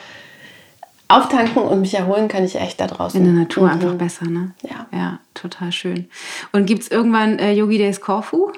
auftanken 1.10 1.62
und 1.62 1.80
mich 1.80 1.94
erholen 1.94 2.28
kann 2.28 2.44
ich 2.44 2.54
echt 2.60 2.78
da 2.80 2.86
draußen. 2.86 3.18
In 3.18 3.26
der 3.32 3.44
Natur 3.44 3.64
Mhm. 3.64 3.70
einfach 3.72 3.94
besser, 3.94 4.26
ne? 4.26 4.50
Ja. 4.62 4.86
Ja, 4.92 5.18
total 5.32 5.72
schön. 5.72 6.10
Und 6.52 6.66
gibt 6.66 6.82
es 6.82 6.90
irgendwann 6.90 7.38
äh, 7.38 7.52
Yogi 7.52 7.78
Days 7.78 8.00
Korfu? 8.00 8.50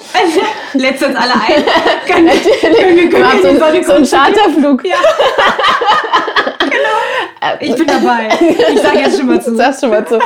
Lädst 0.74 1.02
du 1.02 1.06
uns 1.06 1.16
alle 1.16 1.34
ein? 1.34 1.64
Können 2.08 2.26
wir- 2.26 2.32
können 2.60 3.10
können 3.10 3.26
die 3.42 3.84
so, 3.84 3.92
so 3.92 3.92
einen 3.94 4.06
Charterflug. 4.06 4.84
Ja. 4.84 4.96
genau. 6.72 7.56
Ich 7.60 7.74
bin 7.76 7.86
dabei. 7.86 8.28
Ich 8.72 8.80
sage 8.80 8.98
jetzt 8.98 9.18
schon 9.18 9.26
mal 9.26 9.40
zu. 9.42 9.54
Sagst 9.56 9.80
schon 9.80 9.90
mal 9.90 10.06
zu. 10.06 10.18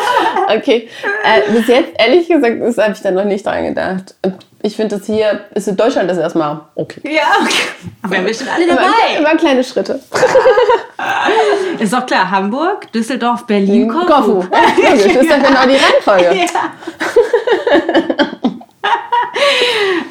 Okay. 0.49 0.89
Äh, 1.25 1.51
bis 1.53 1.67
jetzt, 1.67 1.93
ehrlich 1.99 2.29
gesagt, 2.29 2.61
das 2.61 2.79
habe 2.79 2.93
ich 2.93 3.01
da 3.01 3.11
noch 3.11 3.25
nicht 3.25 3.45
dran 3.45 3.65
gedacht. 3.65 4.15
Ich 4.63 4.75
finde, 4.77 4.97
das 4.99 5.07
hier 5.07 5.41
ist 5.55 5.69
in 5.69 5.77
Deutschland 5.77 6.11
das 6.11 6.19
erstmal 6.19 6.61
okay. 6.75 7.01
Ja, 7.05 7.23
okay. 7.43 7.55
Aber 8.03 8.27
wir 8.27 8.35
sind 8.35 8.51
alle 8.53 8.65
Immer, 8.65 8.75
dabei. 8.75 9.19
immer 9.19 9.37
kleine 9.37 9.63
Schritte. 9.63 10.01
Ist 11.79 11.93
doch 11.93 12.07
klar, 12.07 12.31
Hamburg, 12.31 12.91
Düsseldorf, 12.93 13.47
Berlin, 13.47 13.89
Korfu. 13.89 14.07
Korfu. 14.07 14.45
Ja, 14.53 14.91
logisch, 14.91 15.13
das 15.15 15.23
ist 15.23 15.31
doch 15.31 15.37
genau 15.49 15.67
die 15.67 15.77
Reihenfolge. 15.77 16.37
Ja. 16.37 16.73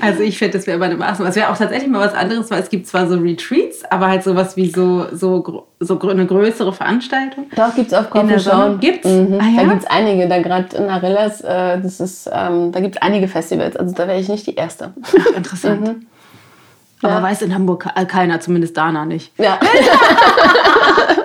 Also 0.02 0.22
ich 0.22 0.38
finde, 0.38 0.58
das 0.58 0.68
wäre 0.68 0.76
immer 0.78 0.86
eine 0.86 0.98
Maßnahme. 0.98 1.30
Es 1.30 1.36
wäre 1.36 1.50
auch 1.50 1.58
tatsächlich 1.58 1.90
mal 1.90 2.06
was 2.06 2.14
anderes, 2.14 2.52
weil 2.52 2.62
es 2.62 2.70
gibt 2.70 2.86
zwar 2.86 3.08
so 3.08 3.18
Retreats, 3.18 3.84
aber 3.90 4.08
halt 4.08 4.24
sowas 4.24 4.56
wie 4.56 4.70
so, 4.70 5.08
so, 5.12 5.66
so 5.80 6.00
eine 6.00 6.26
größere 6.28 6.74
Veranstaltung. 6.74 7.46
Doch, 7.56 7.74
gibt 7.74 7.88
es 7.92 7.94
auf 7.98 8.08
Sonne? 8.12 8.40
schon. 8.40 8.80
Gibt's? 8.80 9.08
Mhm. 9.08 9.40
Ah, 9.42 9.46
ja? 9.50 9.64
Da 9.64 9.70
gibt 9.70 9.84
es 9.84 9.90
einige, 9.90 10.28
da 10.28 10.42
gerade 10.42 10.76
in 10.76 10.90
Arillas, 10.90 11.42
äh, 11.42 11.80
das 11.82 12.00
ist, 12.00 12.30
ähm, 12.32 12.72
da 12.72 12.80
gibt 12.82 12.96
es 12.98 13.02
einige 13.02 13.28
Festivals. 13.28 13.76
Also 13.76 13.96
da 13.96 14.08
wäre 14.08 14.20
ich 14.20 14.28
nicht 14.30 14.46
die 14.46 14.56
Erste. 14.56 14.94
Ach, 15.02 15.36
interessant. 15.38 15.96
Aber 17.02 17.14
Ja. 17.14 17.24
weiß 17.24 17.42
in 17.42 17.54
Hamburg 17.56 17.84
ke- 17.96 18.06
keiner, 18.06 18.40
zumindest 18.40 18.78
Dana 18.78 19.06
nicht. 19.06 19.32
Ja. 19.40 19.60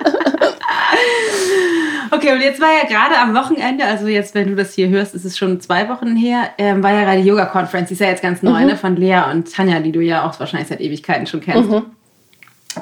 Okay, 2.11 2.33
und 2.33 2.41
jetzt 2.41 2.59
war 2.59 2.67
ja 2.67 2.87
gerade 2.87 3.17
am 3.17 3.33
Wochenende, 3.33 3.85
also 3.85 4.07
jetzt, 4.07 4.35
wenn 4.35 4.49
du 4.49 4.55
das 4.55 4.73
hier 4.73 4.89
hörst, 4.89 5.15
ist 5.15 5.23
es 5.23 5.37
schon 5.37 5.61
zwei 5.61 5.87
Wochen 5.87 6.15
her, 6.17 6.49
ähm, 6.57 6.83
war 6.83 6.91
ja 6.91 7.03
gerade 7.03 7.21
die 7.21 7.27
Yoga-Conference, 7.27 7.87
die 7.87 7.93
ist 7.93 8.01
ja 8.01 8.07
jetzt 8.07 8.21
ganz 8.21 8.43
neu, 8.43 8.65
ne, 8.65 8.75
von 8.75 8.97
Lea 8.97 9.21
und 9.31 9.51
Tanja, 9.51 9.79
die 9.79 9.93
du 9.93 10.01
ja 10.01 10.27
auch 10.27 10.37
wahrscheinlich 10.39 10.67
seit 10.67 10.81
Ewigkeiten 10.81 11.25
schon 11.25 11.39
kennst. 11.39 11.69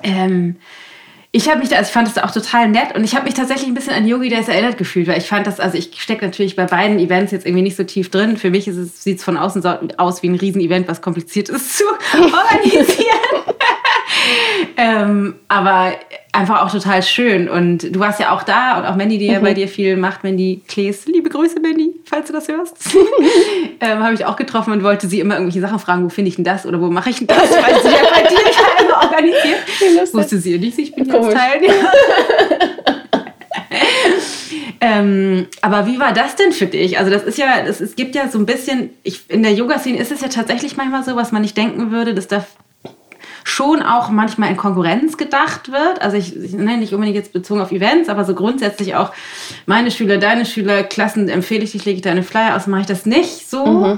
Ähm, 0.02 0.56
ich 1.32 1.48
habe 1.48 1.60
mich 1.60 1.70
da, 1.70 1.76
also 1.76 1.90
ich 1.90 1.94
fand 1.94 2.08
das 2.08 2.18
auch 2.18 2.32
total 2.32 2.70
nett 2.70 2.96
und 2.96 3.04
ich 3.04 3.14
habe 3.14 3.26
mich 3.26 3.36
tatsächlich 3.36 3.68
ein 3.68 3.76
bisschen 3.76 3.94
an 3.94 4.08
Yogi 4.08 4.30
Days 4.30 4.48
erinnert 4.48 4.80
gefühlt, 4.80 5.08
weil 5.08 5.20
ich 5.20 5.28
fand 5.28 5.46
das, 5.46 5.60
also 5.60 5.78
ich 5.78 5.92
stecke 6.02 6.26
natürlich 6.26 6.56
bei 6.56 6.66
beiden 6.66 6.98
Events 6.98 7.32
jetzt 7.32 7.46
irgendwie 7.46 7.62
nicht 7.62 7.76
so 7.76 7.84
tief 7.84 8.10
drin. 8.10 8.36
Für 8.36 8.50
mich 8.50 8.68
es, 8.68 9.04
sieht 9.04 9.20
es 9.20 9.24
von 9.24 9.38
außen 9.38 9.62
so 9.62 9.70
aus 9.98 10.24
wie 10.24 10.30
ein 10.30 10.36
Riesen-Event, 10.36 10.88
was 10.88 11.04
kompliziert 11.04 11.50
ist 11.50 11.78
zu 11.78 11.84
organisieren. 12.14 13.56
Ähm, 14.78 15.36
aber 15.48 15.94
einfach 16.32 16.64
auch 16.64 16.72
total 16.72 17.04
schön. 17.04 17.50
Und 17.50 17.96
du 17.96 18.00
warst 18.00 18.20
ja 18.20 18.32
auch 18.32 18.44
da 18.44 18.78
und 18.78 18.86
auch 18.86 18.96
Mandy, 18.96 19.18
die 19.18 19.28
ja 19.28 19.40
bei 19.40 19.54
dir 19.54 19.68
viel 19.68 19.98
macht, 19.98 20.24
Mandy 20.24 20.62
Klees. 20.68 21.06
Liebe 21.06 21.30
Grüße, 21.30 21.60
Mandy, 21.60 21.96
falls 22.06 22.28
du 22.28 22.34
das 22.34 22.48
hörst. 22.48 22.78
ähm, 23.80 24.00
habe 24.00 24.14
ich 24.14 24.26
auch 24.26 24.36
getroffen 24.36 24.74
und 24.74 24.84
wollte 24.84 25.08
sie 25.08 25.20
immer 25.20 25.36
irgendwelche 25.36 25.62
Sachen 25.62 25.80
fragen, 25.80 26.04
wo 26.04 26.10
finde 26.10 26.30
ich 26.30 26.36
denn 26.36 26.46
das 26.46 26.66
oder 26.66 26.80
wo 26.82 26.90
mache 26.90 27.10
ich 27.10 27.18
denn 27.18 27.28
das? 27.28 27.52
Weil 27.52 27.82
sie 27.82 27.90
ja 27.90 28.04
bei 28.14 28.22
dir 28.24 28.38
immer 28.86 29.04
organisiert. 29.04 30.14
Wusste 30.14 30.38
sie 30.38 30.58
nicht, 30.58 30.78
ich 30.78 30.94
bin 30.94 31.06
jetzt 31.06 31.14
Komisch. 31.14 31.34
Teilnehmer. 31.34 31.92
Ähm, 34.82 35.48
aber 35.62 35.88
wie 35.88 36.00
war 36.00 36.14
das 36.14 36.36
denn 36.36 36.54
für 36.54 36.66
dich? 36.66 36.98
Also 36.98 37.12
das 37.12 37.24
ist 37.24 37.38
ja, 37.38 37.64
das, 37.66 37.82
es 37.82 37.96
gibt 37.96 38.16
ja 38.16 38.30
so 38.30 38.40
ein 38.40 38.46
bisschen, 38.46 38.92
ich, 39.04 39.30
in 39.30 39.44
der 39.44 39.54
Yoga-Szene 39.54 39.98
ist 39.98 40.12
es 40.12 40.22
ja 40.22 40.30
tatsächlich 40.30 40.78
manchmal 40.78 41.04
so, 41.04 41.16
was 41.16 41.32
man 41.32 41.42
nicht 41.42 41.58
denken 41.58 41.92
würde, 41.92 42.14
dass 42.14 42.28
da 42.28 42.46
schon 43.50 43.82
auch 43.82 44.10
manchmal 44.10 44.50
in 44.50 44.58
Konkurrenz 44.58 45.18
gedacht 45.18 45.72
wird. 45.72 46.02
Also 46.02 46.18
ich, 46.18 46.36
ich 46.36 46.54
nenne 46.54 46.78
nicht 46.78 46.94
unbedingt 46.94 47.18
jetzt 47.18 47.34
bezogen 47.34 47.62
auf 47.62 47.72
Events, 47.72 48.10
aber 48.10 48.24
so 48.26 48.36
grundsätzlich 48.36 48.96
auch 48.96 49.12
meine 49.66 49.92
Schüler, 49.92 50.18
deine 50.18 50.46
Schüler, 50.46 50.84
Klassen, 50.84 51.28
empfehle 51.30 51.64
ich 51.64 51.72
dich, 51.72 51.86
lege 51.86 51.98
ich 51.98 52.02
deine 52.02 52.24
Flyer 52.24 52.56
aus, 52.56 52.68
mache 52.68 52.82
ich 52.82 52.88
das 52.88 53.06
nicht 53.06 53.50
so. 53.50 53.98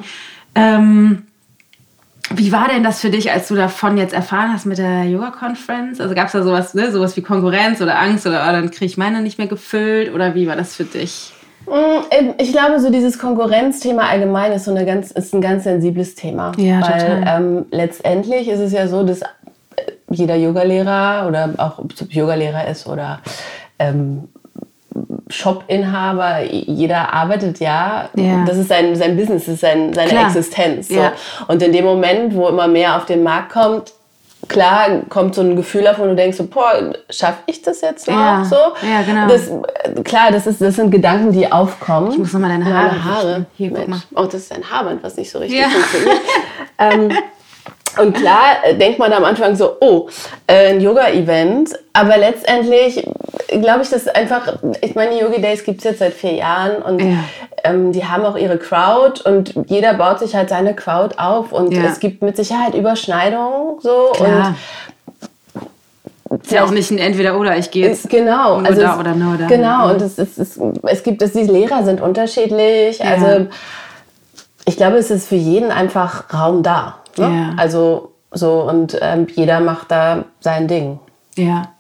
Ähm, 0.56 1.24
wie 2.34 2.52
war 2.52 2.68
denn 2.70 2.84
das 2.84 3.02
für 3.02 3.10
dich, 3.10 3.32
als 3.32 3.48
du 3.50 3.56
davon 3.56 3.98
jetzt 3.98 4.14
erfahren 4.14 4.54
hast 4.54 4.66
mit 4.66 4.78
der 4.78 5.04
Yoga-Conference? 5.04 6.00
Also 6.00 6.16
gab 6.16 6.28
es 6.28 6.32
da 6.32 6.44
sowas, 6.44 6.74
ne, 6.74 6.92
sowas 6.92 7.18
wie 7.18 7.22
Konkurrenz 7.22 7.82
oder 7.82 8.00
Angst 8.00 8.26
oder 8.26 8.46
oh, 8.48 8.52
dann 8.52 8.72
kriege 8.72 8.86
ich 8.86 8.98
meine 8.98 9.22
nicht 9.22 9.38
mehr 9.38 9.48
gefüllt 9.48 10.14
oder 10.14 10.34
wie 10.34 10.48
war 10.48 10.56
das 10.56 10.76
für 10.76 10.86
dich? 10.86 11.34
Mm, 11.68 12.32
Ich 12.38 12.52
glaube, 12.52 12.80
so 12.80 12.90
dieses 12.90 13.20
Konkurrenzthema 13.20 14.04
allgemein 14.04 14.52
ist 14.54 14.66
so 14.66 14.72
eine 14.72 14.86
ganz, 14.86 15.12
ist 15.12 15.34
ein 15.34 15.42
ganz 15.42 15.64
sensibles 15.66 16.16
Thema. 16.16 16.54
Ja, 16.58 16.82
weil 16.82 17.00
total. 17.00 17.24
ähm, 17.28 17.66
letztendlich 17.72 18.48
ist 18.48 18.60
es 18.60 18.72
ja 18.72 18.88
so, 18.88 19.04
dass 19.04 19.22
jeder 20.12 20.36
Yogalehrer 20.36 21.28
oder 21.28 21.54
auch 21.58 21.80
ob 21.80 21.94
es 21.94 22.06
Yogalehrer 22.14 22.68
ist 22.68 22.88
oder 22.88 23.22
ähm, 23.80 24.28
Shop-Inhaber, 25.30 26.42
jeder 26.44 27.14
arbeitet 27.14 27.60
ja. 27.60 28.10
Ja. 28.16 28.44
Das 28.46 28.58
ist 28.58 28.68
sein, 28.68 28.96
sein 28.96 29.16
Business, 29.16 29.46
das 29.46 29.56
ist 29.56 29.62
sein, 29.62 29.94
seine 29.94 30.10
Klar. 30.10 30.26
Existenz. 30.26 30.90
So. 30.90 30.96
Ja. 30.96 31.14
Und 31.48 31.62
in 31.64 31.72
dem 31.72 31.86
Moment, 31.86 32.36
wo 32.36 32.48
immer 32.50 32.68
mehr 32.68 32.98
auf 32.98 33.06
den 33.06 33.24
Markt 33.24 33.54
kommt, 33.54 33.94
klar 34.48 35.02
kommt 35.08 35.36
so 35.36 35.42
ein 35.42 35.56
Gefühl 35.56 35.88
auf, 35.88 36.00
wo 36.00 36.04
du 36.04 36.16
denkst, 36.16 36.38
so, 36.38 36.46
boah, 36.46 36.94
schaffe 37.10 37.40
ich 37.46 37.62
das 37.62 37.80
jetzt 37.82 38.08
noch? 38.08 38.16
Ja. 38.16 38.44
So? 38.44 38.56
Ja, 38.86 39.02
genau. 39.04 39.28
Das, 39.28 40.04
klar, 40.04 40.32
das, 40.32 40.48
ist, 40.48 40.62
das 40.62 40.76
sind 40.76 40.92
Gedanken, 40.92 41.32
die 41.32 41.50
aufkommen. 41.50 42.12
Ich 42.12 42.18
muss 42.18 42.34
noch 42.34 42.42
mal 42.42 42.50
deine 42.50 42.66
Haare 42.66 43.36
richten. 43.38 43.46
Hier, 43.56 43.72
guck 43.72 43.88
mal. 43.88 44.02
Oh, 44.16 44.26
das 44.26 44.36
ist 44.36 44.54
ein 44.54 44.70
Haarband, 44.70 45.02
was 45.04 45.16
nicht 45.16 45.32
so 45.32 45.40
richtig 45.40 45.64
funktioniert. 45.64 46.22
ähm, 46.78 47.12
und 48.00 48.16
klar 48.16 48.64
äh, 48.64 48.76
denkt 48.76 49.00
man 49.00 49.12
am 49.14 49.24
Anfang 49.26 49.56
so, 49.56 49.78
oh, 49.82 50.08
äh, 50.48 50.70
ein 50.70 50.82
Yoga-Event. 50.82 51.72
Aber 51.94 52.18
letztendlich 52.18 53.06
glaube 53.50 53.82
ich, 53.84 53.90
dass 53.90 54.08
einfach, 54.08 54.58
ich 54.82 54.96
meine, 54.96 55.20
Yogi 55.20 55.42
Days 55.42 55.64
gibt 55.64 55.80
es 55.80 55.84
jetzt 55.86 56.00
seit 56.00 56.14
vier 56.14 56.34
Jahren 56.36 56.82
und 56.82 57.00
Ja. 57.02 57.18
ähm, 57.64 57.92
die 57.92 58.06
haben 58.06 58.24
auch 58.26 58.38
ihre 58.38 58.58
Crowd 58.58 59.22
und 59.28 59.54
jeder 59.68 59.94
baut 59.96 60.20
sich 60.20 60.36
halt 60.36 60.50
seine 60.50 60.74
Crowd 60.76 61.16
auf 61.18 61.52
und 61.52 61.74
Ja. 61.74 61.84
es 61.86 62.00
gibt 62.00 62.22
mit 62.22 62.38
Sicherheit 62.38 62.76
Überschneidungen 62.76 63.80
so 63.82 64.12
Klar. 64.14 64.56
und 66.30 66.44
Ist 66.44 66.52
ja 66.54 66.64
auch 66.64 66.72
nicht 66.72 66.90
ein 66.92 66.98
Entweder-Oder, 66.98 67.58
ich 67.58 67.72
gehe 67.72 67.90
jetzt. 67.90 68.10
Genau. 68.10 68.62
nur 68.62 68.72
da 68.72 68.94
es- 68.94 69.00
oder 69.00 69.14
nur 69.16 69.38
da. 69.38 69.48
Genau, 69.48 69.88
Mhm. 69.88 69.92
und 69.96 70.02
es, 70.02 70.18
es, 70.18 70.38
es, 70.38 70.60
es 70.84 71.04
gibt, 71.04 71.22
es, 71.22 71.34
die 71.34 71.44
Lehrer 71.44 71.84
sind 71.84 72.00
unterschiedlich. 72.02 73.00
Ja. 73.00 73.06
Also 73.16 73.48
ich 74.66 74.78
glaube, 74.78 74.96
es 74.98 75.12
ist 75.12 75.28
für 75.28 75.36
jeden 75.36 75.72
einfach 75.72 76.34
Raum 76.34 76.64
da. 76.64 76.96
Ne? 77.18 77.26
Ja. 77.26 77.54
Also 77.58 78.12
so 78.32 78.62
und 78.62 78.98
ähm, 79.02 79.28
jeder 79.34 79.60
macht 79.60 79.92
da 79.92 80.26
sein 80.40 80.68
Ding. 80.68 81.00
Ja. 81.36 81.72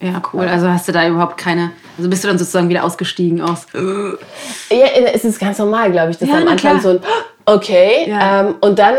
Ja, 0.00 0.20
cool. 0.32 0.48
Also 0.48 0.68
hast 0.68 0.88
du 0.88 0.92
da 0.92 1.06
überhaupt 1.06 1.36
keine. 1.38 1.70
Also 1.96 2.10
bist 2.10 2.24
du 2.24 2.28
dann 2.28 2.36
sozusagen 2.38 2.68
wieder 2.68 2.82
ausgestiegen 2.82 3.40
aus. 3.40 3.66
Ja, 3.72 4.86
es 5.14 5.24
ist 5.24 5.38
ganz 5.38 5.58
normal, 5.58 5.92
glaube 5.92 6.10
ich, 6.10 6.18
dass 6.18 6.28
Ja, 6.28 6.36
am 6.38 6.48
Anfang 6.48 6.80
klar. 6.80 6.80
so 6.80 6.88
ein 6.90 7.00
Okay 7.44 8.08
Ja. 8.08 8.40
ähm, 8.40 8.54
und 8.60 8.78
dann 8.80 8.94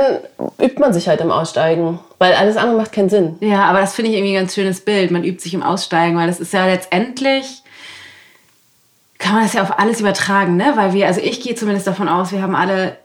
übt 0.61 0.79
man 0.79 0.93
sich 0.93 1.07
halt 1.09 1.19
im 1.19 1.31
Aussteigen, 1.31 1.99
weil 2.19 2.33
alles 2.35 2.55
andere 2.55 2.77
macht 2.77 2.91
keinen 2.93 3.09
Sinn. 3.09 3.35
Ja, 3.41 3.65
aber 3.65 3.81
das 3.81 3.95
finde 3.95 4.11
ich 4.11 4.17
irgendwie 4.17 4.35
ein 4.37 4.41
ganz 4.43 4.53
schönes 4.55 4.79
Bild. 4.81 5.11
Man 5.11 5.23
übt 5.25 5.41
sich 5.41 5.53
im 5.53 5.63
Aussteigen, 5.63 6.15
weil 6.17 6.27
das 6.27 6.39
ist 6.39 6.53
ja 6.53 6.65
letztendlich, 6.65 7.63
kann 9.19 9.33
man 9.35 9.43
das 9.43 9.53
ja 9.53 9.61
auf 9.61 9.77
alles 9.79 9.99
übertragen, 9.99 10.55
ne? 10.57 10.71
Weil 10.75 10.93
wir, 10.93 11.07
also 11.07 11.19
ich 11.21 11.41
gehe 11.41 11.55
zumindest 11.55 11.87
davon 11.87 12.07
aus, 12.07 12.31
wir 12.31 12.41
haben 12.41 12.55
alle 12.55 12.97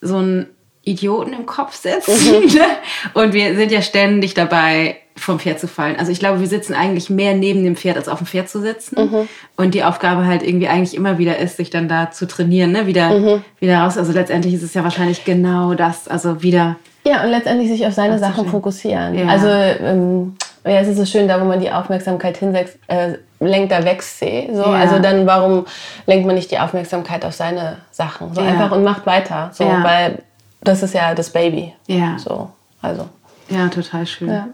so 0.00 0.16
einen 0.18 0.46
Idioten 0.86 1.32
im 1.34 1.44
Kopf 1.46 1.74
sitzen. 1.74 2.12
Ne? 2.56 2.64
Und 3.12 3.34
wir 3.34 3.54
sind 3.56 3.70
ja 3.72 3.82
ständig 3.82 4.32
dabei, 4.34 4.96
vom 5.16 5.38
Pferd 5.40 5.58
zu 5.58 5.66
fallen. 5.66 5.96
Also 5.98 6.12
ich 6.12 6.18
glaube, 6.20 6.40
wir 6.40 6.46
sitzen 6.46 6.74
eigentlich 6.74 7.10
mehr 7.10 7.34
neben 7.34 7.64
dem 7.64 7.74
Pferd, 7.76 7.96
als 7.96 8.08
auf 8.08 8.18
dem 8.18 8.26
Pferd 8.26 8.48
zu 8.48 8.60
sitzen. 8.60 9.26
Und 9.56 9.74
die 9.74 9.82
Aufgabe 9.82 10.26
halt 10.26 10.42
irgendwie 10.42 10.68
eigentlich 10.68 10.94
immer 10.94 11.18
wieder 11.18 11.38
ist, 11.38 11.56
sich 11.56 11.70
dann 11.70 11.88
da 11.88 12.10
zu 12.10 12.26
trainieren, 12.26 12.70
ne? 12.72 12.86
Wieder, 12.86 13.40
wieder 13.58 13.78
raus. 13.80 13.96
Also 13.98 14.12
letztendlich 14.12 14.54
ist 14.54 14.62
es 14.62 14.74
ja 14.74 14.84
wahrscheinlich 14.84 15.24
genau 15.24 15.74
das. 15.74 16.06
Also 16.06 16.42
wieder 16.42 16.76
Ja, 17.04 17.24
und 17.24 17.30
letztendlich 17.30 17.68
sich 17.70 17.86
auf 17.86 17.94
seine 17.94 18.18
Sachen 18.18 18.46
fokussieren. 18.48 19.14
Ja. 19.18 19.26
Also 19.26 19.48
ähm, 19.48 20.36
ja, 20.64 20.80
es 20.80 20.88
ist 20.88 20.98
so 20.98 21.06
schön, 21.06 21.26
da 21.28 21.40
wo 21.40 21.44
man 21.46 21.60
die 21.60 21.70
Aufmerksamkeit 21.72 22.36
hinsetzt, 22.36 22.76
äh, 22.88 23.14
lenkt, 23.40 23.72
da 23.72 23.84
wächst 23.84 24.18
sie. 24.18 24.50
So. 24.52 24.62
Ja. 24.62 24.72
Also 24.72 24.98
dann, 24.98 25.26
warum 25.26 25.64
lenkt 26.06 26.26
man 26.26 26.34
nicht 26.34 26.50
die 26.50 26.58
Aufmerksamkeit 26.58 27.24
auf 27.24 27.32
seine 27.32 27.78
Sachen? 27.90 28.34
So 28.34 28.40
Ja. 28.42 28.48
einfach 28.48 28.70
und 28.72 28.84
macht 28.84 29.06
weiter. 29.06 29.50
So. 29.52 29.64
Weil 29.64 30.18
das 30.60 30.82
ist 30.82 30.94
ja 30.94 31.14
das 31.14 31.30
Baby. 31.30 31.72
Ja. 31.86 32.18
So, 32.18 32.50
also. 32.82 33.08
Ja, 33.48 33.68
total 33.68 34.06
schön. 34.06 34.28
Ja. 34.28 34.48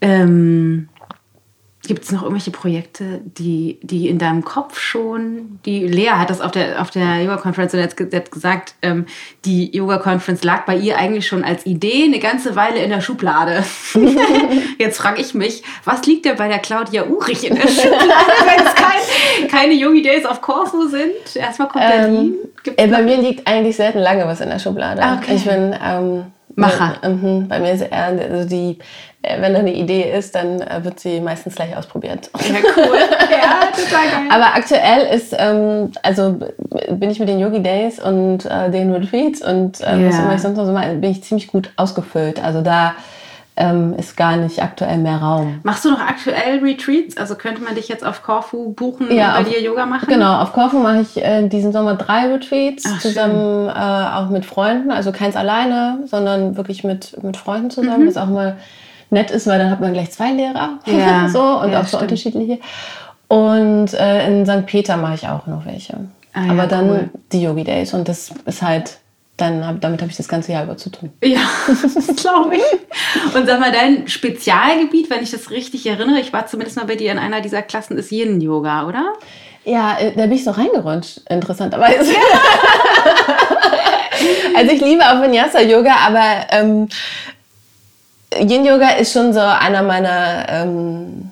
Ähm, 0.00 0.88
Gibt 1.84 2.04
es 2.04 2.12
noch 2.12 2.22
irgendwelche 2.22 2.52
Projekte, 2.52 3.20
die, 3.24 3.78
die 3.82 4.08
in 4.08 4.18
deinem 4.18 4.44
Kopf 4.44 4.78
schon, 4.78 5.58
die 5.66 5.84
Lea 5.88 6.10
hat 6.10 6.30
das 6.30 6.40
auf 6.40 6.52
der, 6.52 6.80
auf 6.80 6.90
der 6.90 7.20
Yoga-Conference 7.22 7.74
und 7.74 7.82
hat 7.82 7.96
ge- 7.96 8.08
hat 8.14 8.30
gesagt, 8.30 8.74
ähm, 8.82 9.06
die 9.44 9.76
Yoga-Conference 9.76 10.44
lag 10.44 10.64
bei 10.64 10.76
ihr 10.76 10.96
eigentlich 10.96 11.26
schon 11.26 11.42
als 11.42 11.66
Idee 11.66 12.04
eine 12.04 12.20
ganze 12.20 12.54
Weile 12.54 12.78
in 12.78 12.90
der 12.90 13.00
Schublade. 13.00 13.64
Jetzt 14.78 14.98
frage 14.98 15.20
ich 15.20 15.34
mich, 15.34 15.64
was 15.84 16.06
liegt 16.06 16.24
denn 16.24 16.36
bei 16.36 16.46
der 16.46 16.60
Claudia 16.60 17.04
Urich 17.04 17.44
in 17.48 17.56
der 17.56 17.66
Schublade, 17.66 17.98
wenn 18.46 18.64
es 18.66 18.74
kein, 18.76 19.48
keine 19.48 19.72
Yogi 19.74 20.02
Days 20.02 20.24
of 20.24 20.40
Corfu 20.40 20.86
sind? 20.86 21.34
Erstmal 21.34 21.66
kommt 21.68 21.84
Berlin. 21.84 22.34
Gibt's 22.62 22.80
Äh, 22.82 22.86
bei 22.86 23.02
mir 23.02 23.16
liegt 23.16 23.46
eigentlich 23.48 23.74
selten 23.74 23.98
lange 23.98 24.24
was 24.26 24.40
in 24.40 24.48
der 24.50 24.60
Schublade. 24.60 25.02
Ah, 25.02 25.18
okay. 25.20 25.34
Ich 25.34 25.44
bin 25.44 25.74
ähm, 25.84 26.26
Macher. 26.56 26.94
Mhm, 27.08 27.48
bei 27.48 27.58
mir 27.60 27.72
ist 27.72 27.82
eher 27.82 28.04
also 28.30 28.48
die, 28.48 28.78
äh, 29.22 29.40
wenn 29.40 29.52
da 29.54 29.60
eine 29.60 29.72
Idee 29.72 30.12
ist, 30.16 30.34
dann 30.34 30.60
äh, 30.60 30.84
wird 30.84 31.00
sie 31.00 31.20
meistens 31.20 31.54
gleich 31.54 31.76
ausprobiert. 31.76 32.30
ja, 32.40 32.56
cool. 32.76 32.98
Ja, 33.30 33.60
total 33.72 34.10
geil. 34.10 34.28
Aber 34.30 34.54
aktuell 34.54 35.14
ist, 35.14 35.34
ähm, 35.38 35.92
also 36.02 36.38
bin 36.90 37.10
ich 37.10 37.18
mit 37.18 37.28
den 37.28 37.38
Yogi 37.40 37.62
Days 37.62 37.98
und 38.00 38.44
äh, 38.46 38.70
den 38.70 38.92
Retreats 38.92 39.42
und 39.42 39.80
äh, 39.80 39.84
was 40.06 40.16
Ja. 40.16 40.22
immer 40.24 40.34
ich 40.34 40.42
sonst 40.42 40.56
noch 40.56 40.66
so 40.66 40.72
mache, 40.72 40.94
bin 40.96 41.10
ich 41.10 41.22
ziemlich 41.24 41.46
gut 41.48 41.70
ausgefüllt. 41.76 42.42
Also 42.42 42.60
da 42.62 42.94
ähm, 43.62 43.94
ist 43.96 44.16
gar 44.16 44.36
nicht 44.36 44.62
aktuell 44.62 44.98
mehr 44.98 45.18
Raum. 45.18 45.60
Machst 45.62 45.84
du 45.84 45.90
noch 45.90 46.00
aktuell 46.00 46.58
Retreats? 46.58 47.16
Also 47.16 47.36
könnte 47.36 47.62
man 47.62 47.74
dich 47.74 47.88
jetzt 47.88 48.04
auf 48.04 48.22
Korfu 48.22 48.72
buchen 48.72 49.10
Ja, 49.14 49.28
und 49.28 49.34
bei 49.34 49.40
auf- 49.50 49.54
dir 49.54 49.62
Yoga 49.62 49.86
machen? 49.86 50.06
Genau, 50.08 50.40
auf 50.40 50.52
Korfu 50.52 50.78
mache 50.78 51.00
ich 51.02 51.16
äh, 51.24 51.46
diesen 51.48 51.72
Sommer 51.72 51.94
drei 51.94 52.26
Retreats, 52.32 52.84
Ach, 52.86 52.98
zusammen 53.00 53.68
äh, 53.68 53.72
auch 53.72 54.28
mit 54.30 54.44
Freunden. 54.44 54.90
Also 54.90 55.12
keins 55.12 55.36
alleine, 55.36 56.00
sondern 56.06 56.56
wirklich 56.56 56.82
mit, 56.84 57.22
mit 57.22 57.36
Freunden 57.36 57.70
zusammen, 57.70 58.06
was 58.08 58.16
auch 58.16 58.26
mal 58.26 58.56
nett 59.10 59.30
ist, 59.30 59.46
weil 59.46 59.58
dann 59.58 59.70
hat 59.70 59.80
man 59.80 59.92
gleich 59.92 60.10
zwei 60.10 60.32
Lehrer 60.32 60.78
Mhm. 60.86 60.98
Ja, 60.98 61.28
so, 61.32 61.40
und 61.60 61.70
ja, 61.72 61.78
auch 61.80 61.82
so 61.84 61.88
stimmt. 61.98 62.02
unterschiedliche. 62.02 62.58
Und 63.28 63.94
äh, 63.94 64.26
in 64.26 64.44
St. 64.46 64.66
Peter 64.66 64.96
mache 64.96 65.14
ich 65.14 65.28
auch 65.28 65.46
noch 65.46 65.64
welche. 65.64 65.94
Ah, 66.34 66.44
ja, 66.46 66.52
Aber 66.52 66.66
dann 66.66 66.88
cool. 66.90 67.10
die 67.32 67.42
Yogi 67.42 67.64
Days 67.64 67.94
und 67.94 68.08
das 68.08 68.32
ist 68.46 68.62
halt, 68.62 68.98
dann 69.36 69.66
hab, 69.66 69.80
damit 69.80 70.00
habe 70.02 70.10
ich 70.10 70.16
das 70.16 70.28
ganze 70.28 70.52
Jahr 70.52 70.64
über 70.64 70.76
zu 70.76 70.90
tun. 70.90 71.10
Ja, 71.22 71.40
das 71.66 72.16
glaube 72.16 72.56
ich. 72.56 73.34
Und 73.34 73.46
sag 73.46 73.60
mal, 73.60 73.72
dein 73.72 74.06
Spezialgebiet, 74.08 75.08
wenn 75.10 75.22
ich 75.22 75.30
das 75.30 75.50
richtig 75.50 75.86
erinnere, 75.86 76.20
ich 76.20 76.32
war 76.32 76.46
zumindest 76.46 76.76
mal 76.76 76.86
bei 76.86 76.96
dir 76.96 77.12
in 77.12 77.18
einer 77.18 77.40
dieser 77.40 77.62
Klassen, 77.62 77.96
ist 77.96 78.12
Yin-Yoga, 78.12 78.86
oder? 78.86 79.14
Ja, 79.64 79.98
äh, 79.98 80.12
da 80.14 80.22
bin 80.22 80.32
ich 80.32 80.44
so 80.44 80.50
reingerutscht, 80.50 81.20
interessanterweise. 81.28 82.12
also 84.56 84.72
ich 84.72 84.80
liebe 84.80 85.02
auch 85.02 85.22
Vinyasa-Yoga, 85.22 85.94
aber 86.06 86.46
ähm, 86.50 86.88
Yin-Yoga 88.38 88.90
ist 88.90 89.12
schon 89.12 89.32
so 89.32 89.40
einer 89.40 89.82
meiner... 89.82 90.46
Ähm, 90.48 91.30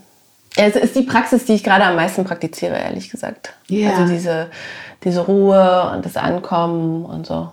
ja, 0.56 0.64
es 0.64 0.74
ist 0.76 0.96
die 0.96 1.02
Praxis, 1.02 1.44
die 1.44 1.54
ich 1.54 1.62
gerade 1.62 1.84
am 1.84 1.96
meisten 1.96 2.24
praktiziere, 2.24 2.76
ehrlich 2.76 3.08
gesagt. 3.08 3.54
Ja. 3.68 3.90
Also 3.90 4.12
diese, 4.12 4.48
diese 5.04 5.20
Ruhe 5.20 5.92
und 5.94 6.04
das 6.04 6.16
Ankommen 6.16 7.04
und 7.04 7.26
so. 7.26 7.52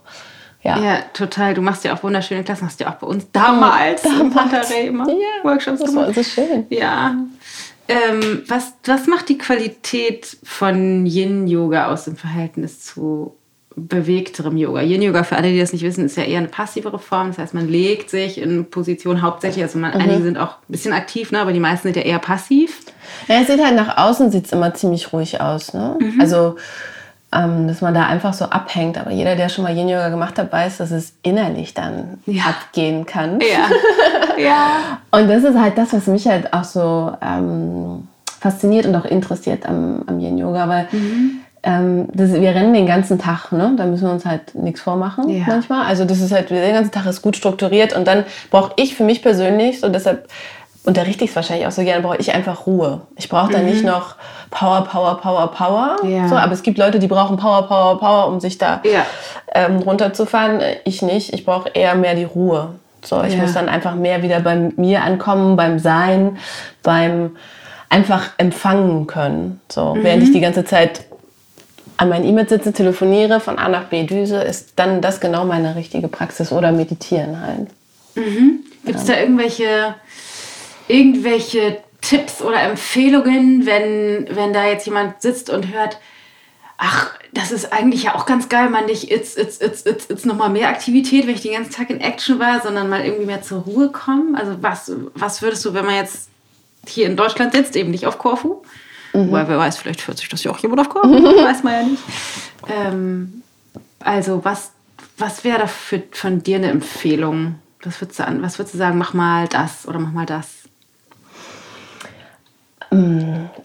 Ja. 0.68 0.78
Ja, 0.84 1.00
total. 1.14 1.54
Du 1.54 1.62
machst 1.62 1.86
ja 1.86 1.96
auch 1.96 2.04
wunderschöne 2.04 2.44
Klassen, 2.44 2.66
hast 2.66 2.80
ja 2.82 2.90
auch 2.90 2.96
bei 2.96 3.08
uns 3.08 3.26
damals, 3.32 4.04
in 4.04 4.30
Monterey 4.30 4.88
immer 4.88 5.08
Ja, 5.08 5.44
Workshops 5.44 5.80
das 5.80 5.96
war 5.96 6.08
gemacht. 6.08 6.16
so 6.16 6.24
schön. 6.24 6.66
Ja. 6.70 7.16
Ähm, 7.88 8.44
was, 8.50 8.74
was 8.86 9.08
macht 9.08 9.30
die 9.30 9.38
Qualität 9.38 10.36
von 10.44 11.06
Yin-Yoga 11.06 11.88
aus 11.88 12.08
im 12.08 12.18
Verhältnis 12.18 12.82
zu 12.84 13.38
bewegterem 13.78 14.58
Yoga? 14.58 14.82
Yin-Yoga, 14.82 15.24
für 15.24 15.38
alle, 15.38 15.54
die 15.54 15.60
das 15.60 15.72
nicht 15.72 15.84
wissen, 15.84 16.04
ist 16.06 16.18
ja 16.18 16.24
eher 16.24 16.40
eine 16.40 16.50
passivere 16.50 17.00
Form. 17.00 17.28
Das 17.30 17.38
heißt, 17.38 17.54
man 17.54 17.70
legt 17.70 18.10
sich 18.10 18.38
in 18.42 18.70
Position 18.70 19.22
hauptsächlich, 19.22 19.64
also 19.64 19.80
man, 19.80 19.94
einige 19.94 20.22
sind 20.22 20.38
auch 20.38 20.58
ein 20.58 20.68
bisschen 20.68 20.92
aktiv, 20.92 21.32
ne, 21.32 21.40
aber 21.40 21.54
die 21.54 21.62
meisten 21.62 21.88
sind 21.88 21.96
ja 21.96 22.02
eher 22.02 22.20
passiv. 22.20 22.82
Ja, 23.30 23.36
es 23.40 23.48
sieht 23.48 23.64
halt 23.64 23.76
nach 23.78 23.98
außen 23.98 24.32
sieht's 24.32 24.52
immer 24.52 24.74
ziemlich 24.74 25.14
ruhig 25.14 25.40
aus. 25.40 25.74
Ne? 25.74 25.98
Mhm. 26.02 26.20
Also, 26.20 26.58
ähm, 27.34 27.68
dass 27.68 27.82
man 27.82 27.94
da 27.94 28.06
einfach 28.06 28.34
so 28.34 28.46
abhängt. 28.46 28.98
Aber 28.98 29.12
jeder, 29.12 29.36
der 29.36 29.50
schon 29.50 29.64
mal 29.64 29.76
Yin-Yoga 29.76 30.10
gemacht 30.10 30.40
hat, 30.40 30.52
weiß, 30.52 30.78
dass 30.78 30.92
es 30.92 31.14
innerlich 31.24 31.74
dann 31.74 32.20
Ja. 32.26 32.44
abgehen 32.46 33.06
kann. 33.06 33.40
Ja. 33.42 33.68
ja. 34.42 34.68
Und 35.12 35.28
das 35.30 35.44
ist 35.44 35.58
halt 35.60 35.78
das, 35.78 35.94
was 35.94 36.08
mich 36.08 36.28
halt 36.28 36.54
auch 36.54 36.64
so 36.64 37.12
ähm, 37.22 38.08
fasziniert 38.40 38.86
und 38.86 38.96
auch 38.96 39.06
interessiert 39.06 39.66
am, 39.66 40.04
am 40.08 40.20
Yin-Yoga. 40.20 40.70
Weil 40.70 40.88
Mhm. 40.92 41.32
ähm, 41.64 42.08
das, 42.14 42.32
wir 42.34 42.50
rennen 42.56 42.74
den 42.74 42.86
ganzen 42.88 43.20
Tag, 43.20 43.52
ne? 43.52 43.74
da 43.76 43.86
müssen 43.86 44.06
wir 44.06 44.12
uns 44.14 44.26
halt 44.26 44.56
nichts 44.56 44.80
vormachen 44.80 45.28
Ja. 45.30 45.44
manchmal. 45.48 45.86
Also 45.86 46.06
das 46.06 46.22
ist 46.22 46.32
halt, 46.32 46.50
der 46.50 46.72
ganze 46.72 46.92
Tag 46.92 47.06
ist 47.08 47.22
gut 47.22 47.36
strukturiert. 47.36 47.94
Und 47.94 48.08
dann 48.08 48.24
brauche 48.52 48.72
ich 48.78 48.96
für 48.96 49.04
mich 49.04 49.22
persönlich, 49.22 49.80
so 49.82 49.90
deshalb 49.90 50.28
unterrichte 50.88 51.24
ich 51.26 51.32
es 51.32 51.36
wahrscheinlich 51.36 51.68
auch 51.68 51.72
so 51.72 51.84
gerne, 51.84 52.02
brauche 52.02 52.18
ich 52.18 52.34
einfach 52.34 52.66
Ruhe. 52.66 53.02
Ich 53.18 53.30
brauche 53.30 53.52
da 53.52 53.60
nicht 53.60 53.84
noch 53.84 54.16
Power, 54.50 54.86
Power, 54.86 55.20
Power, 55.22 55.52
Power. 55.52 55.98
Mhm. 56.02 56.10
Ja. 56.10 56.28
So, 56.30 56.36
aber 56.36 56.54
es 56.54 56.64
gibt 56.64 56.78
Leute, 56.78 56.98
die 57.00 57.08
brauchen 57.08 57.38
Power, 57.38 57.68
Power, 57.68 58.00
Power, 58.00 58.28
um 58.28 58.40
sich 58.40 58.58
da 58.58 58.82
Ja. 58.84 59.06
ähm, 59.54 59.78
runterzufahren. 59.80 60.62
Ich 60.86 61.02
nicht. 61.02 61.34
Ich 61.34 61.46
brauche 61.46 61.70
eher 61.70 61.96
mehr 61.96 62.16
die 62.16 62.24
Ruhe. 62.24 62.70
So, 63.04 63.22
ich 63.24 63.34
Ja. 63.36 63.42
muss 63.42 63.54
dann 63.54 63.70
einfach 63.70 63.96
mehr 63.96 64.24
wieder 64.24 64.40
bei 64.40 64.56
mir 64.78 65.04
ankommen, 65.04 65.56
beim 65.56 65.78
Sein, 65.80 66.38
beim 66.84 67.36
einfach 67.90 68.32
empfangen 68.38 69.08
können. 69.08 69.62
So, 69.70 69.96
während 70.02 70.22
Mhm. 70.24 70.28
ich 70.28 70.32
die 70.34 70.42
ganze 70.42 70.66
Zeit 70.66 71.02
an 71.98 72.10
meinen 72.10 72.26
E-Mails 72.26 72.50
sitze, 72.50 72.74
telefoniere, 72.74 73.40
von 73.40 73.58
A 73.58 73.70
nach 73.70 73.86
B 73.86 74.04
düse, 74.04 74.38
ist 74.38 74.74
dann 74.76 75.02
das 75.02 75.20
genau 75.20 75.46
meine 75.46 75.76
richtige 75.76 76.08
Praxis 76.08 76.52
oder 76.52 76.72
meditieren 76.72 77.42
halt. 77.42 77.68
Gibt 78.86 79.00
es 79.00 79.06
da 79.06 79.14
irgendwelche, 79.14 79.96
irgendwelche 80.88 81.82
Tipps 82.02 82.42
oder 82.42 82.62
Empfehlungen, 82.62 83.66
wenn, 83.66 84.28
wenn 84.30 84.54
da 84.54 84.66
jetzt 84.66 84.86
jemand 84.86 85.22
sitzt 85.22 85.50
und 85.50 85.74
hört, 85.74 86.00
ach, 86.78 87.12
das 87.34 87.52
ist 87.52 87.74
eigentlich 87.74 88.04
ja 88.04 88.16
auch 88.16 88.26
ganz 88.26 88.50
geil, 88.50 88.70
man 88.70 88.86
nicht 88.86 89.12
it's, 89.12 89.36
it's, 89.36 89.60
it's, 89.60 89.86
it's, 89.86 90.10
it's 90.10 90.26
nochmal 90.26 90.50
mehr 90.50 90.70
Aktivität, 90.70 91.28
wenn 91.28 91.36
ich 91.36 91.42
den 91.42 91.54
ganzen 91.54 91.74
Tag 91.74 91.90
in 91.90 92.00
Action 92.00 92.40
war, 92.40 92.62
sondern 92.62 92.90
mal 92.90 93.04
irgendwie 93.04 93.26
mehr 93.26 93.42
zur 93.42 93.62
Ruhe 93.62 93.90
kommen? 93.92 94.36
Also 94.36 94.58
was, 94.62 94.92
was 95.16 95.42
würdest 95.42 95.66
du, 95.66 95.74
wenn 95.74 95.86
man 95.86 95.96
jetzt 95.96 96.30
hier 96.86 97.08
in 97.08 97.18
Deutschland 97.18 97.54
sitzt, 97.54 97.76
eben 97.76 97.92
nicht 97.92 98.06
auf 98.06 98.18
Korfu, 98.18 98.62
weil 99.14 99.48
wer 99.48 99.58
weiß, 99.58 99.78
vielleicht 99.78 100.08
hört 100.08 100.20
sich 100.20 100.30
das 100.30 100.44
ja 100.44 100.52
auch 100.52 100.60
jemand 100.60 100.82
auf 100.82 100.90
Korfu, 100.90 101.10
weiß 101.44 101.64
man 101.64 101.74
ja 101.74 101.84
nicht. 101.84 102.04
Ähm, 102.70 103.42
also 104.00 104.46
was, 104.46 104.72
was 105.18 105.44
wäre 105.44 105.60
da 105.60 105.68
für, 105.68 106.04
von 106.12 106.44
dir 106.44 106.58
eine 106.58 106.70
Empfehlung? 106.70 107.56
Was 107.84 108.02
würdest, 108.02 108.20
du 108.20 108.28
an, 108.28 108.42
was 108.42 108.60
würdest 108.60 108.76
du 108.76 108.78
sagen, 108.78 108.98
mach 108.98 109.14
mal 109.14 109.48
das 109.48 109.88
oder 109.88 110.00
mach 110.00 110.12
mal 110.12 110.26
das? 110.26 110.67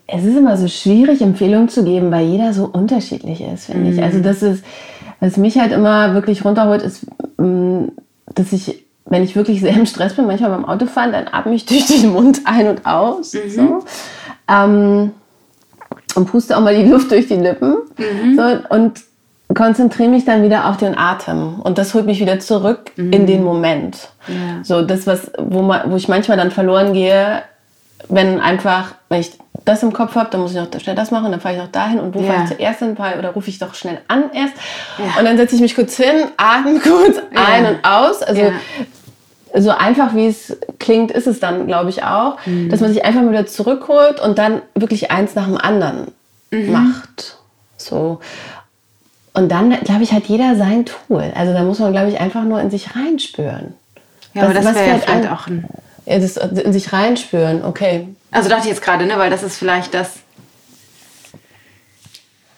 Es 0.06 0.24
ist 0.24 0.36
immer 0.36 0.56
so 0.56 0.68
schwierig, 0.68 1.22
Empfehlungen 1.22 1.68
zu 1.68 1.84
geben, 1.84 2.10
weil 2.10 2.26
jeder 2.26 2.52
so 2.52 2.64
unterschiedlich 2.64 3.40
ist, 3.40 3.66
finde 3.66 3.90
ich. 3.90 4.02
Also 4.02 4.20
das 4.20 4.42
ist, 4.42 4.64
was 5.20 5.36
mich 5.36 5.58
halt 5.58 5.72
immer 5.72 6.14
wirklich 6.14 6.44
runterholt, 6.44 6.82
ist, 6.82 7.06
mh, 7.38 7.88
dass 8.34 8.52
ich, 8.52 8.84
wenn 9.06 9.22
ich 9.22 9.36
wirklich 9.36 9.60
sehr 9.60 9.74
im 9.74 9.86
Stress 9.86 10.14
bin, 10.14 10.26
manchmal 10.26 10.50
beim 10.50 10.64
Autofahren, 10.64 11.12
dann 11.12 11.28
atme 11.30 11.54
ich 11.54 11.66
durch 11.66 11.86
den 11.86 12.10
Mund 12.12 12.40
ein 12.44 12.66
und 12.68 12.86
aus. 12.86 13.30
So. 13.30 13.84
Ähm, 14.48 15.12
und 16.14 16.26
puste 16.26 16.56
auch 16.56 16.60
mal 16.60 16.74
die 16.76 16.90
Luft 16.90 17.10
durch 17.10 17.28
die 17.28 17.36
Lippen. 17.36 17.76
So, 18.36 18.76
und 18.76 19.00
konzentriere 19.54 20.08
mich 20.08 20.24
dann 20.24 20.42
wieder 20.42 20.68
auf 20.68 20.76
den 20.76 20.96
Atem. 20.96 21.60
Und 21.60 21.78
das 21.78 21.94
holt 21.94 22.06
mich 22.06 22.20
wieder 22.20 22.40
zurück 22.40 22.90
in 23.12 23.26
den 23.26 23.44
Moment. 23.44 24.10
Ja. 24.26 24.62
So 24.62 24.82
das, 24.82 25.06
was, 25.06 25.30
wo, 25.38 25.62
man, 25.62 25.90
wo 25.90 25.96
ich 25.96 26.08
manchmal 26.08 26.36
dann 26.36 26.50
verloren 26.50 26.92
gehe, 26.92 27.42
wenn 28.08 28.40
einfach, 28.40 28.94
wenn 29.08 29.20
ich 29.20 29.32
das 29.64 29.82
im 29.82 29.92
Kopf 29.92 30.16
habe, 30.16 30.28
dann 30.30 30.40
muss 30.40 30.50
ich 30.52 30.56
noch 30.56 30.68
schnell 30.80 30.96
das 30.96 31.10
machen, 31.12 31.30
dann 31.30 31.40
fahre 31.40 31.54
ich 31.54 31.60
noch 31.60 31.70
dahin 31.70 32.00
und 32.00 32.14
wo 32.14 32.20
Ja. 32.20 32.32
fahre 32.32 32.42
ich 32.44 32.50
zuerst 32.56 32.78
hin, 32.80 32.96
oder 32.96 33.30
rufe 33.30 33.48
ich 33.48 33.58
doch 33.58 33.74
schnell 33.74 34.00
an 34.08 34.24
erst. 34.34 34.54
Ja. 34.98 35.18
Und 35.20 35.24
dann 35.24 35.36
setze 35.36 35.54
ich 35.54 35.60
mich 35.60 35.74
kurz 35.76 35.96
hin, 35.96 36.24
atme 36.36 36.80
kurz 36.80 37.18
ein 37.34 37.64
Ja. 37.64 37.70
und 37.70 37.84
aus. 37.84 38.22
Also 38.22 38.52
so 39.54 39.70
einfach 39.70 40.14
wie 40.14 40.26
es 40.26 40.56
klingt, 40.78 41.10
ist 41.12 41.26
es 41.26 41.38
dann, 41.38 41.66
glaube 41.66 41.90
ich, 41.90 42.02
auch, 42.02 42.38
Mhm. 42.46 42.70
dass 42.70 42.80
man 42.80 42.92
sich 42.92 43.04
einfach 43.04 43.20
mal 43.22 43.30
wieder 43.30 43.46
zurückholt 43.46 44.18
und 44.20 44.38
dann 44.38 44.62
wirklich 44.74 45.10
eins 45.10 45.34
nach 45.34 45.44
dem 45.46 45.58
anderen 45.58 46.08
Mhm. 46.50 46.72
macht. 46.72 47.36
So. 47.76 48.20
Und 49.34 49.50
dann, 49.52 49.70
glaube 49.82 50.02
ich, 50.02 50.12
hat 50.12 50.24
jeder 50.24 50.56
sein 50.56 50.86
Tool. 50.86 51.32
Also 51.36 51.52
da 51.52 51.62
muss 51.62 51.78
man, 51.78 51.92
glaube 51.92 52.08
ich, 52.08 52.20
einfach 52.20 52.42
nur 52.44 52.60
in 52.60 52.70
sich 52.70 52.96
reinspüren. 52.96 53.74
Ja, 54.34 54.42
aber 54.42 54.54
Was- 54.54 54.56
das 54.64 54.66
was 54.66 54.74
wäre 54.74 54.88
ja 54.88 54.98
vielleicht 54.98 55.30
auch 55.30 55.46
ein. 55.46 55.66
Das 56.06 56.36
in 56.36 56.72
sich 56.72 56.92
reinspüren, 56.92 57.64
okay. 57.64 58.08
Also 58.30 58.48
dachte 58.48 58.62
ich 58.62 58.70
jetzt 58.70 58.82
gerade, 58.82 59.06
ne, 59.06 59.18
weil 59.18 59.30
das 59.30 59.42
ist 59.42 59.56
vielleicht 59.56 59.94
das. 59.94 60.14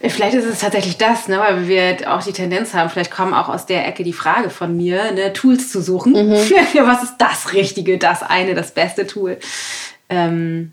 Vielleicht 0.00 0.34
ist 0.34 0.44
es 0.44 0.58
tatsächlich 0.58 0.98
das, 0.98 1.28
ne, 1.28 1.38
weil 1.38 1.66
wir 1.66 2.14
auch 2.14 2.22
die 2.22 2.32
Tendenz 2.32 2.74
haben, 2.74 2.90
vielleicht 2.90 3.10
kommen 3.10 3.32
auch 3.32 3.48
aus 3.48 3.64
der 3.64 3.86
Ecke 3.86 4.04
die 4.04 4.12
Frage 4.12 4.50
von 4.50 4.76
mir, 4.76 5.12
ne, 5.12 5.32
Tools 5.32 5.70
zu 5.70 5.80
suchen. 5.80 6.12
Mhm. 6.12 6.32
Was 6.86 7.02
ist 7.02 7.16
das 7.18 7.52
Richtige, 7.54 7.98
das 7.98 8.22
eine, 8.22 8.54
das 8.54 8.72
beste 8.72 9.06
Tool? 9.06 9.38
Ähm, 10.10 10.72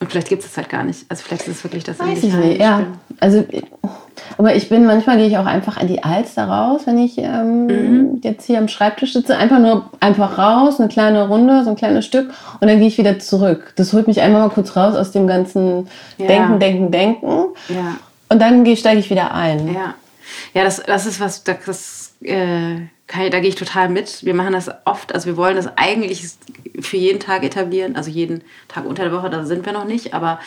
und 0.00 0.10
vielleicht 0.10 0.28
gibt 0.28 0.42
es 0.42 0.50
es 0.50 0.56
halt 0.56 0.68
gar 0.68 0.82
nicht. 0.82 1.04
Also 1.08 1.22
vielleicht 1.22 1.46
ist 1.46 1.58
es 1.58 1.64
wirklich 1.64 1.84
das 1.84 1.98
Weiß 2.00 2.24
ich 2.24 2.32
nicht, 2.32 2.60
ja. 2.60 2.86
Also, 3.22 3.44
aber 4.36 4.56
ich 4.56 4.68
bin, 4.68 4.84
manchmal 4.84 5.16
gehe 5.16 5.28
ich 5.28 5.38
auch 5.38 5.46
einfach 5.46 5.76
an 5.76 5.86
die 5.86 6.02
Alster 6.02 6.46
raus, 6.48 6.82
wenn 6.86 6.98
ich 6.98 7.18
ähm, 7.18 7.66
mhm. 7.66 8.20
jetzt 8.24 8.46
hier 8.46 8.58
am 8.58 8.66
Schreibtisch 8.66 9.12
sitze. 9.12 9.36
Einfach 9.36 9.60
nur 9.60 9.88
einfach 10.00 10.38
raus, 10.38 10.80
eine 10.80 10.88
kleine 10.88 11.28
Runde, 11.28 11.62
so 11.62 11.70
ein 11.70 11.76
kleines 11.76 12.04
Stück 12.04 12.30
und 12.60 12.66
dann 12.66 12.80
gehe 12.80 12.88
ich 12.88 12.98
wieder 12.98 13.20
zurück. 13.20 13.74
Das 13.76 13.92
holt 13.92 14.08
mich 14.08 14.20
einmal 14.20 14.40
mal 14.40 14.52
kurz 14.52 14.76
raus 14.76 14.96
aus 14.96 15.12
dem 15.12 15.28
ganzen 15.28 15.86
ja. 16.18 16.26
Denken, 16.26 16.58
Denken, 16.58 16.90
Denken. 16.90 17.44
Ja. 17.68 17.96
Und 18.28 18.42
dann 18.42 18.66
steige 18.76 18.98
ich 18.98 19.08
wieder 19.08 19.32
ein. 19.32 19.72
Ja, 19.72 19.94
ja 20.52 20.64
das, 20.64 20.82
das 20.82 21.06
ist 21.06 21.20
was, 21.20 21.44
das, 21.44 22.14
äh, 22.22 22.80
da 23.06 23.38
gehe 23.38 23.50
ich 23.50 23.54
total 23.54 23.88
mit. 23.88 24.24
Wir 24.24 24.34
machen 24.34 24.52
das 24.52 24.68
oft, 24.84 25.14
also 25.14 25.26
wir 25.26 25.36
wollen 25.36 25.54
das 25.54 25.68
eigentlich 25.76 26.24
für 26.80 26.96
jeden 26.96 27.20
Tag 27.20 27.44
etablieren, 27.44 27.94
also 27.94 28.10
jeden 28.10 28.42
Tag 28.66 28.84
unter 28.84 29.04
der 29.04 29.12
Woche, 29.12 29.30
da 29.30 29.44
sind 29.44 29.64
wir 29.64 29.72
noch 29.72 29.84
nicht, 29.84 30.12
aber 30.12 30.40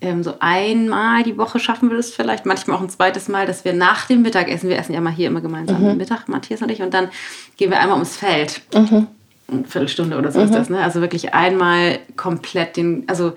ähm, 0.00 0.22
so 0.22 0.34
einmal 0.40 1.22
die 1.22 1.36
Woche 1.36 1.58
schaffen 1.58 1.90
wir 1.90 1.96
das 1.96 2.10
vielleicht, 2.10 2.46
manchmal 2.46 2.76
auch 2.76 2.80
ein 2.80 2.88
zweites 2.88 3.28
Mal, 3.28 3.46
dass 3.46 3.64
wir 3.64 3.72
nach 3.72 4.06
dem 4.06 4.22
Mittagessen, 4.22 4.68
wir 4.68 4.78
essen 4.78 4.94
ja 4.94 5.00
mal 5.00 5.12
hier 5.12 5.28
immer 5.28 5.40
gemeinsam 5.40 5.82
mhm. 5.82 5.96
Mittag, 5.96 6.28
Matthias 6.28 6.62
und 6.62 6.70
ich, 6.70 6.80
und 6.80 6.94
dann 6.94 7.10
gehen 7.56 7.70
wir 7.70 7.80
einmal 7.80 7.96
ums 7.96 8.16
Feld. 8.16 8.62
Mhm. 8.74 9.08
Eine 9.50 9.64
Viertelstunde 9.64 10.16
oder 10.16 10.32
so 10.32 10.38
mhm. 10.38 10.46
ist 10.46 10.54
das, 10.54 10.70
ne? 10.70 10.82
Also 10.82 11.00
wirklich 11.00 11.34
einmal 11.34 11.98
komplett 12.16 12.76
den, 12.76 13.04
also 13.08 13.34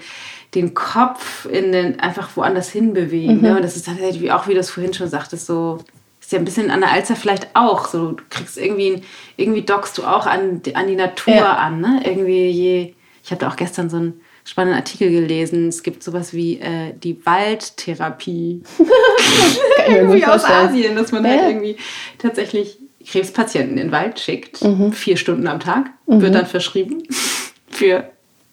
den 0.56 0.74
Kopf 0.74 1.46
in 1.46 1.72
den, 1.72 2.00
einfach 2.00 2.36
woanders 2.38 2.70
hin 2.70 2.94
bewegen. 2.94 3.42
Ne? 3.42 3.52
Mhm. 3.52 3.56
Und 3.58 3.64
das 3.64 3.76
ist 3.76 3.88
tatsächlich 3.88 4.32
auch, 4.32 4.48
wie 4.48 4.54
du 4.54 4.60
es 4.60 4.70
vorhin 4.70 4.94
schon 4.94 5.10
sagtest, 5.10 5.48
so 5.48 5.80
ist 6.22 6.32
ja 6.32 6.40
ein 6.40 6.46
bisschen 6.46 6.72
an 6.72 6.82
der 6.82 6.92
Alzer 6.92 7.16
vielleicht 7.16 7.48
auch. 7.56 7.88
So, 7.88 8.12
du 8.12 8.24
kriegst 8.30 8.58
irgendwie, 8.58 9.02
irgendwie 9.36 9.64
dockst 9.64 9.98
du 9.98 10.04
auch 10.04 10.26
an, 10.28 10.62
an 10.76 10.88
die 10.88 10.96
Natur 10.96 11.34
ja. 11.34 11.54
an. 11.54 11.82
Ne? 11.82 12.02
Irgendwie 12.06 12.50
je, 12.50 12.94
ich 13.24 13.38
da 13.38 13.50
auch 13.50 13.56
gestern 13.56 13.90
so 13.90 13.98
einen 13.98 14.22
spannenden 14.46 14.78
Artikel 14.78 15.10
gelesen. 15.10 15.68
Es 15.68 15.84
gibt 15.84 16.04
sowas 16.04 16.34
wie 16.34 16.60
äh, 16.60 16.94
die 17.02 17.26
Waldtherapie. 17.26 18.64
irgendwie 19.88 20.26
aus 20.26 20.44
Asien, 20.44 20.96
dass 20.96 21.12
man 21.12 21.24
halt 21.24 21.36
ja. 21.36 21.42
halt 21.44 21.52
irgendwie 21.52 21.78
tatsächlich 22.18 22.78
Krebspatienten 23.06 23.78
in 23.78 23.88
den 23.88 23.92
Wald 23.92 24.20
schickt. 24.20 24.64
Mhm. 24.64 24.94
Vier 24.94 25.18
Stunden 25.18 25.48
am 25.48 25.60
Tag 25.60 25.90
mhm. 26.06 26.22
wird 26.22 26.36
dann 26.36 26.46
verschrieben 26.46 27.04
für 27.70 28.10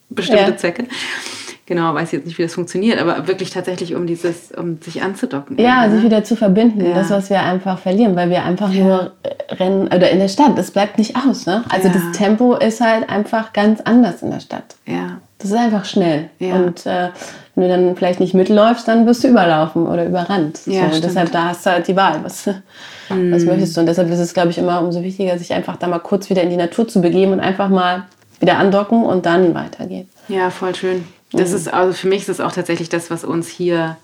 bestimmte 0.09 0.51
ja. 0.51 0.57
Zwecke 0.57 0.87
genau, 1.71 1.93
weiß 1.93 2.11
jetzt 2.11 2.25
nicht, 2.25 2.37
wie 2.37 2.43
das 2.43 2.53
funktioniert, 2.53 2.99
aber 2.99 3.29
wirklich 3.29 3.49
tatsächlich 3.49 3.95
um 3.95 4.05
dieses, 4.05 4.51
um 4.51 4.81
sich 4.81 5.01
anzudocken. 5.01 5.57
Ja, 5.57 5.87
ne? 5.87 5.95
sich 5.95 6.03
wieder 6.03 6.21
zu 6.21 6.35
verbinden. 6.35 6.85
Ja. 6.85 6.95
Das, 6.95 7.09
was 7.09 7.29
wir 7.29 7.41
einfach 7.41 7.79
verlieren, 7.79 8.13
weil 8.17 8.29
wir 8.29 8.43
einfach 8.43 8.73
ja. 8.73 8.83
nur 8.83 9.11
rennen, 9.51 9.87
oder 9.87 10.09
in 10.09 10.19
der 10.19 10.27
Stadt, 10.27 10.57
das 10.57 10.71
bleibt 10.71 10.97
nicht 10.97 11.15
aus. 11.15 11.45
Ne? 11.45 11.63
Also 11.69 11.87
ja. 11.87 11.93
das 11.93 12.11
Tempo 12.11 12.55
ist 12.55 12.81
halt 12.81 13.09
einfach 13.09 13.53
ganz 13.53 13.79
anders 13.79 14.21
in 14.21 14.31
der 14.31 14.41
Stadt. 14.41 14.75
Ja. 14.85 15.21
Das 15.37 15.49
ist 15.49 15.55
einfach 15.55 15.85
schnell. 15.85 16.29
Und 16.39 16.85
äh, 16.85 17.07
wenn 17.55 17.63
du 17.63 17.69
dann 17.69 17.95
vielleicht 17.95 18.19
nicht 18.19 18.33
mitläufst, 18.33 18.85
dann 18.89 19.07
wirst 19.07 19.23
du 19.23 19.29
überlaufen 19.29 19.87
oder 19.87 20.05
überrannt. 20.05 20.59
Ja, 20.65 20.91
so, 20.91 21.01
deshalb, 21.01 21.31
da 21.31 21.45
hast 21.45 21.65
du 21.65 21.69
halt 21.69 21.87
die 21.87 21.95
Wahl. 21.95 22.19
Was, 22.21 22.47
mm. 23.09 23.31
was 23.31 23.45
möchtest 23.45 23.75
du? 23.77 23.79
Und 23.79 23.87
deshalb 23.87 24.11
ist 24.11 24.19
es, 24.19 24.33
glaube 24.33 24.49
ich, 24.49 24.57
immer 24.57 24.81
umso 24.81 25.01
wichtiger, 25.01 25.37
sich 25.39 25.53
einfach 25.53 25.77
da 25.77 25.87
mal 25.87 25.99
kurz 25.99 26.29
wieder 26.29 26.43
in 26.43 26.49
die 26.49 26.57
Natur 26.57 26.87
zu 26.87 27.01
begeben 27.01 27.31
und 27.31 27.39
einfach 27.39 27.69
mal 27.69 28.03
wieder 28.41 28.57
andocken 28.57 29.03
und 29.03 29.25
dann 29.25 29.55
weitergehen. 29.55 30.09
Ja, 30.27 30.49
voll 30.49 30.75
schön. 30.75 31.05
Das 31.31 31.49
mhm. 31.49 31.55
ist, 31.55 31.73
also 31.73 31.93
für 31.93 32.07
mich 32.07 32.19
ist 32.19 32.29
das 32.29 32.39
auch 32.39 32.51
tatsächlich 32.51 32.89
das, 32.89 33.09
was 33.09 33.23
uns 33.23 33.47
hier, 33.47 33.97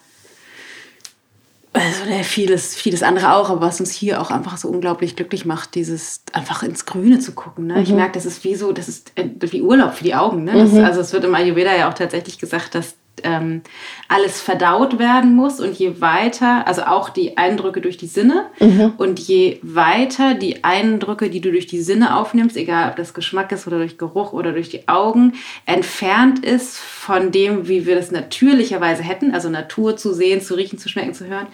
also 1.74 2.06
ne, 2.06 2.24
vieles, 2.24 2.76
vieles 2.76 3.04
andere 3.04 3.34
auch, 3.34 3.50
aber 3.50 3.62
was 3.62 3.80
uns 3.80 3.92
hier 3.92 4.22
auch 4.22 4.32
einfach 4.32 4.58
so 4.58 4.70
unglaublich 4.70 5.16
glücklich 5.16 5.46
macht, 5.46 5.76
dieses 5.76 6.22
einfach 6.34 6.64
ins 6.64 6.86
Grüne 6.86 7.20
zu 7.20 7.34
gucken. 7.34 7.68
Ne? 7.68 7.76
Mhm. 7.76 7.82
Ich 7.82 7.90
merke, 7.90 8.14
das 8.14 8.26
ist 8.26 8.44
wie 8.44 8.56
so, 8.56 8.72
das 8.72 8.88
ist 8.88 9.12
äh, 9.16 9.28
wie 9.40 9.62
Urlaub 9.62 9.94
für 9.94 10.04
die 10.04 10.16
Augen. 10.16 10.46
Ne? 10.46 10.54
Das, 10.54 10.72
mhm. 10.72 10.84
Also 10.84 11.02
es 11.02 11.14
wird 11.14 11.26
im 11.26 11.36
Ayurveda 11.36 11.76
ja 11.76 11.90
auch 11.90 11.94
tatsächlich 11.94 12.40
gesagt, 12.40 12.76
dass 12.76 12.96
ähm, 13.24 13.62
alles 14.08 14.42
verdaut 14.42 15.00
werden 15.00 15.36
muss 15.36 15.60
und 15.60 15.78
je 15.78 16.02
weiter, 16.02 16.68
also 16.68 16.84
auch 16.84 17.10
die 17.10 17.38
Eindrücke 17.38 17.82
durch 17.82 17.98
die 17.98 18.08
Sinne 18.08 18.46
mhm. 18.60 18.94
und 18.98 19.20
je 19.20 19.60
weiter 19.62 20.34
die 20.34 20.64
Eindrücke, 20.64 21.30
die 21.30 21.42
du 21.42 21.52
durch 21.52 21.68
die 21.68 21.82
Sinne 21.82 22.16
aufnimmst, 22.18 22.58
egal 22.58 22.90
ob 22.90 22.96
das 22.96 23.14
Geschmack 23.14 23.52
ist 23.52 23.68
oder 23.68 23.78
durch 23.78 23.98
Geruch 23.98 24.34
oder 24.34 24.52
durch 24.52 24.70
die 24.70 24.88
Augen, 24.88 25.34
entfernt 25.66 26.46
ist 26.46 26.78
von 26.78 27.32
dem, 27.32 27.68
wie 27.68 27.86
wir 27.86 27.96
das 27.96 28.12
natürlicherweise 28.12 29.04
hätten, 29.04 29.34
also 29.34 29.50
Natur 29.50 29.98
zu 29.98 30.14
sehen, 30.14 30.42
zu 30.42 30.56
riechen, 30.56 30.80
zu 30.80 30.90
schmecken, 30.90 31.14
zu 31.14 31.28
hören, 31.28 31.48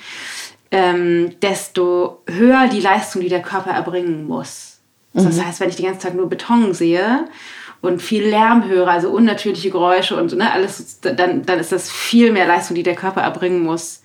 ähm, 0.71 1.35
desto 1.41 2.21
höher 2.27 2.67
die 2.67 2.81
Leistung, 2.81 3.21
die 3.21 3.29
der 3.29 3.41
Körper 3.41 3.71
erbringen 3.71 4.25
muss. 4.25 4.79
Mhm. 5.13 5.25
Das 5.25 5.43
heißt, 5.43 5.59
wenn 5.59 5.69
ich 5.69 5.75
den 5.75 5.85
ganzen 5.85 6.01
Tag 6.01 6.15
nur 6.15 6.29
Beton 6.29 6.73
sehe, 6.73 7.27
und 7.83 8.01
viel 8.01 8.23
Lärm 8.23 8.65
höre, 8.65 8.87
also 8.87 9.09
unnatürliche 9.09 9.69
Geräusche 9.69 10.15
und 10.15 10.33
ne, 10.37 10.49
alles, 10.53 11.01
dann, 11.01 11.45
dann 11.45 11.59
ist 11.59 11.73
das 11.73 11.91
viel 11.91 12.31
mehr 12.31 12.47
Leistung, 12.47 12.75
die 12.75 12.83
der 12.83 12.95
Körper 12.95 13.19
erbringen 13.19 13.61
muss. 13.61 14.01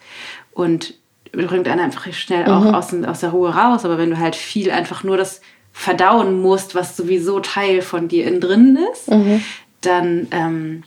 Und 0.53 0.95
bringt 1.31 1.68
einen 1.68 1.79
einfach 1.79 2.12
schnell 2.12 2.51
auch 2.51 2.64
mhm. 2.64 2.74
aus, 2.74 2.93
aus 2.93 3.20
der 3.20 3.31
Ruhe 3.31 3.55
raus. 3.55 3.85
Aber 3.85 3.97
wenn 3.97 4.11
du 4.11 4.18
halt 4.18 4.35
viel 4.35 4.72
einfach 4.72 5.05
nur 5.05 5.16
das 5.16 5.41
verdauen 5.72 6.43
musst, 6.43 6.74
was 6.74 6.97
sowieso 6.97 7.39
Teil 7.39 7.81
von 7.81 8.09
dir 8.09 8.26
innen 8.26 8.41
drin 8.41 8.79
ist, 8.93 9.12
mhm. 9.12 9.45
dann 9.83 10.26
ähm, 10.33 10.83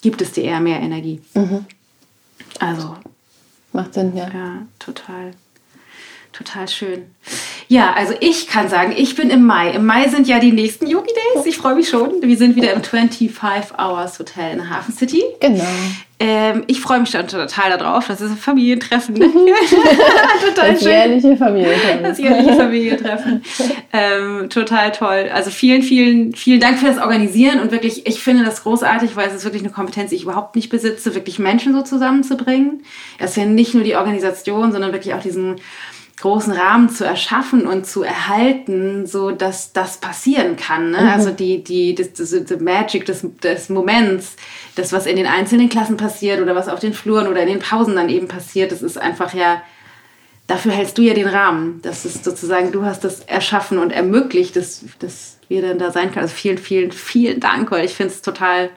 gibt 0.00 0.22
es 0.22 0.30
dir 0.30 0.44
eher 0.44 0.60
mehr 0.60 0.78
Energie. 0.78 1.20
Mhm. 1.34 1.66
Also. 2.60 2.96
Macht 3.72 3.94
Sinn, 3.94 4.16
ja. 4.16 4.28
Ja, 4.32 4.58
total. 4.78 5.32
Total 6.32 6.68
schön. 6.68 7.10
Ja, 7.72 7.94
also 7.94 8.12
ich 8.20 8.48
kann 8.48 8.68
sagen, 8.68 8.92
ich 8.94 9.16
bin 9.16 9.30
im 9.30 9.46
Mai. 9.46 9.70
Im 9.70 9.86
Mai 9.86 10.06
sind 10.08 10.28
ja 10.28 10.38
die 10.38 10.52
nächsten 10.52 10.86
Yogi 10.86 11.08
Days. 11.34 11.46
Ich 11.46 11.56
freue 11.56 11.74
mich 11.74 11.88
schon. 11.88 12.20
Wir 12.20 12.36
sind 12.36 12.54
wieder 12.54 12.74
im 12.74 12.82
25 12.82 13.78
Hours 13.78 14.18
Hotel 14.18 14.52
in 14.52 14.68
Hafen 14.68 14.92
City. 14.92 15.22
Genau. 15.40 15.64
Ähm, 16.20 16.64
ich 16.66 16.80
freue 16.80 17.00
mich 17.00 17.12
dann 17.12 17.28
total 17.28 17.78
darauf. 17.78 18.08
Das 18.08 18.20
ist 18.20 18.30
ein 18.30 18.36
Familientreffen. 18.36 19.14
Ne? 19.14 19.26
total 20.54 20.72
das 20.72 20.82
schön. 20.82 20.90
jährliche 20.90 21.34
Familientreffen. 21.38 22.02
Das 22.02 22.18
jährliche 22.18 22.52
Familientreffen. 22.52 23.42
ähm, 23.94 24.50
total 24.50 24.92
toll. 24.92 25.30
Also 25.32 25.50
vielen, 25.50 25.82
vielen, 25.82 26.34
vielen 26.34 26.60
Dank 26.60 26.78
für 26.78 26.88
das 26.88 26.98
Organisieren 26.98 27.58
und 27.58 27.72
wirklich, 27.72 28.06
ich 28.06 28.22
finde 28.22 28.44
das 28.44 28.64
großartig, 28.64 29.16
weil 29.16 29.28
es 29.28 29.34
ist 29.36 29.44
wirklich 29.44 29.62
eine 29.62 29.72
Kompetenz, 29.72 30.10
die 30.10 30.16
ich 30.16 30.24
überhaupt 30.24 30.56
nicht 30.56 30.68
besitze, 30.68 31.14
wirklich 31.14 31.38
Menschen 31.38 31.72
so 31.72 31.80
zusammenzubringen. 31.80 32.82
Es 33.18 33.30
ist 33.30 33.36
ja 33.38 33.46
nicht 33.46 33.72
nur 33.72 33.82
die 33.82 33.96
Organisation, 33.96 34.72
sondern 34.72 34.92
wirklich 34.92 35.14
auch 35.14 35.22
diesen 35.22 35.56
großen 36.22 36.52
Rahmen 36.52 36.88
zu 36.88 37.04
erschaffen 37.04 37.66
und 37.66 37.84
zu 37.84 38.04
erhalten, 38.04 39.06
so 39.06 39.32
dass 39.32 39.72
das 39.72 39.98
passieren 39.98 40.56
kann. 40.56 40.92
Ne? 40.92 41.00
Mhm. 41.00 41.08
Also 41.08 41.30
die, 41.30 41.64
die, 41.64 41.96
das, 41.96 42.12
das, 42.12 42.30
das 42.44 42.60
Magic 42.60 43.06
des, 43.06 43.26
des 43.42 43.68
Moments, 43.68 44.36
das, 44.76 44.92
was 44.92 45.06
in 45.06 45.16
den 45.16 45.26
einzelnen 45.26 45.68
Klassen 45.68 45.96
passiert 45.96 46.40
oder 46.40 46.54
was 46.54 46.68
auf 46.68 46.78
den 46.78 46.94
Fluren 46.94 47.26
oder 47.26 47.42
in 47.42 47.48
den 47.48 47.58
Pausen 47.58 47.96
dann 47.96 48.08
eben 48.08 48.28
passiert, 48.28 48.70
das 48.70 48.82
ist 48.82 48.98
einfach 48.98 49.34
ja, 49.34 49.62
dafür 50.46 50.70
hältst 50.70 50.96
du 50.96 51.02
ja 51.02 51.14
den 51.14 51.26
Rahmen. 51.26 51.80
Das 51.82 52.04
ist 52.04 52.22
sozusagen, 52.22 52.70
du 52.70 52.84
hast 52.84 53.02
das 53.02 53.20
erschaffen 53.20 53.78
und 53.78 53.90
ermöglicht, 53.90 54.54
dass, 54.54 54.84
dass 55.00 55.38
wir 55.48 55.60
dann 55.60 55.78
da 55.80 55.90
sein 55.90 56.12
können. 56.12 56.22
Also 56.22 56.36
vielen, 56.36 56.58
vielen, 56.58 56.92
vielen 56.92 57.40
Dank, 57.40 57.72
weil 57.72 57.84
ich 57.84 57.94
finde 57.94 58.12
es 58.12 58.22
total, 58.22 58.70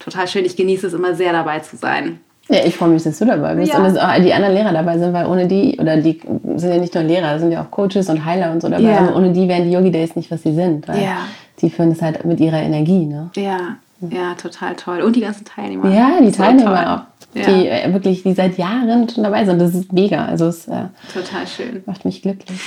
total 0.00 0.26
schön. 0.26 0.44
Ich 0.44 0.56
genieße 0.56 0.88
es 0.88 0.94
immer 0.94 1.14
sehr 1.14 1.32
dabei 1.32 1.60
zu 1.60 1.76
sein. 1.76 2.18
Ja, 2.48 2.64
ich 2.64 2.76
freue 2.76 2.88
mich, 2.88 3.02
dass 3.02 3.18
du 3.18 3.26
dabei 3.26 3.54
bist 3.54 3.72
ja. 3.72 3.78
und 3.78 3.84
dass 3.84 3.96
auch 3.96 4.14
die 4.22 4.32
anderen 4.32 4.54
Lehrer 4.54 4.72
dabei 4.72 4.98
sind, 4.98 5.12
weil 5.12 5.26
ohne 5.26 5.46
die, 5.46 5.76
oder 5.78 5.98
die 5.98 6.18
sind 6.56 6.72
ja 6.72 6.78
nicht 6.78 6.94
nur 6.94 7.04
Lehrer, 7.04 7.38
sind 7.38 7.52
ja 7.52 7.62
auch 7.62 7.70
Coaches 7.70 8.08
und 8.08 8.24
Heiler 8.24 8.52
und 8.52 8.62
so 8.62 8.68
dabei. 8.68 8.84
Ja. 8.84 9.00
Und 9.00 9.14
ohne 9.14 9.32
die 9.32 9.46
wären 9.46 9.64
die 9.64 9.72
Yogi 9.72 9.90
Days 9.90 10.16
nicht, 10.16 10.30
was 10.30 10.42
sie 10.42 10.54
sind. 10.54 10.88
Weil 10.88 11.02
ja. 11.02 11.18
die 11.60 11.68
führen 11.68 11.92
es 11.92 12.00
halt 12.00 12.24
mit 12.24 12.40
ihrer 12.40 12.60
Energie. 12.60 13.04
Ne? 13.04 13.30
Ja, 13.36 13.76
ja, 14.00 14.34
total 14.34 14.76
toll. 14.76 15.02
Und 15.02 15.16
die 15.16 15.20
ganzen 15.20 15.44
Teilnehmer. 15.44 15.90
Ja, 15.90 16.20
die 16.22 16.32
Teilnehmer 16.32 16.94
auch. 16.94 17.17
Ja. 17.34 17.44
Die 17.44 17.68
äh, 17.68 17.92
wirklich, 17.92 18.22
die 18.22 18.32
seit 18.32 18.56
Jahren 18.56 19.08
schon 19.08 19.22
dabei 19.22 19.44
sind. 19.44 19.60
Das 19.60 19.74
ist 19.74 19.92
mega. 19.92 20.24
Also 20.24 20.46
es 20.46 20.66
äh, 20.66 20.84
total 21.12 21.46
schön. 21.46 21.82
Macht 21.84 22.04
mich 22.04 22.22
glücklich. 22.22 22.58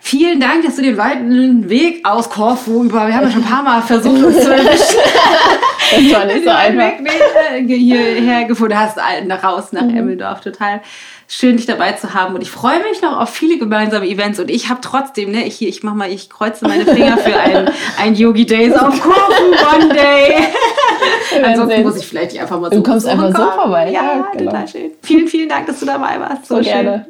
Vielen 0.00 0.38
Dank, 0.38 0.64
dass 0.64 0.76
du 0.76 0.82
den 0.82 0.96
weiten 0.96 1.68
Weg 1.68 2.06
aus 2.06 2.30
Korfu 2.30 2.84
über, 2.84 3.06
wir 3.08 3.14
haben 3.14 3.24
ja 3.24 3.30
schon 3.30 3.42
ein 3.42 3.48
paar 3.48 3.62
Mal 3.62 3.82
versucht, 3.82 4.22
uns 4.22 4.40
zu 4.40 4.52
erwischen. 4.54 4.98
das 5.90 6.12
war 6.12 6.24
nicht 6.26 6.44
so 6.44 6.50
einfach. 6.50 6.98
Weg 7.00 7.66
hierher 7.66 8.44
gefunden 8.44 8.78
hast, 8.78 8.98
nach 9.26 9.42
raus 9.42 9.72
nach 9.72 9.82
mhm. 9.82 9.96
Emmeldorf. 9.96 10.40
Total 10.40 10.80
schön, 11.28 11.56
dich 11.56 11.66
dabei 11.66 11.92
zu 11.92 12.14
haben. 12.14 12.34
Und 12.34 12.42
ich 12.42 12.50
freue 12.50 12.82
mich 12.82 13.02
noch 13.02 13.18
auf 13.20 13.30
viele 13.30 13.58
gemeinsame 13.58 14.06
Events. 14.06 14.38
Und 14.38 14.50
ich 14.50 14.68
habe 14.68 14.80
trotzdem, 14.82 15.30
ne, 15.30 15.46
ich, 15.46 15.60
ich 15.62 15.82
mach 15.82 15.94
mal, 15.94 16.10
ich 16.10 16.30
kreuze 16.30 16.66
meine 16.66 16.84
Finger 16.84 17.18
für 17.18 17.38
ein, 17.38 17.70
ein 17.98 18.14
Yogi 18.14 18.46
Days 18.46 18.74
auf 18.74 19.00
Korfu 19.00 19.42
One 19.74 19.94
Day. 19.94 20.36
Ansonsten 21.44 21.82
muss 21.82 21.96
ich 21.96 22.06
vielleicht 22.06 22.38
einfach 22.38 22.60
mal 22.60 22.70
so. 22.70 22.76
Du 22.76 22.82
kommst 22.82 23.06
einfach 23.06 23.32
kommen. 23.32 23.50
so 23.50 23.62
vorbei. 23.62 23.90
Ja, 23.90 24.02
ja 24.02 24.30
genau. 24.32 24.50
total 24.50 24.68
schön. 24.68 24.90
Vielen, 25.02 25.28
vielen 25.28 25.48
Dank, 25.48 25.66
dass 25.66 25.80
du 25.80 25.86
dabei 25.86 26.18
warst. 26.20 26.46
So, 26.46 26.56
so 26.56 26.62
gerne. 26.62 27.06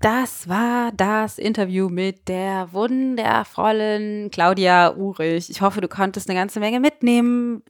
Das 0.00 0.48
war 0.48 0.92
das 0.96 1.38
Interview 1.38 1.88
mit 1.88 2.28
der 2.28 2.68
wundervollen 2.72 4.30
Claudia 4.30 4.94
Urich. 4.94 5.50
Ich 5.50 5.60
hoffe, 5.60 5.80
du 5.80 5.88
konntest 5.88 6.28
eine 6.28 6.38
ganze 6.38 6.60
Menge 6.60 6.78
mitnehmen 6.78 7.62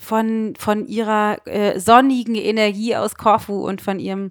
von, 0.00 0.54
von 0.58 0.86
ihrer 0.86 1.38
äh, 1.46 1.78
sonnigen 1.78 2.34
Energie 2.34 2.96
aus 2.96 3.14
Korfu 3.16 3.66
und 3.66 3.80
von 3.80 3.98
ihrem 3.98 4.30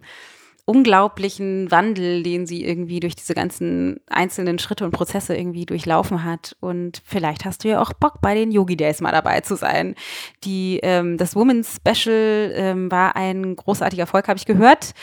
unglaublichen 0.65 1.69
Wandel, 1.69 2.23
den 2.23 2.47
sie 2.47 2.65
irgendwie 2.65 2.99
durch 2.99 3.15
diese 3.15 3.35
ganzen 3.35 3.99
einzelnen 4.07 4.57
Schritte 4.57 4.83
und 4.83 4.91
Prozesse 4.91 5.37
irgendwie 5.37 5.67
durchlaufen 5.67 6.23
hat. 6.23 6.57
Und 6.59 7.03
vielleicht 7.05 7.45
hast 7.45 7.63
du 7.63 7.67
ja 7.67 7.81
auch 7.81 7.93
Bock, 7.93 8.19
bei 8.21 8.33
den 8.33 8.51
Yogi 8.51 8.75
Days 8.75 8.99
mal 8.99 9.11
dabei 9.11 9.41
zu 9.41 9.55
sein. 9.55 9.93
Die, 10.43 10.79
ähm, 10.81 11.17
das 11.17 11.35
Women's 11.35 11.77
Special 11.77 12.51
ähm, 12.55 12.91
war 12.91 13.15
ein 13.15 13.55
großartiger 13.55 14.01
Erfolg, 14.01 14.27
habe 14.27 14.39
ich 14.39 14.45
gehört. 14.45 14.93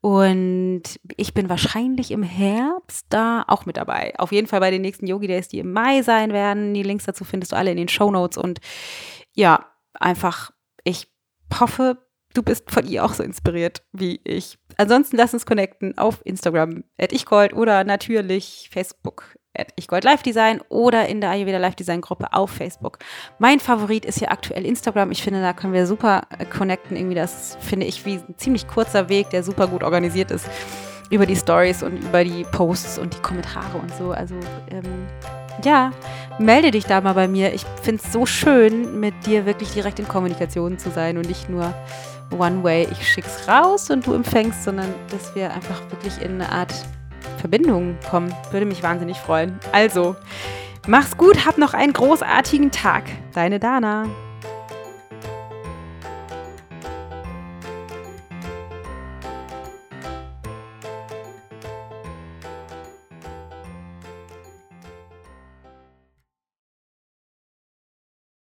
Und 0.00 0.82
ich 1.16 1.32
bin 1.32 1.48
wahrscheinlich 1.48 2.10
im 2.10 2.24
Herbst 2.24 3.06
da 3.08 3.44
auch 3.46 3.64
mit 3.66 3.76
dabei. 3.76 4.14
Auf 4.18 4.32
jeden 4.32 4.48
Fall 4.48 4.58
bei 4.58 4.72
den 4.72 4.82
nächsten 4.82 5.06
Yogi 5.06 5.28
Days, 5.28 5.46
die 5.46 5.60
im 5.60 5.72
Mai 5.72 6.02
sein 6.02 6.32
werden. 6.32 6.74
Die 6.74 6.82
Links 6.82 7.04
dazu 7.04 7.24
findest 7.24 7.52
du 7.52 7.56
alle 7.56 7.70
in 7.70 7.76
den 7.76 7.86
Show 7.86 8.10
Notes. 8.10 8.36
Und 8.36 8.58
ja, 9.34 9.64
einfach, 9.94 10.50
ich 10.84 11.08
hoffe, 11.58 11.98
du 12.34 12.42
bist 12.42 12.70
von 12.70 12.86
ihr 12.86 13.04
auch 13.04 13.14
so 13.14 13.22
inspiriert 13.22 13.82
wie 13.92 14.20
ich. 14.24 14.58
Ansonsten 14.76 15.16
lass 15.16 15.34
uns 15.34 15.46
connecten 15.46 15.96
auf 15.98 16.20
Instagram, 16.24 16.84
at 16.98 17.12
ichgold 17.12 17.52
oder 17.52 17.84
natürlich 17.84 18.70
Facebook, 18.72 19.36
at 19.54 19.68
ichgold 19.76 20.04
Live 20.04 20.22
Design 20.22 20.60
oder 20.68 21.08
in 21.08 21.20
der 21.20 21.30
Ayurveda 21.30 21.58
Live 21.58 21.74
Design 21.74 22.00
Gruppe 22.00 22.32
auf 22.32 22.50
Facebook. 22.50 22.98
Mein 23.38 23.60
Favorit 23.60 24.04
ist 24.04 24.18
hier 24.18 24.32
aktuell 24.32 24.64
Instagram. 24.64 25.10
Ich 25.10 25.22
finde, 25.22 25.42
da 25.42 25.52
können 25.52 25.74
wir 25.74 25.86
super 25.86 26.22
äh, 26.38 26.46
connecten. 26.46 26.96
Irgendwie 26.96 27.14
das 27.14 27.56
finde 27.60 27.86
ich 27.86 28.04
wie 28.06 28.14
ein 28.14 28.34
ziemlich 28.38 28.66
kurzer 28.66 29.08
Weg, 29.08 29.30
der 29.30 29.42
super 29.42 29.66
gut 29.68 29.82
organisiert 29.82 30.30
ist 30.30 30.48
über 31.10 31.26
die 31.26 31.36
Stories 31.36 31.82
und 31.82 31.98
über 31.98 32.24
die 32.24 32.44
Posts 32.44 32.98
und 32.98 33.14
die 33.14 33.20
Kommentare 33.20 33.76
und 33.76 33.94
so. 33.94 34.12
Also 34.12 34.34
ähm, 34.70 35.06
ja, 35.64 35.92
melde 36.38 36.70
dich 36.70 36.84
da 36.84 37.00
mal 37.00 37.14
bei 37.14 37.28
mir. 37.28 37.52
Ich 37.54 37.64
finde 37.82 38.02
es 38.04 38.12
so 38.12 38.26
schön, 38.26 39.00
mit 39.00 39.26
dir 39.26 39.46
wirklich 39.46 39.72
direkt 39.72 39.98
in 39.98 40.08
Kommunikation 40.08 40.78
zu 40.78 40.90
sein 40.90 41.16
und 41.16 41.28
nicht 41.28 41.48
nur 41.48 41.72
One-Way, 42.30 42.88
ich 42.90 43.06
schick's 43.06 43.46
raus 43.46 43.90
und 43.90 44.06
du 44.06 44.14
empfängst, 44.14 44.64
sondern 44.64 44.94
dass 45.10 45.34
wir 45.34 45.52
einfach 45.52 45.80
wirklich 45.90 46.20
in 46.22 46.40
eine 46.40 46.50
Art 46.50 46.72
Verbindung 47.38 47.96
kommen. 48.08 48.34
Würde 48.50 48.66
mich 48.66 48.82
wahnsinnig 48.82 49.18
freuen. 49.18 49.58
Also, 49.72 50.16
mach's 50.86 51.16
gut, 51.16 51.44
hab 51.44 51.58
noch 51.58 51.74
einen 51.74 51.92
großartigen 51.92 52.70
Tag. 52.70 53.04
Deine 53.34 53.58
Dana. 53.58 54.06